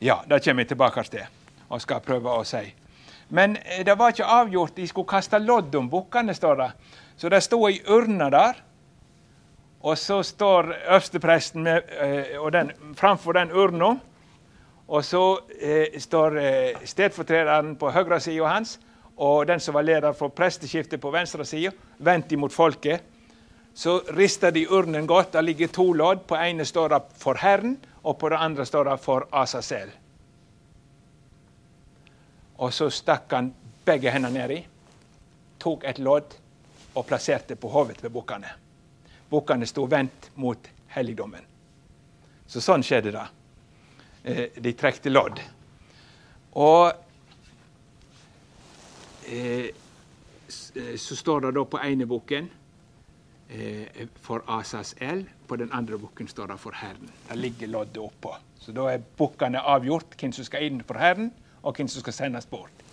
Ja, 0.00 0.20
det 0.30 0.44
kommer 0.44 0.62
jeg 0.62 0.68
tilbake 0.68 1.02
til 1.02 1.26
og 1.68 1.80
skal 1.82 2.00
prøve 2.00 2.32
å 2.32 2.44
si. 2.48 2.62
Men 3.28 3.56
eh, 3.56 3.84
det 3.84 3.98
var 3.98 4.14
ikke 4.14 4.24
avgjort. 4.24 4.76
De 4.76 4.86
skulle 4.88 5.08
kaste 5.08 5.38
lodd 5.38 5.74
om 5.74 5.90
bukkene, 5.90 6.34
står 6.34 6.56
det. 6.56 6.70
Så 7.16 7.28
det 7.28 7.42
stod 7.44 7.66
ei 7.68 7.80
urne 7.84 8.30
der. 8.32 8.62
Og 9.82 9.98
så 9.98 10.22
står 10.22 10.72
øverstepresten 10.88 11.66
eh, 11.66 12.70
framfor 12.96 13.32
den 13.32 13.52
urna. 13.52 13.96
Og 14.88 15.04
så 15.04 15.38
eh, 15.60 16.00
står 16.00 16.38
eh, 16.40 16.84
stedfortrederen 16.84 17.76
på 17.76 17.90
høyre 17.92 18.20
sida 18.20 18.48
hans 18.48 18.78
og 19.18 19.48
den 19.48 19.60
som 19.60 19.74
var 19.74 19.82
leder 19.82 20.12
for 20.14 20.30
presteskiftet 20.30 21.00
på 21.00 21.10
venstre 21.10 21.44
side, 21.44 21.72
vendt 21.98 22.32
imot 22.32 22.54
folket. 22.54 23.02
Så 23.78 24.00
rister 24.08 24.50
de 24.50 24.66
urnen 24.68 25.06
godt. 25.06 25.32
Det 25.32 25.42
ligger 25.42 25.68
to 25.68 25.92
lodd. 25.92 26.26
På 26.26 26.36
ene 26.36 26.64
står 26.64 26.88
det 26.88 27.02
'for 27.14 27.34
Herren', 27.34 27.76
og 28.02 28.18
på 28.18 28.28
det 28.28 28.36
andre 28.36 28.66
står 28.66 28.84
det 28.84 29.00
'for 29.00 29.28
Asasel'. 29.32 29.90
Og 32.58 32.72
så 32.72 32.90
stakk 32.90 33.32
han 33.32 33.54
begge 33.84 34.10
hendene 34.10 34.34
nedi, 34.34 34.66
tok 35.58 35.84
et 35.84 35.98
lodd 35.98 36.34
og 36.94 37.06
plasserte 37.06 37.56
på 37.56 37.68
hodet 37.68 38.02
ved 38.02 38.10
bukkene. 38.10 38.48
Bukkene 39.30 39.66
sto 39.66 39.84
vendt 39.84 40.30
mot 40.34 40.68
helligdommen. 40.86 41.44
Så 42.46 42.60
sånn 42.60 42.82
skjedde 42.82 43.12
det. 43.12 43.26
Eh, 44.24 44.60
de 44.60 44.72
trekte 44.72 45.08
lodd. 45.08 45.40
Og 46.52 46.92
eh, 49.26 49.70
eh, 50.74 50.96
så 50.96 51.16
står 51.16 51.40
det 51.40 51.54
da 51.54 51.64
på 51.64 51.78
ene 51.78 52.06
bukken 52.06 52.50
for 54.20 54.42
Asas 54.46 54.94
el, 55.00 55.22
på 55.46 55.56
den 55.56 55.72
andre 55.72 55.96
bukken 55.98 56.28
står 56.28 56.52
det 56.52 56.58
for 56.60 56.76
Herren. 56.76 57.08
Der 57.28 57.36
ligger 57.36 57.70
loddet 57.72 58.02
oppå. 58.02 58.34
Så 58.60 58.74
da 58.76 58.90
er 58.92 59.00
bukkene 59.18 59.62
avgjort 59.64 60.16
hvem 60.20 60.34
som 60.36 60.44
skal 60.44 60.66
inn 60.66 60.82
for 60.84 61.00
Herren 61.00 61.30
og 61.62 61.78
hvem 61.78 61.88
som 61.88 62.02
skal 62.04 62.16
sendes 62.16 62.48
bort. 62.50 62.84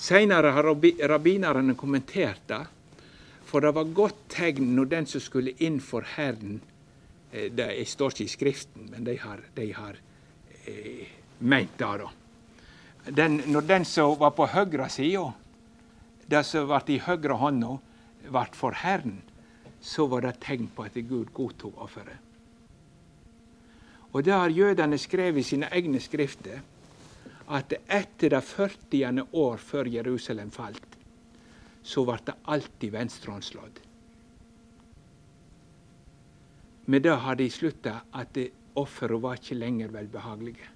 Seinere 0.00 0.54
har 0.56 0.66
rabbinerne 1.12 1.76
kommentert 1.76 2.42
det, 2.48 2.62
for 3.44 3.60
det 3.60 3.74
var 3.76 3.94
godt 3.94 4.22
tegn 4.32 4.72
når 4.76 4.90
den 4.90 5.08
som 5.10 5.22
skulle 5.22 5.52
inn 5.60 5.80
for 5.82 6.06
Herren 6.16 6.60
eh, 7.32 7.50
Det 7.52 7.68
står 7.86 8.14
ikke 8.14 8.24
i 8.24 8.34
Skriften, 8.34 8.88
men 8.90 9.04
de 9.04 9.16
har, 9.18 9.42
de 9.54 9.66
har 9.74 9.98
eh, 10.64 11.06
meint 11.38 11.76
det. 11.78 11.92
da. 12.00 12.08
Den, 13.10 13.42
når 13.46 13.66
den 13.68 13.84
som 13.84 14.16
var 14.18 14.32
på 14.36 14.46
høyre 14.46 14.88
sida, 14.88 15.32
det 16.30 16.44
som 16.46 16.70
ble 16.70 16.80
i 16.94 17.00
høyre 17.02 17.36
hånda, 17.36 17.76
ble 18.30 18.46
for 18.54 18.76
Herren, 18.82 19.20
så 19.80 20.06
var 20.06 20.24
det 20.24 20.40
tegn 20.44 20.68
på 20.74 20.84
at 20.84 20.98
Gud 21.08 21.32
godtok 21.34 21.78
offeret. 21.80 22.18
Og 24.12 24.24
det 24.24 24.32
har 24.34 24.50
jødene 24.50 24.98
skrevet 24.98 25.40
i 25.40 25.48
sine 25.52 25.68
egne 25.70 26.00
skrifter 26.02 26.62
at 27.50 27.72
etter 27.88 28.34
det 28.34 28.42
40. 28.44 29.26
år 29.32 29.56
før 29.56 29.88
Jerusalem 29.90 30.50
falt, 30.50 30.98
så 31.82 32.04
ble 32.04 32.18
det 32.26 32.34
alltid 32.44 32.92
venstrehåndslodd. 32.94 33.80
Med 36.90 37.02
det 37.06 37.16
har 37.22 37.38
de 37.38 37.46
slutta 37.50 38.00
at 38.14 38.38
offeret 38.78 39.22
var 39.22 39.38
ikke 39.38 39.58
lenger 39.58 39.94
velbehagelige. 39.94 40.68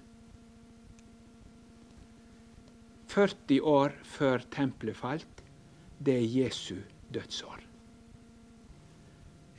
40 3.11 3.61
år 3.61 3.95
før 4.03 4.43
tempelet 4.51 4.97
falt, 4.97 5.43
det 5.99 6.17
er 6.17 6.33
Jesu 6.43 6.75
dødsår. 7.13 7.64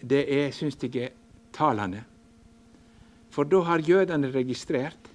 Det 0.00 0.24
er, 0.28 0.50
syns 0.52 0.76
jeg, 0.82 1.12
talende. 1.52 2.04
For 3.30 3.44
da 3.44 3.62
har 3.68 3.84
jødene 3.84 4.30
registrert 4.32 5.10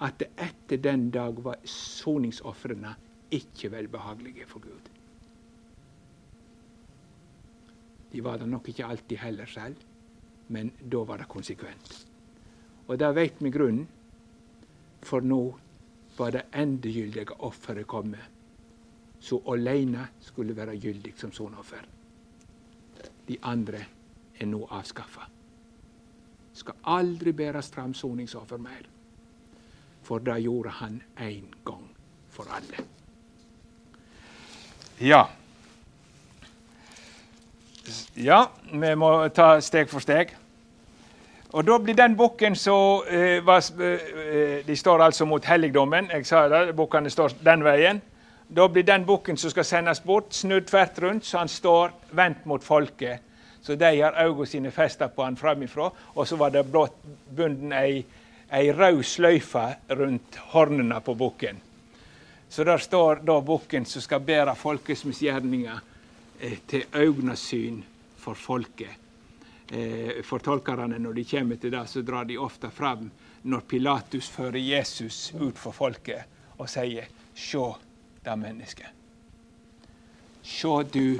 at 0.00 0.22
etter 0.36 0.76
den 0.76 1.10
dag 1.10 1.38
var 1.44 1.58
soningsofrene 1.64 2.94
ikke 3.32 3.70
velbehagelige 3.72 4.46
for 4.46 4.60
Gud. 4.60 4.90
De 8.12 8.24
var 8.24 8.38
det 8.38 8.48
nok 8.48 8.68
ikke 8.68 8.86
alltid 8.86 9.16
heller 9.16 9.46
selv, 9.46 9.76
men 10.48 10.70
da 10.92 11.02
var 11.04 11.16
det 11.20 11.28
konsekvent. 11.28 12.06
Og 12.86 12.98
det 12.98 13.14
veit 13.16 13.42
vi 13.42 13.50
grunnen, 13.50 13.88
for 15.02 15.20
nå 15.20 15.40
var 16.16 16.32
det 16.32 16.46
endegyldige 16.54 17.40
offeret 17.44 17.86
kommet, 17.86 18.22
så 19.20 19.40
aleine 19.52 20.08
skulle 20.20 20.56
være 20.56 20.78
gyldig 20.80 21.12
som 21.16 21.32
sonoffer. 21.32 21.82
De 23.28 23.36
andre 23.42 23.84
er 24.40 24.46
nå 24.46 24.66
avskaffa. 24.70 25.28
Skal 26.52 26.74
aldri 26.84 27.32
bære 27.32 27.62
fram 27.62 27.94
soningsoffer 27.94 28.56
mer 28.56 28.96
for 30.06 30.18
det 30.18 30.38
gjorde 30.38 30.70
han 30.70 31.02
én 31.20 31.44
gang 31.64 31.90
for 32.30 32.46
alle. 32.50 32.84
Ja. 35.00 35.24
Ja, 38.16 38.44
vi 38.72 38.94
må 38.94 39.28
ta 39.28 39.60
steg 39.60 39.90
for 39.90 40.00
steg. 40.00 40.34
Og 41.52 41.64
da 41.66 41.78
blir 41.78 41.94
den 41.94 42.16
bukken 42.16 42.56
så 42.58 43.04
eh, 43.08 43.46
var, 43.46 43.62
eh, 43.80 44.66
De 44.66 44.76
står 44.76 45.02
altså 45.02 45.24
mot 45.24 45.44
helligdommen. 45.44 46.10
Jeg 46.12 46.26
sa 46.26 46.48
det, 46.48 46.76
bukkene 46.76 47.10
står 47.10 47.36
den 47.44 47.64
veien. 47.64 48.02
Da 48.56 48.66
blir 48.68 48.82
den 48.82 49.06
bukken 49.06 49.36
som 49.36 49.50
skal 49.50 49.64
sendes 49.64 50.00
bort, 50.00 50.34
snudd 50.34 50.66
tvert 50.66 50.98
rundt, 51.02 51.26
så 51.26 51.38
han 51.38 51.48
står 51.48 51.90
vendt 52.10 52.46
mot 52.46 52.64
folket. 52.64 53.25
Så 53.66 53.74
de 53.74 53.88
har 53.98 54.14
øynene 54.22 54.46
sine 54.46 54.70
festa 54.70 55.08
på 55.10 55.24
han 55.26 55.36
framifrå, 55.36 55.90
og 56.14 56.28
så 56.28 56.36
var 56.38 56.54
det 56.54 56.68
blått 56.70 57.02
bunden 57.34 57.74
ei 57.74 58.04
ei 58.52 58.72
rød 58.72 59.02
sløyfe 59.02 59.64
rundt 59.88 60.36
hornene 60.52 61.00
på 61.00 61.14
bukken. 61.14 61.58
Så 62.48 62.64
der 62.64 62.78
står 62.78 63.24
da 63.26 63.40
bukken 63.40 63.84
som 63.84 64.02
skal 64.02 64.22
bære 64.22 64.54
folkets 64.54 65.04
misgjerninger 65.04 65.80
eh, 66.40 66.58
til 66.68 66.84
øynesyn 66.94 67.82
for 68.16 68.34
folket. 68.34 68.94
Eh, 69.72 70.22
Fortolkerne, 70.22 70.98
når 70.98 71.12
de 71.12 71.24
kommer 71.24 71.56
til 71.56 71.72
det, 71.72 71.88
så 71.88 72.02
drar 72.02 72.24
de 72.24 72.38
ofte 72.38 72.70
fram 72.70 73.10
når 73.42 73.66
Pilatus 73.68 74.28
fører 74.30 74.62
Jesus 74.62 75.32
ut 75.34 75.58
for 75.58 75.74
folket 75.74 76.22
og 76.58 76.68
sier 76.70 77.10
Sjå 77.36 77.66
det 78.24 78.34
mennesket. 78.40 78.88
Sjå 80.46 80.82
du 80.88 81.18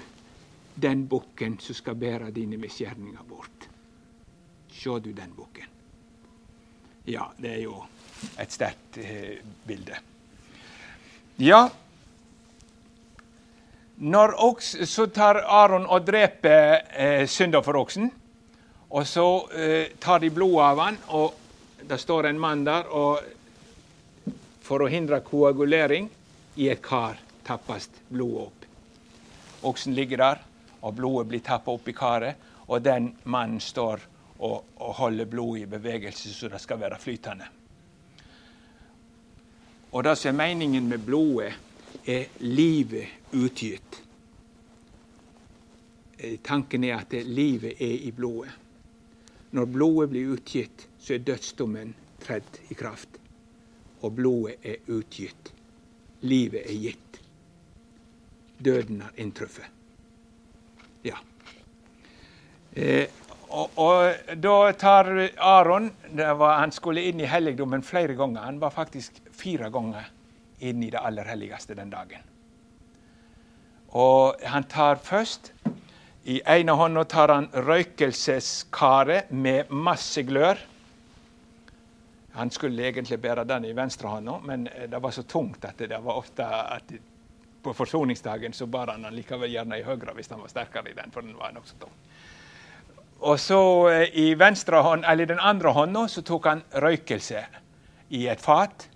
den 0.76 1.06
bukken 1.08 1.58
som 1.60 1.74
skal 1.74 1.96
bære 1.96 2.30
dine 2.36 2.58
misgjerninger 2.60 3.24
bort. 3.28 3.68
Sjå 4.72 4.98
du 5.00 5.12
den 5.16 5.32
bukken. 5.36 5.72
Ja, 7.08 7.30
det 7.38 7.52
er 7.54 7.62
jo 7.62 7.80
et 8.40 8.52
sterkt 8.52 8.98
eh, 8.98 9.38
bilde. 9.66 9.96
Ja 11.38 11.68
Når 13.96 14.32
oks, 14.44 14.76
Så 14.88 15.06
tar 15.06 15.42
Aron 15.44 15.86
og 15.86 16.06
dreper 16.06 16.82
eh, 16.92 17.74
Oksen, 17.74 18.10
Og 18.90 19.06
så 19.06 19.48
eh, 19.52 19.86
tar 20.00 20.18
de 20.18 20.30
blodet 20.30 20.64
av 20.64 20.80
han, 20.80 20.98
og 21.08 21.34
det 21.88 22.00
står 22.00 22.26
en 22.26 22.40
mann 22.40 22.64
der. 22.64 22.86
og 22.88 23.20
For 24.62 24.82
å 24.82 24.88
hindre 24.88 25.20
koagulering 25.20 26.10
i 26.56 26.68
et 26.68 26.82
kar 26.82 27.16
tappes 27.44 27.88
blodet 28.08 28.46
opp. 28.46 28.64
Oksen 29.62 29.94
ligger 29.94 30.16
der, 30.16 30.42
og 30.80 30.94
blodet 30.94 31.28
blir 31.28 31.40
tappa 31.40 31.78
i 31.86 31.92
karet, 31.92 32.36
og 32.66 32.82
den 32.84 33.12
mannen 33.24 33.60
står 33.60 34.00
og, 34.38 34.64
og 34.76 34.94
holder 34.94 35.24
blodet 35.24 35.62
i 35.62 35.70
bevegelse 35.70 36.34
så 36.34 36.48
det 36.48 36.60
skal 36.60 36.80
være 36.80 36.98
flytende. 37.00 37.46
Og 39.92 40.04
det 40.04 40.16
som 40.18 40.34
er 40.34 40.36
meningen 40.36 40.88
med 40.88 40.98
blodet, 40.98 41.54
er 42.06 42.26
livet 42.40 43.06
utgitt. 43.32 44.02
eh, 46.18 46.38
tanken 46.42 46.84
er 46.84 46.96
at 46.96 47.12
livet 47.12 47.80
er 47.80 48.06
i 48.08 48.10
blodet. 48.10 48.52
Når 49.50 49.64
blodet 49.64 50.10
blir 50.10 50.32
utgitt, 50.34 50.88
så 50.98 51.14
er 51.14 51.18
dødsdommen 51.18 51.94
tredd 52.20 52.60
i 52.70 52.74
kraft. 52.74 53.08
Og 54.00 54.14
blodet 54.14 54.56
er 54.62 54.76
utgitt. 54.86 55.52
Livet 56.20 56.62
er 56.66 56.72
gitt. 56.72 57.20
Døden 58.64 59.00
har 59.00 59.12
inntruffet. 59.16 59.64
Ja. 61.02 61.16
Eh, 62.76 63.08
og, 63.48 63.78
og, 63.80 64.32
da 64.36 64.72
tar 64.76 65.08
Aron 65.40 65.88
var, 66.12 66.58
Han 66.58 66.72
skulle 66.72 67.06
inn 67.08 67.22
i 67.24 67.28
helligdommen 67.30 67.82
flere 67.82 68.14
ganger. 68.14 68.42
Han 68.44 68.60
var 68.60 68.74
faktisk 68.74 69.22
fire 69.32 69.70
ganger 69.72 70.10
inn 70.60 70.82
i 70.84 70.90
det 70.92 71.00
aller 71.00 71.24
helligste 71.24 71.76
den 71.78 71.90
dagen. 71.90 72.24
Og 73.96 74.42
han 74.44 74.66
tar 74.68 75.00
først 75.00 75.52
I 76.26 76.40
ene 76.50 76.74
hånda 76.74 77.04
tar 77.06 77.30
han 77.30 77.46
røykelseskaret 77.54 79.30
med 79.30 79.70
masse 79.70 80.24
glør. 80.26 80.58
Han 82.34 82.50
skulle 82.50 82.88
egentlig 82.90 83.20
bære 83.22 83.44
den 83.48 83.64
i 83.64 83.76
venstre 83.76 84.10
hånda, 84.10 84.40
men 84.44 84.66
det 84.66 84.98
var 85.00 85.14
så 85.14 85.22
tungt 85.22 85.64
at 85.64 85.78
det 85.78 86.00
var 86.02 86.18
ofte 86.18 86.44
at 86.44 86.92
på 87.62 87.72
forsoningsdagen 87.74 88.52
så 88.52 88.66
bar 88.66 88.90
han 88.90 89.06
den 89.06 89.14
likevel 89.16 89.54
gjerne 89.54 89.78
i 89.78 89.86
høyre 89.86 90.12
hvis 90.18 90.28
han 90.34 90.42
var 90.42 90.50
sterkere 90.50 90.90
i 90.90 90.98
den, 90.98 91.14
for 91.14 91.24
den 91.24 91.38
var 91.38 91.54
nokså 91.54 91.78
tung. 91.80 91.94
Og 93.20 93.40
så 93.40 93.88
eh, 93.88 94.18
i 94.18 94.34
venstre 94.38 94.82
hånd, 94.82 95.04
eller 95.08 95.26
den 95.26 95.40
andre 95.40 95.72
hånda 95.72 96.06
så 96.08 96.22
tok 96.22 96.46
han 96.50 96.62
røykelse 96.82 97.44
i 98.14 98.26
et 98.28 98.40
fat 98.40 98.88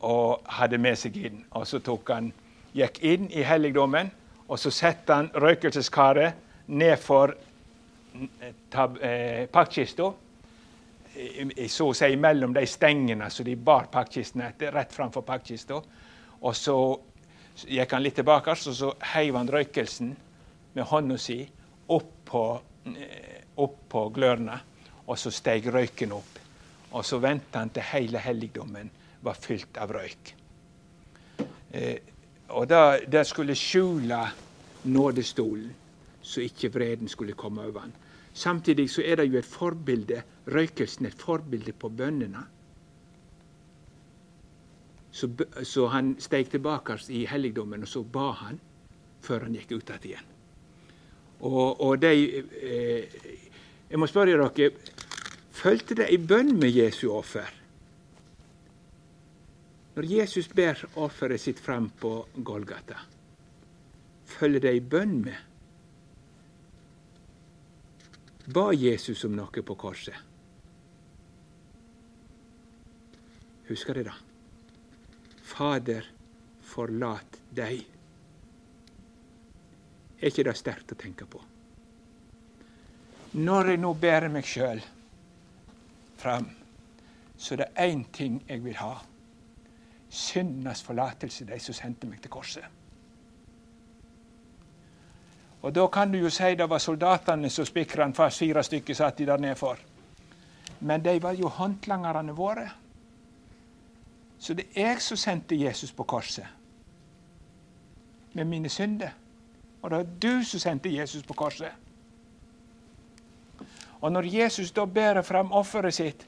og 0.00 0.40
hadde 0.58 0.78
med 0.78 0.98
seg 0.98 1.16
inn. 1.20 1.44
Og 1.54 1.66
så 1.68 1.78
tok 1.84 2.10
han, 2.10 2.32
gikk 2.74 3.00
inn 3.02 3.28
i 3.34 3.42
helligdommen, 3.42 4.10
og 4.46 4.58
så 4.58 4.70
satte 4.74 5.14
han 5.14 5.30
røykelseskaret 5.34 6.66
nedfor 6.70 7.34
eh, 8.14 9.46
pakkkista. 9.52 10.10
Så 11.70 11.86
å 11.90 11.94
si 11.94 12.16
mellom 12.16 12.54
de 12.54 12.62
stengene 12.70 13.30
som 13.30 13.46
de 13.46 13.56
bar 13.58 13.90
pakkkistene 13.92 14.48
etter, 14.50 14.72
rett 14.74 14.94
framfor 14.94 15.26
pakkkista. 15.26 15.78
Og 16.40 16.56
så 16.56 16.76
gikk 17.66 17.94
han 17.94 18.02
litt 18.02 18.18
tilbake, 18.18 18.54
og 18.54 18.78
så 18.82 18.92
heiv 19.14 19.38
han 19.38 19.50
røykelsen 19.50 20.14
med 20.74 20.90
hånda 20.90 21.18
si 21.18 21.42
opp 21.90 22.12
på 22.30 22.44
Eh, 22.52 22.69
opp 23.56 23.78
på 23.88 24.08
glørne, 24.14 24.60
og 25.06 25.18
så 25.18 25.32
steg 25.34 25.66
røyken 25.72 26.12
opp. 26.16 26.38
Og 26.92 27.04
så 27.06 27.18
venta 27.22 27.60
han 27.62 27.70
til 27.74 27.86
hele 27.92 28.18
helligdommen 28.18 28.90
var 29.22 29.38
fylt 29.38 29.78
av 29.78 29.92
røyk. 29.94 30.34
Eh, 31.70 31.98
og 32.50 32.66
det 32.66 33.26
skulle 33.26 33.54
skjule 33.54 34.20
nådestolen, 34.90 35.70
så 36.22 36.42
ikke 36.42 36.72
vreden 36.74 37.08
skulle 37.08 37.36
komme 37.38 37.62
over 37.62 37.86
han. 37.86 37.92
Samtidig 38.34 38.90
så 38.90 39.02
er 39.06 39.20
det 39.20 39.28
jo 39.30 39.38
et 39.38 39.46
forbilde, 39.46 40.22
røykelsen 40.46 41.06
et 41.06 41.22
forbilde 41.22 41.72
på 41.72 41.88
bønnene. 41.88 42.42
Så, 45.12 45.28
så 45.62 45.86
han 45.90 46.14
steg 46.22 46.50
tilbake 46.50 46.98
i 47.08 47.24
helligdommen, 47.26 47.82
og 47.82 47.88
så 47.88 48.02
ba 48.02 48.30
han 48.44 48.60
før 49.20 49.46
han 49.46 49.58
gikk 49.58 49.72
ut 49.78 49.96
igjen. 50.04 50.29
Og, 51.40 51.80
og 51.80 52.00
de 52.02 52.12
eh, 52.38 53.20
Jeg 53.90 53.98
må 53.98 54.06
spørre 54.06 54.36
dere 54.36 54.70
Fulgte 55.60 55.94
de 55.98 56.06
i 56.08 56.16
bønn 56.16 56.54
med 56.56 56.72
Jesu 56.72 57.10
offer? 57.12 57.48
Når 59.96 60.06
Jesus 60.08 60.48
ber 60.48 60.78
offeret 60.96 61.40
sitt 61.42 61.58
fram 61.60 61.90
på 62.00 62.12
Golgata, 62.46 62.96
følger 64.24 64.62
de 64.64 64.72
i 64.78 64.80
bønn 64.80 65.18
med? 65.26 65.36
Ba 68.54 68.70
Jesus 68.72 69.26
om 69.28 69.36
noe 69.36 69.62
på 69.66 69.76
korset? 69.76 70.16
Husker 73.68 74.00
de 74.00 74.08
det? 74.08 74.16
Fader, 75.44 76.08
forlat 76.72 77.36
deg. 77.54 77.84
Er 80.20 80.28
ikke 80.28 80.44
det 80.44 80.56
sterkt 80.56 80.92
å 80.92 80.98
tenke 81.00 81.26
på? 81.26 81.40
Når 83.32 83.72
jeg 83.72 83.80
nå 83.80 83.92
bærer 83.94 84.28
meg 84.28 84.44
sjøl 84.44 84.82
fram, 86.20 86.50
så 87.38 87.56
det 87.56 87.70
er 87.74 87.88
én 87.88 88.02
ting 88.12 88.40
jeg 88.48 88.64
vil 88.64 88.76
ha. 88.76 88.98
Syndenes 90.10 90.82
forlatelse, 90.82 91.46
de 91.46 91.58
som 91.62 91.74
sendte 91.74 92.08
meg 92.10 92.20
til 92.20 92.30
korset. 92.30 92.64
Og 95.62 95.74
Da 95.74 95.86
kan 95.86 96.12
du 96.12 96.18
jo 96.18 96.30
si 96.30 96.54
det 96.54 96.68
var 96.70 96.78
soldatene 96.78 97.50
som 97.50 97.64
spikra 97.64 98.02
han 98.02 98.14
fast. 98.14 98.38
Fire 98.38 98.62
stykker 98.62 98.94
satt 98.94 99.18
de 99.18 99.26
der 99.26 99.38
nedfor. 99.38 99.78
Men 100.80 101.04
de 101.04 101.22
var 101.22 101.32
jo 101.32 101.48
håndlangerne 101.48 102.32
våre. 102.32 102.70
Så 104.38 104.54
det 104.54 104.66
er 104.74 104.88
jeg 104.88 105.02
som 105.02 105.16
sendte 105.16 105.56
Jesus 105.56 105.92
på 105.92 106.02
korset 106.02 106.46
med 108.32 108.44
mine 108.44 108.68
synder. 108.68 109.10
Og 109.82 109.90
det 109.90 109.98
er 109.98 110.18
du 110.22 110.44
som 110.44 110.60
sendte 110.60 110.92
Jesus 110.96 111.22
på 111.22 111.34
korset. 111.34 111.72
Og 114.00 114.12
når 114.12 114.22
Jesus 114.22 114.70
da 114.70 114.84
bærer 114.84 115.22
fram 115.22 115.52
offeret 115.52 115.94
sitt, 115.94 116.26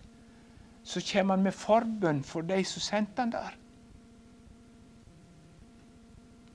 så 0.84 1.00
kommer 1.12 1.36
han 1.36 1.44
med 1.44 1.52
forbønn 1.52 2.24
for 2.24 2.40
de 2.40 2.64
som 2.64 2.80
sendte 2.80 3.22
han 3.22 3.32
der. 3.32 3.54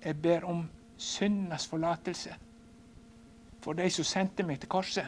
Jeg 0.06 0.22
ber 0.22 0.44
om 0.46 0.68
syndenes 0.98 1.68
forlatelse 1.68 2.36
for 3.62 3.74
de 3.74 3.90
som 3.90 4.06
sendte 4.06 4.44
meg 4.44 4.60
til 4.60 4.70
korset. 4.70 5.08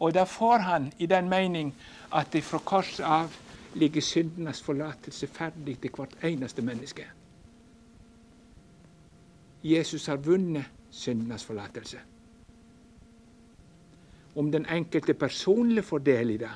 Og 0.00 0.14
da 0.14 0.24
får 0.24 0.58
han 0.58 0.92
i 0.98 1.06
den 1.06 1.28
mening 1.28 1.74
at 2.16 2.36
fra 2.42 2.58
korset 2.58 3.04
av 3.04 3.36
ligger 3.74 4.02
syndenes 4.02 4.62
forlatelse 4.62 5.26
ferdig 5.26 5.78
til 5.80 5.90
hvert 5.94 6.16
eneste 6.24 6.62
menneske. 6.62 7.06
Jesus 9.62 10.06
har 10.06 10.16
vunnet 10.16 10.64
syndenes 10.90 11.44
forlatelse. 11.44 11.98
Om 14.34 14.50
den 14.52 14.66
enkelte 14.66 15.14
personlig 15.14 15.84
får 15.84 15.98
del 15.98 16.30
i 16.30 16.36
det, 16.36 16.52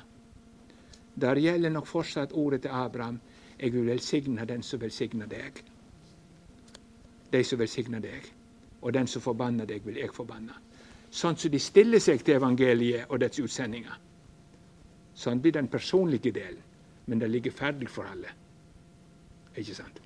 der 1.14 1.38
gjelder 1.38 1.70
nok 1.70 1.86
fortsatt 1.86 2.32
ordet 2.32 2.62
til 2.62 2.70
Abraham 2.72 3.20
jeg 3.59 3.72
vil 3.72 3.86
velsigne 3.86 4.44
den 4.44 4.62
som 4.62 4.80
velsigner 4.80 5.26
deg. 5.26 5.62
De 7.32 7.44
som 7.44 7.59
velsigner 7.59 8.00
deg. 8.02 8.26
Og 8.82 8.94
den 8.94 9.07
som 9.07 9.22
forbanner 9.22 9.64
deg, 9.64 9.86
vil 9.86 9.96
jeg 9.96 10.12
forbanne. 10.12 10.52
Sånn 11.11 11.38
som 11.38 11.50
de 11.50 11.61
stiller 11.62 12.02
seg 12.02 12.24
til 12.24 12.36
evangeliet 12.36 13.09
og 13.09 13.22
dets 13.22 13.40
utsendinger. 13.40 13.94
Sånn 15.14 15.40
blir 15.40 15.55
den 15.55 15.70
personlige 15.70 16.34
delen. 16.34 16.62
Men 17.07 17.20
det 17.20 17.30
ligger 17.30 17.52
ferdig 17.52 17.88
for 17.88 18.09
alle. 18.09 18.32
Ikke 19.57 19.74
sant? 19.76 20.03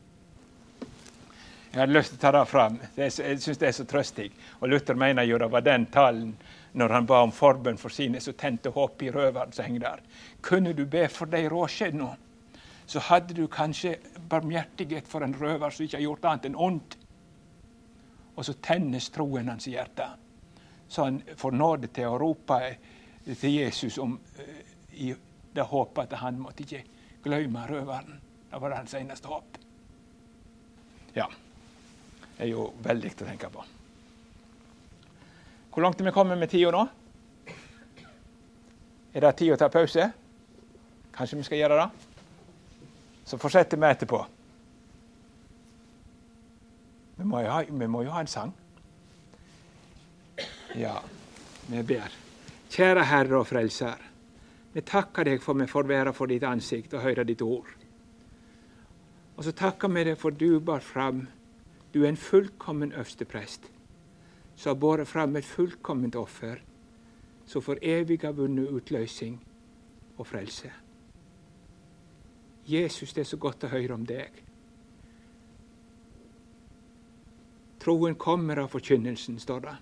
Jeg 1.78 1.84
hadde 1.84 1.94
lyst 1.94 2.10
til 2.10 2.18
å 2.18 2.22
ta 2.24 2.30
det 2.34 2.46
fram. 2.50 2.76
jeg 2.98 3.12
syns 3.14 3.58
det 3.60 3.66
er 3.68 3.74
så 3.76 3.84
trøstig. 3.86 4.32
Og 4.58 4.68
Luther 4.68 4.96
mener 4.98 5.22
jo 5.22 5.36
det 5.38 5.46
var 5.52 5.62
den 5.62 5.84
talen 5.86 6.32
når 6.74 6.90
han 6.90 7.06
ba 7.06 7.20
om 7.22 7.30
forbønn 7.30 7.78
for 7.78 7.94
sine 7.94 8.18
som 8.20 8.34
tente 8.34 8.72
håp 8.74 9.04
i 9.06 9.12
røveren 9.14 9.54
som 9.54 9.64
henger 9.64 9.84
der. 9.84 10.02
Kunne 10.42 10.72
du 10.74 10.82
be 10.90 11.04
for 11.06 11.30
de 11.30 11.44
råskjedd 11.46 11.94
nå, 11.94 12.08
så 12.82 13.04
hadde 13.06 13.38
du 13.38 13.46
kanskje 13.46 13.94
barmhjertighet 14.28 15.06
for 15.06 15.22
en 15.22 15.38
røver 15.38 15.70
som 15.70 15.86
ikke 15.86 16.00
har 16.00 16.06
gjort 16.08 16.28
annet 16.32 16.50
enn 16.50 16.58
ondt. 16.66 16.98
Og 18.34 18.50
så 18.50 18.58
tennes 18.58 19.10
troen 19.14 19.54
hans 19.54 19.70
i 19.70 19.78
hjertet. 19.78 20.18
Så 20.88 21.06
han 21.06 21.22
får 21.36 21.58
nåde 21.62 21.94
til 21.94 22.10
å 22.10 22.18
rope 22.18 22.62
til 23.24 23.52
Jesus 23.54 24.02
om 24.02 24.18
uh, 24.18 24.54
i 24.98 25.14
det 25.54 25.70
håpet 25.70 26.08
at 26.10 26.24
han 26.26 26.42
måtte 26.42 26.66
ikke 26.66 26.82
glemme 27.22 27.68
røveren. 27.70 28.18
Det 28.50 28.66
var 28.66 28.80
hans 28.82 28.98
eneste 28.98 29.30
håp. 29.30 29.62
Ja 31.14 31.30
er 32.38 32.50
jo 32.50 32.70
veldig 32.84 33.12
å 33.14 33.26
tenke 33.26 33.50
på. 33.52 33.64
Hvor 35.72 35.84
langt 35.84 36.00
er 36.00 36.08
vi 36.08 36.14
kommet 36.14 36.38
med 36.38 36.50
tida 36.50 36.72
nå? 36.74 36.86
Er 39.14 39.24
det 39.24 39.36
tid 39.38 39.54
å 39.54 39.58
ta 39.58 39.68
pause? 39.72 40.08
Kanskje 41.14 41.38
vi 41.38 41.46
skal 41.46 41.62
gjøre 41.62 41.78
det? 41.80 41.88
Så 43.28 43.38
fortsetter 43.38 43.80
vi 43.80 43.88
etterpå. 43.88 44.20
Vi 47.18 47.26
må, 47.26 47.42
ha, 47.42 47.62
vi 47.66 47.88
må 47.90 48.04
jo 48.06 48.14
ha 48.14 48.22
en 48.22 48.30
sang. 48.30 48.52
Ja, 50.78 51.00
vi 51.66 51.82
ber. 51.82 52.14
Kjære 52.70 53.06
Herre 53.08 53.40
og 53.40 53.48
Frelser. 53.48 54.04
Vi 54.74 54.84
takker 54.86 55.26
deg 55.26 55.42
for 55.42 55.58
vi 55.58 55.66
får 55.66 55.88
være 55.88 56.12
for 56.14 56.30
ditt 56.30 56.46
ansikt 56.46 56.94
og 56.94 57.02
høre 57.02 57.26
ditt 57.26 57.42
ord. 57.42 57.70
Og 59.34 59.46
så 59.46 59.54
takker 59.56 59.90
vi 59.90 60.04
deg 60.10 60.18
for 60.20 60.34
du 60.34 60.60
bar 60.62 60.84
fram 60.84 61.24
du 61.94 62.02
er 62.04 62.08
en 62.08 62.20
fullkommen 62.20 62.92
øversteprest 62.92 63.70
som 64.58 64.70
har 64.70 64.80
båret 64.80 65.08
fram 65.08 65.36
et 65.36 65.46
fullkomment 65.46 66.16
offer 66.16 66.58
som 67.46 67.62
for 67.62 67.78
evig 67.82 68.20
har 68.22 68.34
vunnet 68.36 68.68
utløsning 68.68 69.38
og 70.18 70.26
frelse. 70.26 70.70
Jesus, 72.68 73.12
det 73.12 73.22
er 73.22 73.30
så 73.30 73.38
godt 73.40 73.64
å 73.64 73.72
høre 73.72 73.94
om 73.96 74.04
deg. 74.04 74.42
Troen 77.80 78.18
kommer 78.20 78.60
av 78.60 78.68
forkynnelsen, 78.74 79.38
står 79.40 79.64
det. 79.64 79.76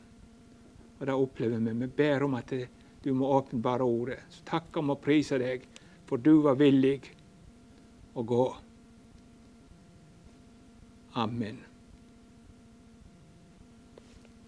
Og 1.00 1.06
det 1.08 1.16
opplever 1.18 1.58
vi. 1.58 1.74
Vi 1.80 1.88
ber 1.98 2.28
om 2.28 2.36
at 2.38 2.54
du 3.02 3.10
må 3.14 3.32
åpenbare 3.34 3.82
ordet. 3.82 4.20
Så 4.30 4.46
takk 4.46 4.76
om 4.78 4.94
å 4.94 5.00
prise 5.02 5.40
deg, 5.42 5.66
for 6.06 6.22
du 6.22 6.36
var 6.46 6.60
villig 6.60 7.00
å 8.14 8.22
gå. 8.22 8.46
Amen. 11.18 11.65